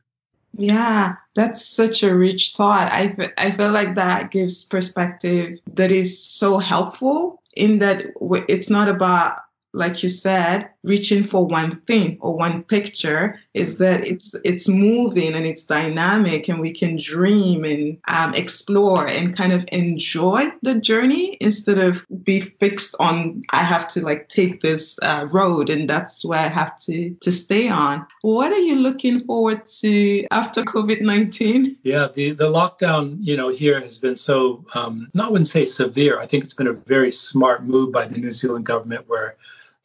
Yeah, 0.57 1.15
that's 1.35 1.63
such 1.67 2.01
a 2.01 2.15
rich 2.15 2.53
thought. 2.55 2.91
I, 2.91 3.15
I 3.37 3.51
feel 3.51 3.71
like 3.71 3.95
that 3.95 4.31
gives 4.31 4.65
perspective 4.65 5.59
that 5.73 5.91
is 5.91 6.19
so 6.23 6.57
helpful 6.57 7.43
in 7.55 7.79
that 7.79 8.07
it's 8.47 8.69
not 8.69 8.87
about 8.89 9.39
like 9.73 10.01
you 10.01 10.09
said, 10.09 10.69
reaching 10.83 11.23
for 11.23 11.45
one 11.45 11.79
thing 11.81 12.17
or 12.19 12.35
one 12.35 12.63
picture 12.63 13.39
is 13.57 13.77
that 13.77 14.05
it's 14.05 14.35
it's 14.43 14.67
moving 14.67 15.33
and 15.33 15.45
it's 15.45 15.63
dynamic 15.63 16.47
and 16.47 16.59
we 16.59 16.71
can 16.71 16.97
dream 16.97 17.65
and 17.65 17.97
um, 18.07 18.33
explore 18.35 19.07
and 19.07 19.35
kind 19.35 19.51
of 19.51 19.65
enjoy 19.71 20.47
the 20.61 20.75
journey 20.75 21.37
instead 21.41 21.77
of 21.77 22.05
be 22.23 22.41
fixed 22.41 22.95
on 22.99 23.41
I 23.51 23.63
have 23.63 23.87
to 23.89 24.05
like 24.05 24.29
take 24.29 24.61
this 24.61 24.97
uh, 25.01 25.27
road 25.31 25.69
and 25.69 25.89
that's 25.89 26.23
where 26.23 26.39
I 26.39 26.49
have 26.49 26.79
to 26.81 27.13
to 27.13 27.31
stay 27.31 27.67
on. 27.67 28.05
What 28.21 28.51
are 28.51 28.59
you 28.59 28.75
looking 28.75 29.25
forward 29.25 29.65
to 29.81 30.25
after 30.31 30.63
COVID 30.63 31.01
nineteen? 31.01 31.77
Yeah, 31.83 32.07
the 32.13 32.31
the 32.31 32.49
lockdown 32.49 33.17
you 33.21 33.35
know 33.35 33.49
here 33.49 33.79
has 33.79 33.97
been 33.97 34.15
so 34.15 34.63
um, 34.75 35.09
not 35.13 35.31
wouldn't 35.31 35.47
say 35.47 35.65
severe. 35.65 36.19
I 36.19 36.25
think 36.25 36.43
it's 36.43 36.53
been 36.53 36.67
a 36.67 36.73
very 36.73 37.11
smart 37.11 37.65
move 37.65 37.91
by 37.91 38.05
the 38.05 38.17
New 38.19 38.31
Zealand 38.31 38.65
government 38.65 39.05
where 39.07 39.35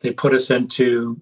they 0.00 0.12
put 0.12 0.34
us 0.34 0.50
into 0.50 1.20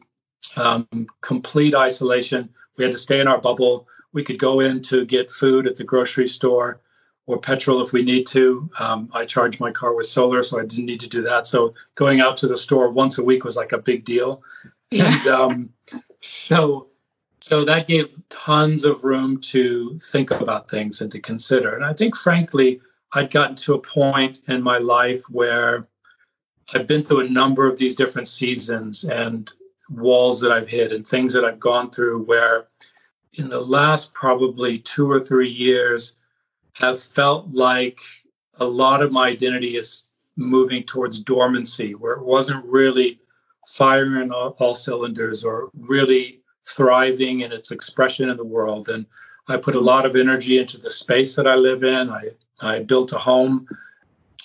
um, 0.57 0.87
complete 1.21 1.75
isolation. 1.75 2.49
We 2.77 2.85
had 2.85 2.93
to 2.93 2.99
stay 2.99 3.21
in 3.21 3.29
our 3.29 3.39
bubble. 3.39 3.89
We 4.13 4.23
could 4.23 4.39
go 4.39 4.61
in 4.61 4.83
to 4.83 5.05
get 5.05 5.31
food 5.31 5.67
at 5.67 5.77
the 5.77 5.85
grocery 5.85 6.29
store 6.29 6.81
or 7.27 7.39
petrol 7.39 7.83
if 7.83 7.93
we 7.93 8.03
need 8.03 8.27
to. 8.29 8.69
Um, 8.79 9.09
I 9.13 9.25
charge 9.25 9.61
my 9.61 9.71
car 9.71 9.95
with 9.95 10.07
solar, 10.07 10.43
so 10.43 10.59
I 10.59 10.65
didn't 10.65 10.87
need 10.87 11.01
to 11.01 11.09
do 11.09 11.23
that. 11.23 11.47
So 11.47 11.75
going 11.95 12.21
out 12.21 12.37
to 12.39 12.49
the 12.49 12.57
store 12.57 12.91
once 12.91 13.19
a 13.19 13.25
week 13.25 13.45
was 13.45 13.57
like 13.57 13.73
a 13.73 13.79
big 13.79 14.05
deal. 14.05 14.43
And 14.93 15.27
um, 15.29 15.71
so 16.19 16.89
so 17.41 17.65
that 17.65 17.87
gave 17.87 18.19
tons 18.29 18.85
of 18.85 19.05
room 19.05 19.41
to 19.41 19.99
think 19.99 20.31
about 20.31 20.69
things 20.69 21.01
and 21.01 21.11
to 21.13 21.21
consider. 21.21 21.75
And 21.75 21.85
I 21.85 21.95
think, 21.95 22.17
frankly, 22.17 22.81
I'd 23.15 23.31
gotten 23.31 23.57
to 23.57 23.75
a 23.75 23.81
point 23.81 24.41
in 24.49 24.63
my 24.63 24.79
life 24.79 25.23
where 25.31 25.89
I've 26.75 26.87
been 26.87 27.03
through 27.03 27.21
a 27.21 27.29
number 27.29 27.67
of 27.67 27.79
these 27.79 27.95
different 27.95 28.29
seasons 28.29 29.05
and 29.05 29.51
walls 29.91 30.41
that 30.41 30.53
I've 30.53 30.69
hit 30.69 30.93
and 30.93 31.07
things 31.07 31.33
that 31.33 31.45
I've 31.45 31.61
gone 31.61 31.91
through 31.91 32.25
where 32.25 32.69
in 33.39 33.49
the 33.49 33.61
last 33.61 34.13
probably 34.15 34.79
two 34.79 35.11
or 35.11 35.21
three 35.21 35.51
years 35.51 36.17
have 36.75 37.01
felt 37.01 37.49
like 37.51 37.99
a 38.55 38.65
lot 38.65 39.03
of 39.03 39.13
my 39.13 39.29
identity 39.29 39.77
is 39.77 40.05
moving 40.37 40.85
towards 40.85 41.19
dormancy 41.19 41.95
where 41.95 42.13
it 42.13 42.25
wasn't 42.25 42.65
really 42.65 43.21
firing 43.67 44.31
all, 44.31 44.57
all 44.59 44.75
cylinders 44.75 45.45
or 45.45 45.71
really 45.79 46.41
thriving 46.67 47.41
in 47.41 47.53
its 47.53 47.71
expression 47.71 48.29
in 48.29 48.37
the 48.37 48.45
world 48.45 48.89
and 48.89 49.07
I 49.51 49.57
put 49.57 49.75
a 49.75 49.81
lot 49.81 50.07
of 50.07 50.15
energy 50.15 50.59
into 50.59 50.79
the 50.79 50.91
space 50.91 51.35
that 51.35 51.47
I 51.47 51.57
live 51.57 51.83
in. 51.83 52.09
I, 52.09 52.31
I 52.61 52.81
built 52.81 53.13
a 53.13 53.19
home 53.19 53.67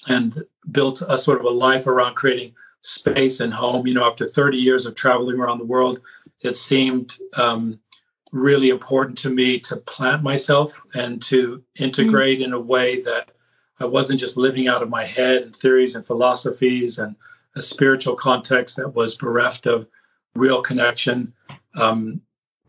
and 0.07 0.35
built 0.71 1.03
a 1.07 1.17
sort 1.17 1.39
of 1.39 1.45
a 1.45 1.49
life 1.49 1.85
around 1.85 2.15
creating 2.15 2.55
space 2.85 3.39
and 3.39 3.53
home. 3.53 3.87
You 3.87 3.95
know, 3.95 4.07
after 4.07 4.27
30 4.27 4.57
years 4.57 4.85
of 4.85 4.95
traveling 4.95 5.39
around 5.39 5.57
the 5.57 5.65
world, 5.65 5.99
it 6.41 6.55
seemed 6.55 7.17
um, 7.37 7.79
really 8.31 8.69
important 8.69 9.17
to 9.19 9.29
me 9.29 9.59
to 9.59 9.77
plant 9.77 10.21
myself 10.23 10.83
and 10.93 11.21
to 11.23 11.63
integrate 11.79 12.39
mm-hmm. 12.39 12.45
in 12.45 12.53
a 12.53 12.59
way 12.59 13.01
that 13.01 13.31
I 13.79 13.85
wasn't 13.85 14.19
just 14.19 14.37
living 14.37 14.67
out 14.67 14.83
of 14.83 14.89
my 14.89 15.03
head 15.03 15.41
and 15.41 15.55
theories 15.55 15.95
and 15.95 16.05
philosophies 16.05 16.99
and 16.99 17.15
a 17.55 17.61
spiritual 17.61 18.15
context 18.15 18.77
that 18.77 18.95
was 18.95 19.15
bereft 19.15 19.65
of 19.65 19.87
real 20.35 20.61
connection. 20.61 21.33
Um, 21.75 22.21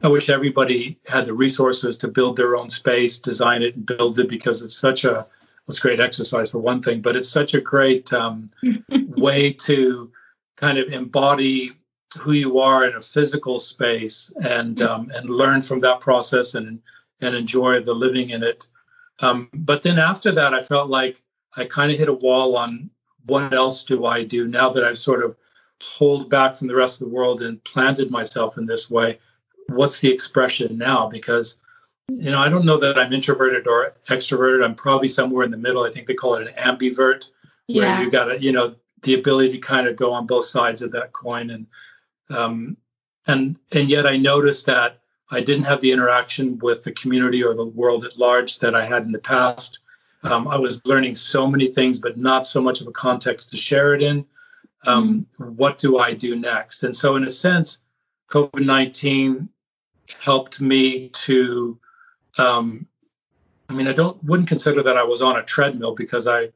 I 0.02 0.08
wish 0.08 0.28
everybody 0.28 0.98
had 1.08 1.26
the 1.26 1.34
resources 1.34 1.96
to 1.98 2.08
build 2.08 2.36
their 2.36 2.56
own 2.56 2.68
space, 2.68 3.18
design 3.18 3.62
it, 3.62 3.76
and 3.76 3.86
build 3.86 4.18
it 4.18 4.28
because 4.28 4.62
it's 4.62 4.76
such 4.76 5.04
a 5.04 5.26
it's 5.68 5.80
great 5.80 6.00
exercise 6.00 6.50
for 6.50 6.58
one 6.58 6.82
thing, 6.82 7.00
but 7.00 7.16
it's 7.16 7.28
such 7.28 7.54
a 7.54 7.60
great 7.60 8.12
um, 8.12 8.48
way 9.16 9.52
to 9.52 10.10
kind 10.56 10.78
of 10.78 10.92
embody 10.92 11.72
who 12.16 12.32
you 12.32 12.58
are 12.58 12.86
in 12.86 12.94
a 12.94 13.00
physical 13.00 13.58
space 13.58 14.32
and 14.42 14.80
um, 14.80 15.08
and 15.14 15.28
learn 15.28 15.60
from 15.60 15.80
that 15.80 16.00
process 16.00 16.54
and 16.54 16.80
and 17.20 17.34
enjoy 17.34 17.80
the 17.80 17.94
living 17.94 18.30
in 18.30 18.42
it. 18.42 18.68
Um, 19.20 19.48
but 19.52 19.82
then 19.82 19.98
after 19.98 20.32
that, 20.32 20.54
I 20.54 20.62
felt 20.62 20.88
like 20.88 21.22
I 21.56 21.64
kind 21.64 21.90
of 21.90 21.98
hit 21.98 22.08
a 22.08 22.14
wall 22.14 22.56
on 22.56 22.90
what 23.24 23.52
else 23.52 23.82
do 23.82 24.06
I 24.06 24.22
do 24.22 24.46
now 24.46 24.68
that 24.70 24.84
I've 24.84 24.98
sort 24.98 25.24
of 25.24 25.36
pulled 25.98 26.30
back 26.30 26.54
from 26.54 26.68
the 26.68 26.74
rest 26.74 27.00
of 27.00 27.08
the 27.08 27.14
world 27.14 27.42
and 27.42 27.62
planted 27.64 28.10
myself 28.10 28.56
in 28.56 28.66
this 28.66 28.90
way. 28.90 29.18
What's 29.68 30.00
the 30.00 30.12
expression 30.12 30.78
now? 30.78 31.08
Because 31.08 31.58
you 32.08 32.30
know, 32.30 32.40
I 32.40 32.48
don't 32.48 32.64
know 32.64 32.78
that 32.78 32.98
I'm 32.98 33.12
introverted 33.12 33.66
or 33.66 33.96
extroverted. 34.08 34.64
I'm 34.64 34.74
probably 34.74 35.08
somewhere 35.08 35.44
in 35.44 35.50
the 35.50 35.56
middle. 35.56 35.82
I 35.82 35.90
think 35.90 36.06
they 36.06 36.14
call 36.14 36.34
it 36.34 36.48
an 36.48 36.54
ambivert, 36.54 37.30
where 37.66 37.84
yeah. 37.84 38.00
you 38.00 38.10
got 38.10 38.26
to, 38.26 38.40
you 38.40 38.52
know, 38.52 38.74
the 39.02 39.14
ability 39.14 39.50
to 39.50 39.58
kind 39.58 39.88
of 39.88 39.96
go 39.96 40.12
on 40.12 40.26
both 40.26 40.44
sides 40.44 40.82
of 40.82 40.92
that 40.92 41.12
coin. 41.12 41.50
And 41.50 41.66
um, 42.30 42.76
and 43.26 43.56
and 43.72 43.88
yet 43.88 44.06
I 44.06 44.16
noticed 44.16 44.66
that 44.66 45.00
I 45.30 45.40
didn't 45.40 45.64
have 45.64 45.80
the 45.80 45.90
interaction 45.90 46.58
with 46.58 46.84
the 46.84 46.92
community 46.92 47.42
or 47.42 47.54
the 47.54 47.66
world 47.66 48.04
at 48.04 48.16
large 48.16 48.60
that 48.60 48.76
I 48.76 48.84
had 48.84 49.04
in 49.04 49.12
the 49.12 49.18
past. 49.18 49.80
Um, 50.22 50.46
I 50.46 50.56
was 50.56 50.84
learning 50.86 51.16
so 51.16 51.46
many 51.46 51.72
things, 51.72 51.98
but 51.98 52.16
not 52.16 52.46
so 52.46 52.60
much 52.60 52.80
of 52.80 52.86
a 52.86 52.92
context 52.92 53.50
to 53.50 53.56
share 53.56 53.94
it 53.94 54.02
in. 54.02 54.24
Um, 54.86 55.26
mm-hmm. 55.40 55.56
What 55.56 55.78
do 55.78 55.98
I 55.98 56.12
do 56.12 56.36
next? 56.36 56.84
And 56.84 56.94
so, 56.94 57.16
in 57.16 57.24
a 57.24 57.30
sense, 57.30 57.78
COVID 58.30 58.64
19 58.64 59.48
helped 60.20 60.60
me 60.60 61.08
to. 61.08 61.80
Um, 62.38 62.86
I 63.68 63.74
mean, 63.74 63.88
I 63.88 63.92
don't 63.92 64.22
wouldn't 64.24 64.48
consider 64.48 64.82
that 64.82 64.96
I 64.96 65.02
was 65.02 65.22
on 65.22 65.36
a 65.36 65.42
treadmill 65.42 65.94
because 65.94 66.26
I 66.26 66.50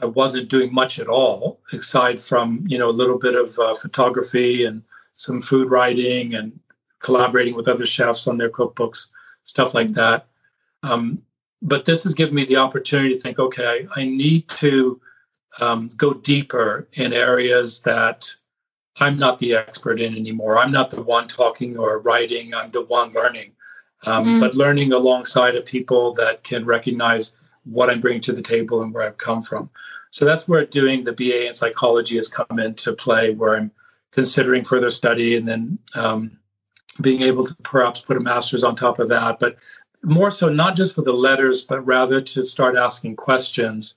I 0.00 0.06
wasn't 0.06 0.48
doing 0.48 0.72
much 0.72 0.98
at 0.98 1.08
all 1.08 1.60
aside 1.72 2.18
from 2.18 2.64
you 2.66 2.78
know 2.78 2.88
a 2.88 2.98
little 3.00 3.18
bit 3.18 3.34
of 3.34 3.58
uh, 3.58 3.74
photography 3.74 4.64
and 4.64 4.82
some 5.16 5.40
food 5.40 5.70
writing 5.70 6.34
and 6.34 6.58
collaborating 7.00 7.54
with 7.54 7.68
other 7.68 7.86
chefs 7.86 8.26
on 8.26 8.38
their 8.38 8.50
cookbooks, 8.50 9.06
stuff 9.44 9.74
like 9.74 9.88
mm-hmm. 9.88 9.96
that. 9.96 10.26
Um, 10.82 11.22
but 11.62 11.84
this 11.84 12.04
has 12.04 12.14
given 12.14 12.34
me 12.34 12.44
the 12.44 12.56
opportunity 12.56 13.14
to 13.14 13.20
think, 13.20 13.38
okay, 13.38 13.86
I 13.96 14.04
need 14.04 14.48
to 14.48 15.00
um, 15.60 15.90
go 15.96 16.12
deeper 16.12 16.88
in 16.94 17.12
areas 17.12 17.80
that 17.80 18.26
I'm 19.00 19.18
not 19.18 19.38
the 19.38 19.54
expert 19.54 20.00
in 20.00 20.16
anymore. 20.16 20.58
I'm 20.58 20.72
not 20.72 20.90
the 20.90 21.02
one 21.02 21.26
talking 21.26 21.76
or 21.76 22.00
writing. 22.00 22.54
I'm 22.54 22.70
the 22.70 22.84
one 22.84 23.12
learning. 23.12 23.52
Um, 24.06 24.24
mm-hmm. 24.24 24.40
But 24.40 24.54
learning 24.54 24.92
alongside 24.92 25.56
of 25.56 25.64
people 25.64 26.12
that 26.14 26.42
can 26.44 26.64
recognize 26.64 27.36
what 27.64 27.90
I'm 27.90 28.00
bringing 28.00 28.20
to 28.22 28.32
the 28.32 28.42
table 28.42 28.82
and 28.82 28.92
where 28.92 29.06
I've 29.06 29.18
come 29.18 29.42
from. 29.42 29.70
So 30.10 30.24
that's 30.24 30.46
where 30.46 30.64
doing 30.64 31.04
the 31.04 31.12
BA 31.12 31.48
in 31.48 31.54
psychology 31.54 32.16
has 32.16 32.28
come 32.28 32.58
into 32.58 32.92
play, 32.92 33.34
where 33.34 33.56
I'm 33.56 33.70
considering 34.12 34.62
further 34.62 34.90
study 34.90 35.36
and 35.36 35.48
then 35.48 35.78
um, 35.94 36.38
being 37.00 37.22
able 37.22 37.44
to 37.44 37.54
perhaps 37.62 38.00
put 38.00 38.16
a 38.16 38.20
master's 38.20 38.62
on 38.62 38.76
top 38.76 38.98
of 38.98 39.08
that. 39.08 39.40
But 39.40 39.56
more 40.02 40.30
so, 40.30 40.48
not 40.48 40.76
just 40.76 40.94
for 40.94 41.02
the 41.02 41.12
letters, 41.12 41.64
but 41.64 41.80
rather 41.80 42.20
to 42.20 42.44
start 42.44 42.76
asking 42.76 43.16
questions. 43.16 43.96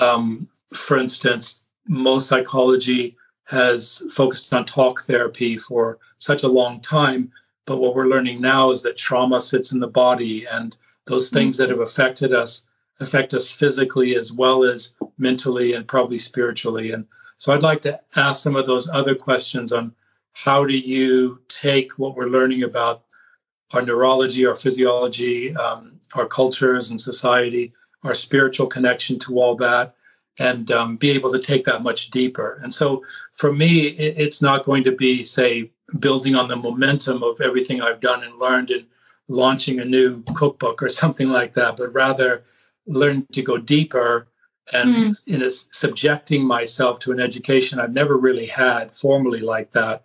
Um, 0.00 0.48
for 0.74 0.98
instance, 0.98 1.62
most 1.88 2.28
psychology 2.28 3.16
has 3.44 4.02
focused 4.12 4.52
on 4.52 4.64
talk 4.64 5.02
therapy 5.02 5.56
for 5.56 5.98
such 6.18 6.42
a 6.42 6.48
long 6.48 6.80
time. 6.80 7.32
But 7.66 7.78
what 7.78 7.94
we're 7.94 8.06
learning 8.06 8.40
now 8.40 8.70
is 8.70 8.82
that 8.82 8.96
trauma 8.96 9.40
sits 9.40 9.72
in 9.72 9.80
the 9.80 9.86
body 9.88 10.46
and 10.46 10.76
those 11.06 11.30
things 11.30 11.56
that 11.58 11.70
have 11.70 11.80
affected 11.80 12.32
us 12.32 12.62
affect 13.00 13.34
us 13.34 13.50
physically 13.50 14.16
as 14.16 14.32
well 14.32 14.64
as 14.64 14.94
mentally 15.18 15.74
and 15.74 15.86
probably 15.86 16.18
spiritually. 16.18 16.92
And 16.92 17.04
so 17.36 17.52
I'd 17.52 17.62
like 17.62 17.82
to 17.82 18.00
ask 18.16 18.42
some 18.42 18.56
of 18.56 18.66
those 18.66 18.88
other 18.88 19.14
questions 19.14 19.72
on 19.72 19.94
how 20.32 20.64
do 20.64 20.76
you 20.76 21.40
take 21.48 21.98
what 21.98 22.14
we're 22.14 22.28
learning 22.28 22.62
about 22.62 23.02
our 23.74 23.82
neurology, 23.82 24.46
our 24.46 24.54
physiology, 24.56 25.54
um, 25.56 25.98
our 26.14 26.26
cultures 26.26 26.90
and 26.90 27.00
society, 27.00 27.72
our 28.04 28.14
spiritual 28.14 28.66
connection 28.66 29.18
to 29.18 29.40
all 29.40 29.56
that, 29.56 29.94
and 30.38 30.70
um, 30.70 30.96
be 30.96 31.10
able 31.10 31.32
to 31.32 31.38
take 31.38 31.64
that 31.64 31.82
much 31.82 32.10
deeper. 32.10 32.58
And 32.62 32.72
so 32.72 33.04
for 33.34 33.52
me, 33.52 33.88
it, 33.88 34.18
it's 34.18 34.40
not 34.40 34.64
going 34.64 34.84
to 34.84 34.92
be, 34.92 35.24
say, 35.24 35.70
building 36.00 36.34
on 36.34 36.48
the 36.48 36.56
momentum 36.56 37.22
of 37.22 37.40
everything 37.40 37.80
I've 37.80 38.00
done 38.00 38.24
and 38.24 38.38
learned 38.38 38.70
and 38.70 38.86
launching 39.28 39.80
a 39.80 39.84
new 39.84 40.22
cookbook 40.34 40.82
or 40.82 40.88
something 41.02 41.28
like 41.28 41.54
that, 41.54 41.76
but 41.76 41.92
rather 41.92 42.44
learn 42.86 43.26
to 43.32 43.42
go 43.42 43.58
deeper 43.58 44.28
and 44.72 44.90
mm. 44.90 45.22
in 45.26 45.42
a, 45.42 45.50
subjecting 45.50 46.44
myself 46.44 46.98
to 46.98 47.12
an 47.12 47.20
education 47.20 47.78
I've 47.78 47.92
never 47.92 48.16
really 48.16 48.46
had 48.46 48.96
formally 48.96 49.40
like 49.40 49.70
that, 49.72 50.04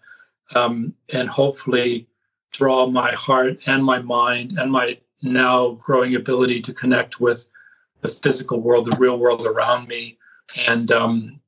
um, 0.54 0.94
and 1.14 1.28
hopefully 1.28 2.08
draw 2.52 2.86
my 2.86 3.12
heart 3.12 3.68
and 3.68 3.84
my 3.84 4.00
mind 4.00 4.58
and 4.60 4.72
my 4.72 5.00
now 5.24 5.72
growing 5.72 6.16
ability 6.16 6.62
to 6.62 6.74
connect 6.74 7.20
with 7.20 7.48
the 8.02 8.08
physical 8.08 8.60
world, 8.60 8.86
the 8.86 8.98
real 8.98 9.18
world 9.18 9.46
around 9.46 9.88
me, 9.88 10.18
and 10.68 10.92
um, 10.92 11.40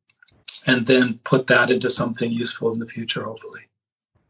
and 0.65 0.85
then 0.85 1.19
put 1.23 1.47
that 1.47 1.69
into 1.69 1.89
something 1.89 2.31
useful 2.31 2.71
in 2.71 2.79
the 2.79 2.87
future, 2.87 3.23
hopefully. 3.23 3.61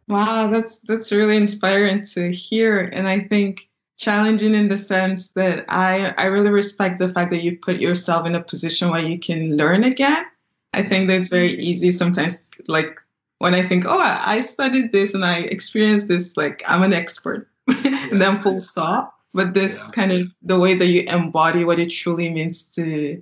Wow, 0.07 0.47
that's 0.47 0.79
that's 0.79 1.11
really 1.11 1.37
inspiring 1.37 2.03
to 2.13 2.31
hear, 2.31 2.89
and 2.91 3.07
I 3.07 3.21
think 3.21 3.69
challenging 3.97 4.53
in 4.53 4.67
the 4.67 4.77
sense 4.77 5.29
that 5.29 5.65
I 5.69 6.13
I 6.17 6.25
really 6.25 6.49
respect 6.49 6.99
the 6.99 7.09
fact 7.09 7.31
that 7.31 7.43
you 7.43 7.57
put 7.57 7.79
yourself 7.79 8.27
in 8.27 8.35
a 8.35 8.43
position 8.43 8.89
where 8.89 9.01
you 9.01 9.17
can 9.17 9.55
learn 9.55 9.83
again. 9.83 10.25
I 10.73 10.81
think 10.81 11.07
that's 11.07 11.29
very 11.29 11.51
mm-hmm. 11.51 11.61
easy 11.61 11.91
sometimes. 11.91 12.49
Like 12.67 12.99
when 13.37 13.53
I 13.53 13.61
think, 13.61 13.85
oh, 13.87 13.99
I 13.99 14.41
studied 14.41 14.91
this 14.91 15.13
and 15.13 15.23
I 15.23 15.39
experienced 15.39 16.07
this, 16.07 16.35
like 16.35 16.63
I'm 16.67 16.83
an 16.83 16.93
expert, 16.93 17.47
and 17.67 18.21
then 18.21 18.41
full 18.41 18.59
stop. 18.59 19.19
But 19.33 19.53
this 19.53 19.81
yeah. 19.83 19.91
kind 19.91 20.11
of 20.11 20.27
the 20.41 20.59
way 20.59 20.73
that 20.75 20.87
you 20.87 21.03
embody 21.07 21.63
what 21.63 21.79
it 21.79 21.89
truly 21.89 22.29
means 22.29 22.69
to 22.71 23.21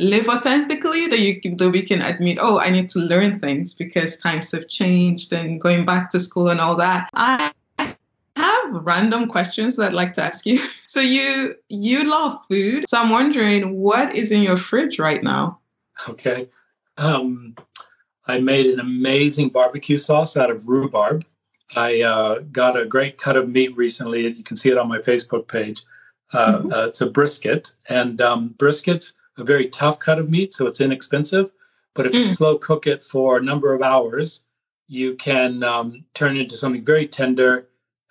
live 0.00 0.28
authentically 0.28 1.06
that 1.06 1.20
you 1.20 1.40
that 1.56 1.70
we 1.70 1.82
can 1.82 2.02
admit 2.02 2.38
oh 2.40 2.58
i 2.60 2.68
need 2.68 2.88
to 2.90 2.98
learn 2.98 3.38
things 3.38 3.72
because 3.72 4.16
times 4.16 4.50
have 4.50 4.66
changed 4.68 5.32
and 5.32 5.60
going 5.60 5.84
back 5.84 6.10
to 6.10 6.18
school 6.18 6.48
and 6.48 6.60
all 6.60 6.74
that 6.74 7.08
i 7.14 7.52
have 8.36 8.86
random 8.86 9.26
questions 9.26 9.76
that 9.76 9.88
I'd 9.88 9.92
like 9.92 10.12
to 10.14 10.22
ask 10.22 10.46
you. 10.46 10.60
So 10.94 11.00
you 11.00 11.56
you 11.70 12.08
love 12.08 12.38
food. 12.48 12.84
So 12.88 13.00
I'm 13.00 13.10
wondering 13.10 13.74
what 13.74 14.14
is 14.14 14.30
in 14.30 14.42
your 14.42 14.56
fridge 14.56 15.00
right 15.00 15.20
now? 15.24 15.58
Okay. 16.08 16.48
Um, 16.98 17.56
I 18.28 18.38
made 18.38 18.66
an 18.66 18.78
amazing 18.78 19.48
barbecue 19.48 19.98
sauce 19.98 20.36
out 20.36 20.50
of 20.50 20.68
rhubarb. 20.68 21.24
I 21.74 22.02
uh, 22.02 22.38
got 22.52 22.78
a 22.78 22.86
great 22.86 23.18
cut 23.18 23.36
of 23.36 23.48
meat 23.48 23.76
recently. 23.76 24.24
You 24.28 24.44
can 24.44 24.56
see 24.56 24.70
it 24.70 24.78
on 24.78 24.86
my 24.86 24.98
Facebook 24.98 25.48
page. 25.48 25.82
Uh, 26.32 26.58
mm-hmm. 26.58 26.72
uh, 26.72 26.86
it's 26.86 27.00
a 27.00 27.10
brisket, 27.10 27.74
and 27.88 28.20
um, 28.20 28.54
brisket's 28.56 29.14
a 29.38 29.44
very 29.44 29.66
tough 29.66 29.98
cut 29.98 30.18
of 30.18 30.30
meat, 30.30 30.54
so 30.54 30.66
it's 30.66 30.80
inexpensive. 30.80 31.50
But 31.94 32.06
if 32.06 32.12
mm. 32.12 32.20
you 32.20 32.26
slow 32.26 32.58
cook 32.58 32.86
it 32.86 33.04
for 33.04 33.36
a 33.36 33.42
number 33.42 33.72
of 33.74 33.82
hours, 33.82 34.42
you 34.88 35.14
can 35.14 35.62
um, 35.62 36.04
turn 36.14 36.36
it 36.36 36.42
into 36.42 36.56
something 36.56 36.84
very 36.84 37.06
tender 37.06 37.68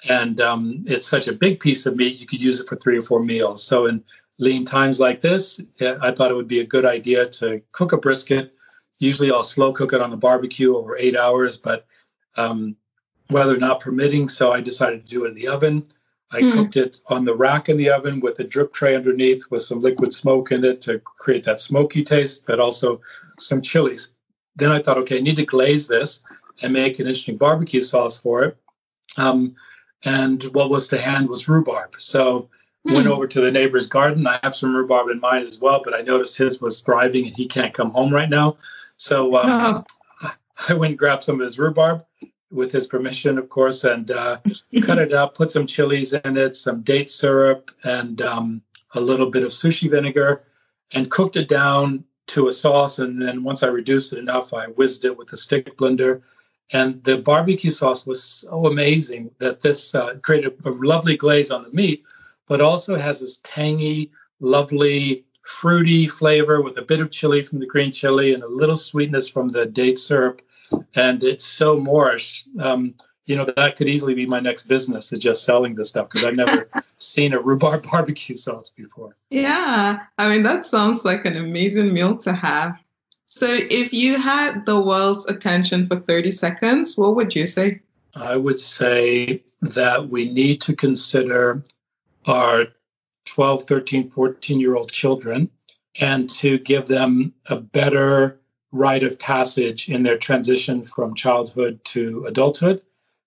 and 0.10 0.42
um, 0.42 0.84
it's 0.88 1.08
such 1.08 1.28
a 1.28 1.34
big 1.34 1.60
piece 1.60 1.86
of 1.86 1.96
meat 1.96 2.20
you 2.20 2.28
could 2.28 2.42
use 2.42 2.60
it 2.60 2.68
for 2.68 2.76
three 2.76 2.98
or 2.98 3.02
four 3.02 3.24
meals 3.24 3.64
so 3.64 3.86
in 3.86 4.04
lean 4.40 4.66
times 4.66 5.00
like 5.00 5.22
this 5.22 5.62
i 6.02 6.12
thought 6.12 6.32
it 6.32 6.36
would 6.36 6.48
be 6.48 6.60
a 6.60 6.66
good 6.66 6.86
idea 6.86 7.26
to 7.26 7.62
cook 7.72 7.92
a 7.94 7.98
brisket 7.98 8.54
usually 9.00 9.32
i'll 9.32 9.44
slow 9.44 9.72
cook 9.72 9.94
it 9.94 10.02
on 10.02 10.10
the 10.10 10.18
barbecue 10.18 10.76
over 10.76 10.98
eight 10.98 11.16
hours 11.16 11.56
but 11.56 11.86
um, 12.36 12.76
weather 13.30 13.58
not 13.58 13.80
permitting 13.80 14.28
so 14.28 14.52
i 14.52 14.60
decided 14.60 15.06
to 15.06 15.10
do 15.10 15.26
it 15.26 15.30
in 15.30 15.36
the 15.36 15.48
oven 15.48 15.86
i 16.34 16.42
mm. 16.42 16.52
cooked 16.54 16.76
it 16.76 17.00
on 17.08 17.24
the 17.24 17.36
rack 17.36 17.70
in 17.70 17.78
the 17.78 17.90
oven 17.90 18.20
with 18.20 18.40
a 18.40 18.44
drip 18.44 18.74
tray 18.74 18.96
underneath 18.96 19.44
with 19.50 19.64
some 19.64 19.82
liquid 19.82 20.14
smoke 20.14 20.52
in 20.52 20.64
it 20.64 20.82
to 20.82 21.00
create 21.00 21.44
that 21.44 21.60
smoky 21.60 22.04
taste 22.04 22.46
but 22.46 22.60
also 22.60 23.00
some 23.40 23.62
chilies 23.62 24.12
then 24.56 24.72
i 24.72 24.80
thought 24.80 24.98
okay 24.98 25.18
i 25.18 25.22
need 25.22 25.36
to 25.36 25.46
glaze 25.46 25.88
this 25.88 26.24
and 26.62 26.74
make 26.74 27.00
an 27.00 27.08
interesting 27.08 27.38
barbecue 27.38 27.82
sauce 27.82 28.20
for 28.20 28.44
it 28.44 28.58
um, 29.18 29.56
and 30.06 30.44
what 30.54 30.70
was 30.70 30.88
to 30.90 31.00
hand 31.00 31.30
was 31.30 31.48
rhubarb. 31.48 31.96
So 31.98 32.50
mm. 32.88 32.96
went 32.96 33.08
over 33.08 33.28
to 33.28 33.42
the 33.42 33.52
neighbor's 33.52 33.88
garden. 33.88 34.28
I 34.28 34.40
have 34.44 34.56
some 34.56 34.76
rhubarb 34.76 35.10
in 35.10 35.20
mine 35.20 35.44
as 35.44 35.60
well, 35.60 35.82
but 35.84 35.96
I 35.96 36.02
noticed 36.02 36.38
his 36.38 36.62
was 36.62 36.82
thriving 36.82 37.28
and 37.28 37.36
he 37.36 37.48
can't 37.48 37.74
come 37.74 37.92
home 37.92 38.14
right 38.14 38.30
now. 38.30 38.58
So 38.98 39.36
um, 39.36 39.84
oh. 40.22 40.32
I 40.70 40.74
went 40.74 40.92
and 40.92 41.00
grabbed 41.00 41.24
some 41.24 41.36
of 41.36 41.42
his 41.42 41.60
rhubarb 41.60 42.04
with 42.54 42.72
his 42.72 42.88
permission, 42.88 43.38
of 43.38 43.50
course, 43.50 43.84
and 43.84 44.12
uh, 44.12 44.38
cut 44.84 45.00
it 45.00 45.14
up, 45.14 45.36
put 45.36 45.52
some 45.52 45.66
chilies 45.66 46.14
in 46.14 46.38
it, 46.38 46.56
some 46.56 46.82
date 46.82 47.10
syrup, 47.10 47.72
and 47.84 48.22
um, 48.22 48.62
a 48.94 49.02
little 49.02 49.30
bit 49.30 49.44
of 49.44 49.50
sushi 49.50 49.90
vinegar, 49.90 50.44
and 50.94 51.12
cooked 51.12 51.36
it 51.36 51.50
down 51.50 52.04
to 52.28 52.48
a 52.48 52.54
sauce. 52.54 53.00
And 53.00 53.22
then 53.22 53.44
once 53.44 53.64
I 53.64 53.68
reduced 53.68 54.14
it 54.14 54.20
enough, 54.20 54.54
I 54.54 54.68
whizzed 54.68 55.04
it 55.06 55.18
with 55.18 55.34
a 55.34 55.38
stick 55.38 55.76
blender 55.78 56.22
and 56.74 57.04
the 57.04 57.18
barbecue 57.18 57.72
sauce 57.72 58.06
was 58.06 58.24
so 58.24 58.66
amazing 58.66 59.32
that 59.38 59.62
this 59.62 59.94
uh, 59.94 60.16
created 60.16 60.54
a 60.66 60.70
lovely 60.70 61.16
glaze 61.16 61.52
on 61.52 61.64
the 61.64 61.72
meat, 61.72 62.04
but 62.48 62.62
also 62.62 62.98
has 62.98 63.22
this 63.22 63.40
tangy, 63.44 64.12
lovely, 64.40 65.26
fruity 65.44 66.08
flavor 66.08 66.62
with 66.62 66.78
a 66.78 66.82
bit 66.82 67.00
of 67.00 67.12
chili 67.12 67.44
from 67.44 67.60
the 67.60 67.66
green 67.66 67.92
chili 67.92 68.34
and 68.34 68.44
a 68.44 68.48
little 68.48 68.76
sweetness 68.76 69.28
from 69.30 69.50
the 69.50 69.66
date 69.66 70.00
syrup. 70.00 70.42
And 70.96 71.24
it's 71.24 71.44
so 71.44 71.80
moreish. 71.80 72.44
Um, 72.60 72.96
you 73.26 73.36
know, 73.36 73.46
that 73.46 73.78
could 73.78 73.88
easily 73.88 74.14
be 74.14 74.26
my 74.26 74.40
next 74.40 74.64
business 74.64 75.14
is 75.14 75.20
just 75.20 75.46
selling 75.46 75.76
this 75.76 75.90
stuff 75.90 76.10
because 76.10 76.26
I've 76.26 76.36
never 76.36 76.70
seen 76.98 77.34
a 77.34 77.40
rhubarb 77.40 77.84
barbecue 77.84 78.36
sauce 78.36 78.70
before. 78.70 79.16
Yeah. 79.30 80.00
I 80.18 80.30
mean, 80.30 80.44
that 80.44 80.66
sounds 80.66 81.06
like 81.06 81.26
an 81.26 81.38
amazing 81.38 81.94
meal 81.94 82.18
to 82.18 82.34
have. 82.34 82.78
So, 83.26 83.48
if 83.50 83.92
you 83.94 84.20
had 84.20 84.66
the 84.68 84.80
world's 84.80 85.26
attention 85.26 85.88
for 85.88 85.96
30 86.00 86.30
seconds, 86.30 86.98
what 86.98 87.16
would 87.16 87.36
you 87.36 87.48
say? 87.48 87.80
I 88.16 88.36
would 88.36 88.60
say 88.60 89.42
that 89.62 90.10
we 90.10 90.30
need 90.30 90.62
to 90.62 90.76
consider 90.76 91.64
our 92.28 92.68
12, 93.26 93.64
13, 93.64 94.10
14 94.10 94.60
year 94.60 94.76
old 94.76 94.92
children 94.92 95.50
and 96.00 96.30
to 96.30 96.60
give 96.60 96.88
them 96.88 97.34
a 97.48 97.56
better 97.56 98.40
rite 98.74 99.04
of 99.04 99.18
passage 99.18 99.88
in 99.88 100.04
their 100.04 100.18
transition 100.18 100.84
from 100.84 101.16
childhood 101.16 101.80
to 101.86 102.26
adulthood 102.28 102.82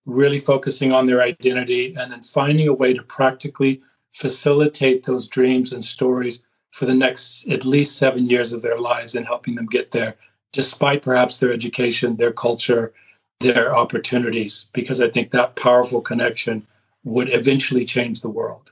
really 0.07 0.39
focusing 0.39 0.93
on 0.93 1.05
their 1.05 1.21
identity, 1.21 1.93
and 1.95 2.11
then 2.11 2.21
finding 2.21 2.67
a 2.67 2.73
way 2.73 2.93
to 2.93 3.03
practically 3.03 3.81
facilitate 4.13 5.03
those 5.03 5.27
dreams 5.27 5.73
and 5.73 5.83
stories 5.83 6.43
for 6.71 6.85
the 6.85 6.95
next 6.95 7.47
at 7.49 7.65
least 7.65 7.97
seven 7.97 8.25
years 8.25 8.53
of 8.53 8.61
their 8.61 8.79
lives 8.79 9.15
and 9.15 9.25
helping 9.27 9.55
them 9.55 9.65
get 9.67 9.91
there, 9.91 10.15
despite 10.53 11.01
perhaps 11.01 11.37
their 11.37 11.51
education, 11.51 12.15
their 12.15 12.31
culture, 12.31 12.93
their 13.41 13.75
opportunities, 13.75 14.67
because 14.73 15.01
I 15.01 15.09
think 15.09 15.31
that 15.31 15.55
powerful 15.55 16.01
connection 16.01 16.65
would 17.03 17.33
eventually 17.33 17.85
change 17.85 18.21
the 18.21 18.29
world. 18.29 18.71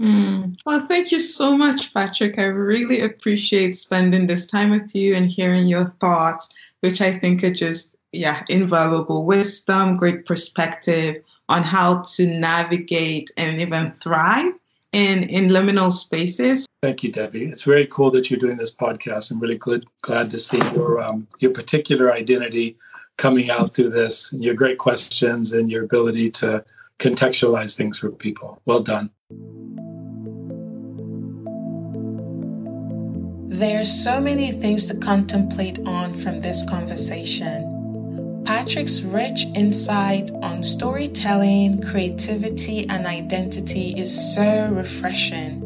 Mm. 0.00 0.56
Well, 0.66 0.86
thank 0.86 1.12
you 1.12 1.20
so 1.20 1.56
much, 1.56 1.94
Patrick. 1.94 2.38
I 2.38 2.44
really 2.44 3.00
appreciate 3.00 3.76
spending 3.76 4.26
this 4.26 4.46
time 4.46 4.70
with 4.70 4.94
you 4.94 5.14
and 5.14 5.30
hearing 5.30 5.68
your 5.68 5.90
thoughts, 6.00 6.48
which 6.80 7.00
I 7.00 7.12
think 7.18 7.44
are 7.44 7.52
just, 7.52 7.94
yeah, 8.12 8.42
invaluable 8.48 9.24
wisdom, 9.24 9.96
great 9.96 10.26
perspective 10.26 11.18
on 11.48 11.62
how 11.62 12.02
to 12.14 12.26
navigate 12.26 13.30
and 13.36 13.60
even 13.60 13.92
thrive 13.92 14.52
in, 14.92 15.24
in 15.24 15.48
liminal 15.48 15.92
spaces. 15.92 16.66
Thank 16.82 17.02
you, 17.02 17.12
Debbie. 17.12 17.44
It's 17.46 17.62
very 17.64 17.86
cool 17.86 18.10
that 18.10 18.30
you're 18.30 18.40
doing 18.40 18.56
this 18.56 18.74
podcast. 18.74 19.30
I'm 19.30 19.40
really 19.40 19.58
glad, 19.58 19.84
glad 20.02 20.30
to 20.30 20.38
see 20.38 20.58
your 20.58 21.00
um, 21.00 21.26
your 21.40 21.50
particular 21.50 22.12
identity 22.12 22.76
coming 23.16 23.48
out 23.48 23.74
through 23.74 23.90
this, 23.90 24.32
and 24.32 24.42
your 24.42 24.54
great 24.54 24.78
questions, 24.78 25.52
and 25.52 25.70
your 25.70 25.84
ability 25.84 26.30
to 26.30 26.64
contextualize 26.98 27.76
things 27.76 27.98
for 27.98 28.10
people. 28.10 28.60
Well 28.66 28.82
done. 28.82 29.10
There's 33.54 33.88
so 33.88 34.20
many 34.20 34.50
things 34.50 34.86
to 34.86 34.96
contemplate 34.96 35.78
on 35.86 36.12
from 36.12 36.40
this 36.40 36.68
conversation. 36.68 38.42
Patrick's 38.44 39.02
rich 39.02 39.44
insight 39.54 40.32
on 40.42 40.64
storytelling, 40.64 41.80
creativity, 41.82 42.84
and 42.88 43.06
identity 43.06 43.94
is 43.96 44.34
so 44.34 44.70
refreshing. 44.72 45.60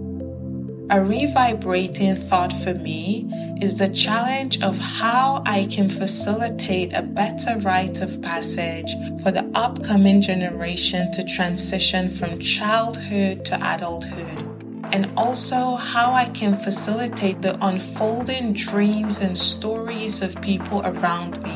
A 0.91 1.03
revibrating 1.03 2.15
thought 2.15 2.53
for 2.53 2.75
me 2.75 3.27
is 3.63 3.77
the 3.77 3.89
challenge 3.89 4.63
of 4.63 4.77
how 4.77 5.43
I 5.47 5.67
can 5.71 5.89
facilitate 5.89 6.93
a 6.93 7.03
better 7.03 7.57
rite 7.61 8.03
of 8.03 8.21
passage 8.21 8.93
for 9.23 9.31
the 9.31 9.51
upcoming 9.55 10.21
generation 10.21 11.11
to 11.13 11.25
transition 11.25 12.11
from 12.11 12.39
childhood 12.39 13.47
to 13.47 13.55
adulthood, 13.55 14.38
and 14.93 15.11
also 15.17 15.77
how 15.77 16.13
I 16.13 16.27
can 16.27 16.57
facilitate 16.57 17.43
the 17.43 17.57
unfolding 17.65 18.53
dreams 18.53 19.21
and 19.21 19.37
stories 19.37 20.23
of 20.23 20.41
people 20.43 20.83
around 20.85 21.41
me, 21.43 21.55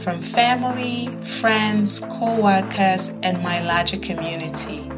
from 0.00 0.20
family, 0.20 1.08
friends, 1.22 1.98
co 1.98 2.40
workers, 2.40 3.10
and 3.22 3.42
my 3.42 3.60
larger 3.60 3.98
community. 3.98 4.90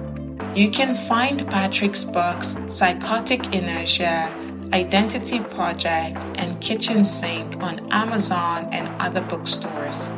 You 0.54 0.70
can 0.70 0.94
find 0.94 1.46
Patrick's 1.48 2.04
books, 2.04 2.58
Psychotic 2.68 3.54
Inertia, 3.54 4.34
Identity 4.72 5.40
Project, 5.40 6.24
and 6.36 6.60
Kitchen 6.60 7.02
Sink 7.04 7.60
on 7.62 7.80
Amazon 7.90 8.68
and 8.70 8.88
other 9.00 9.22
bookstores. 9.22 10.10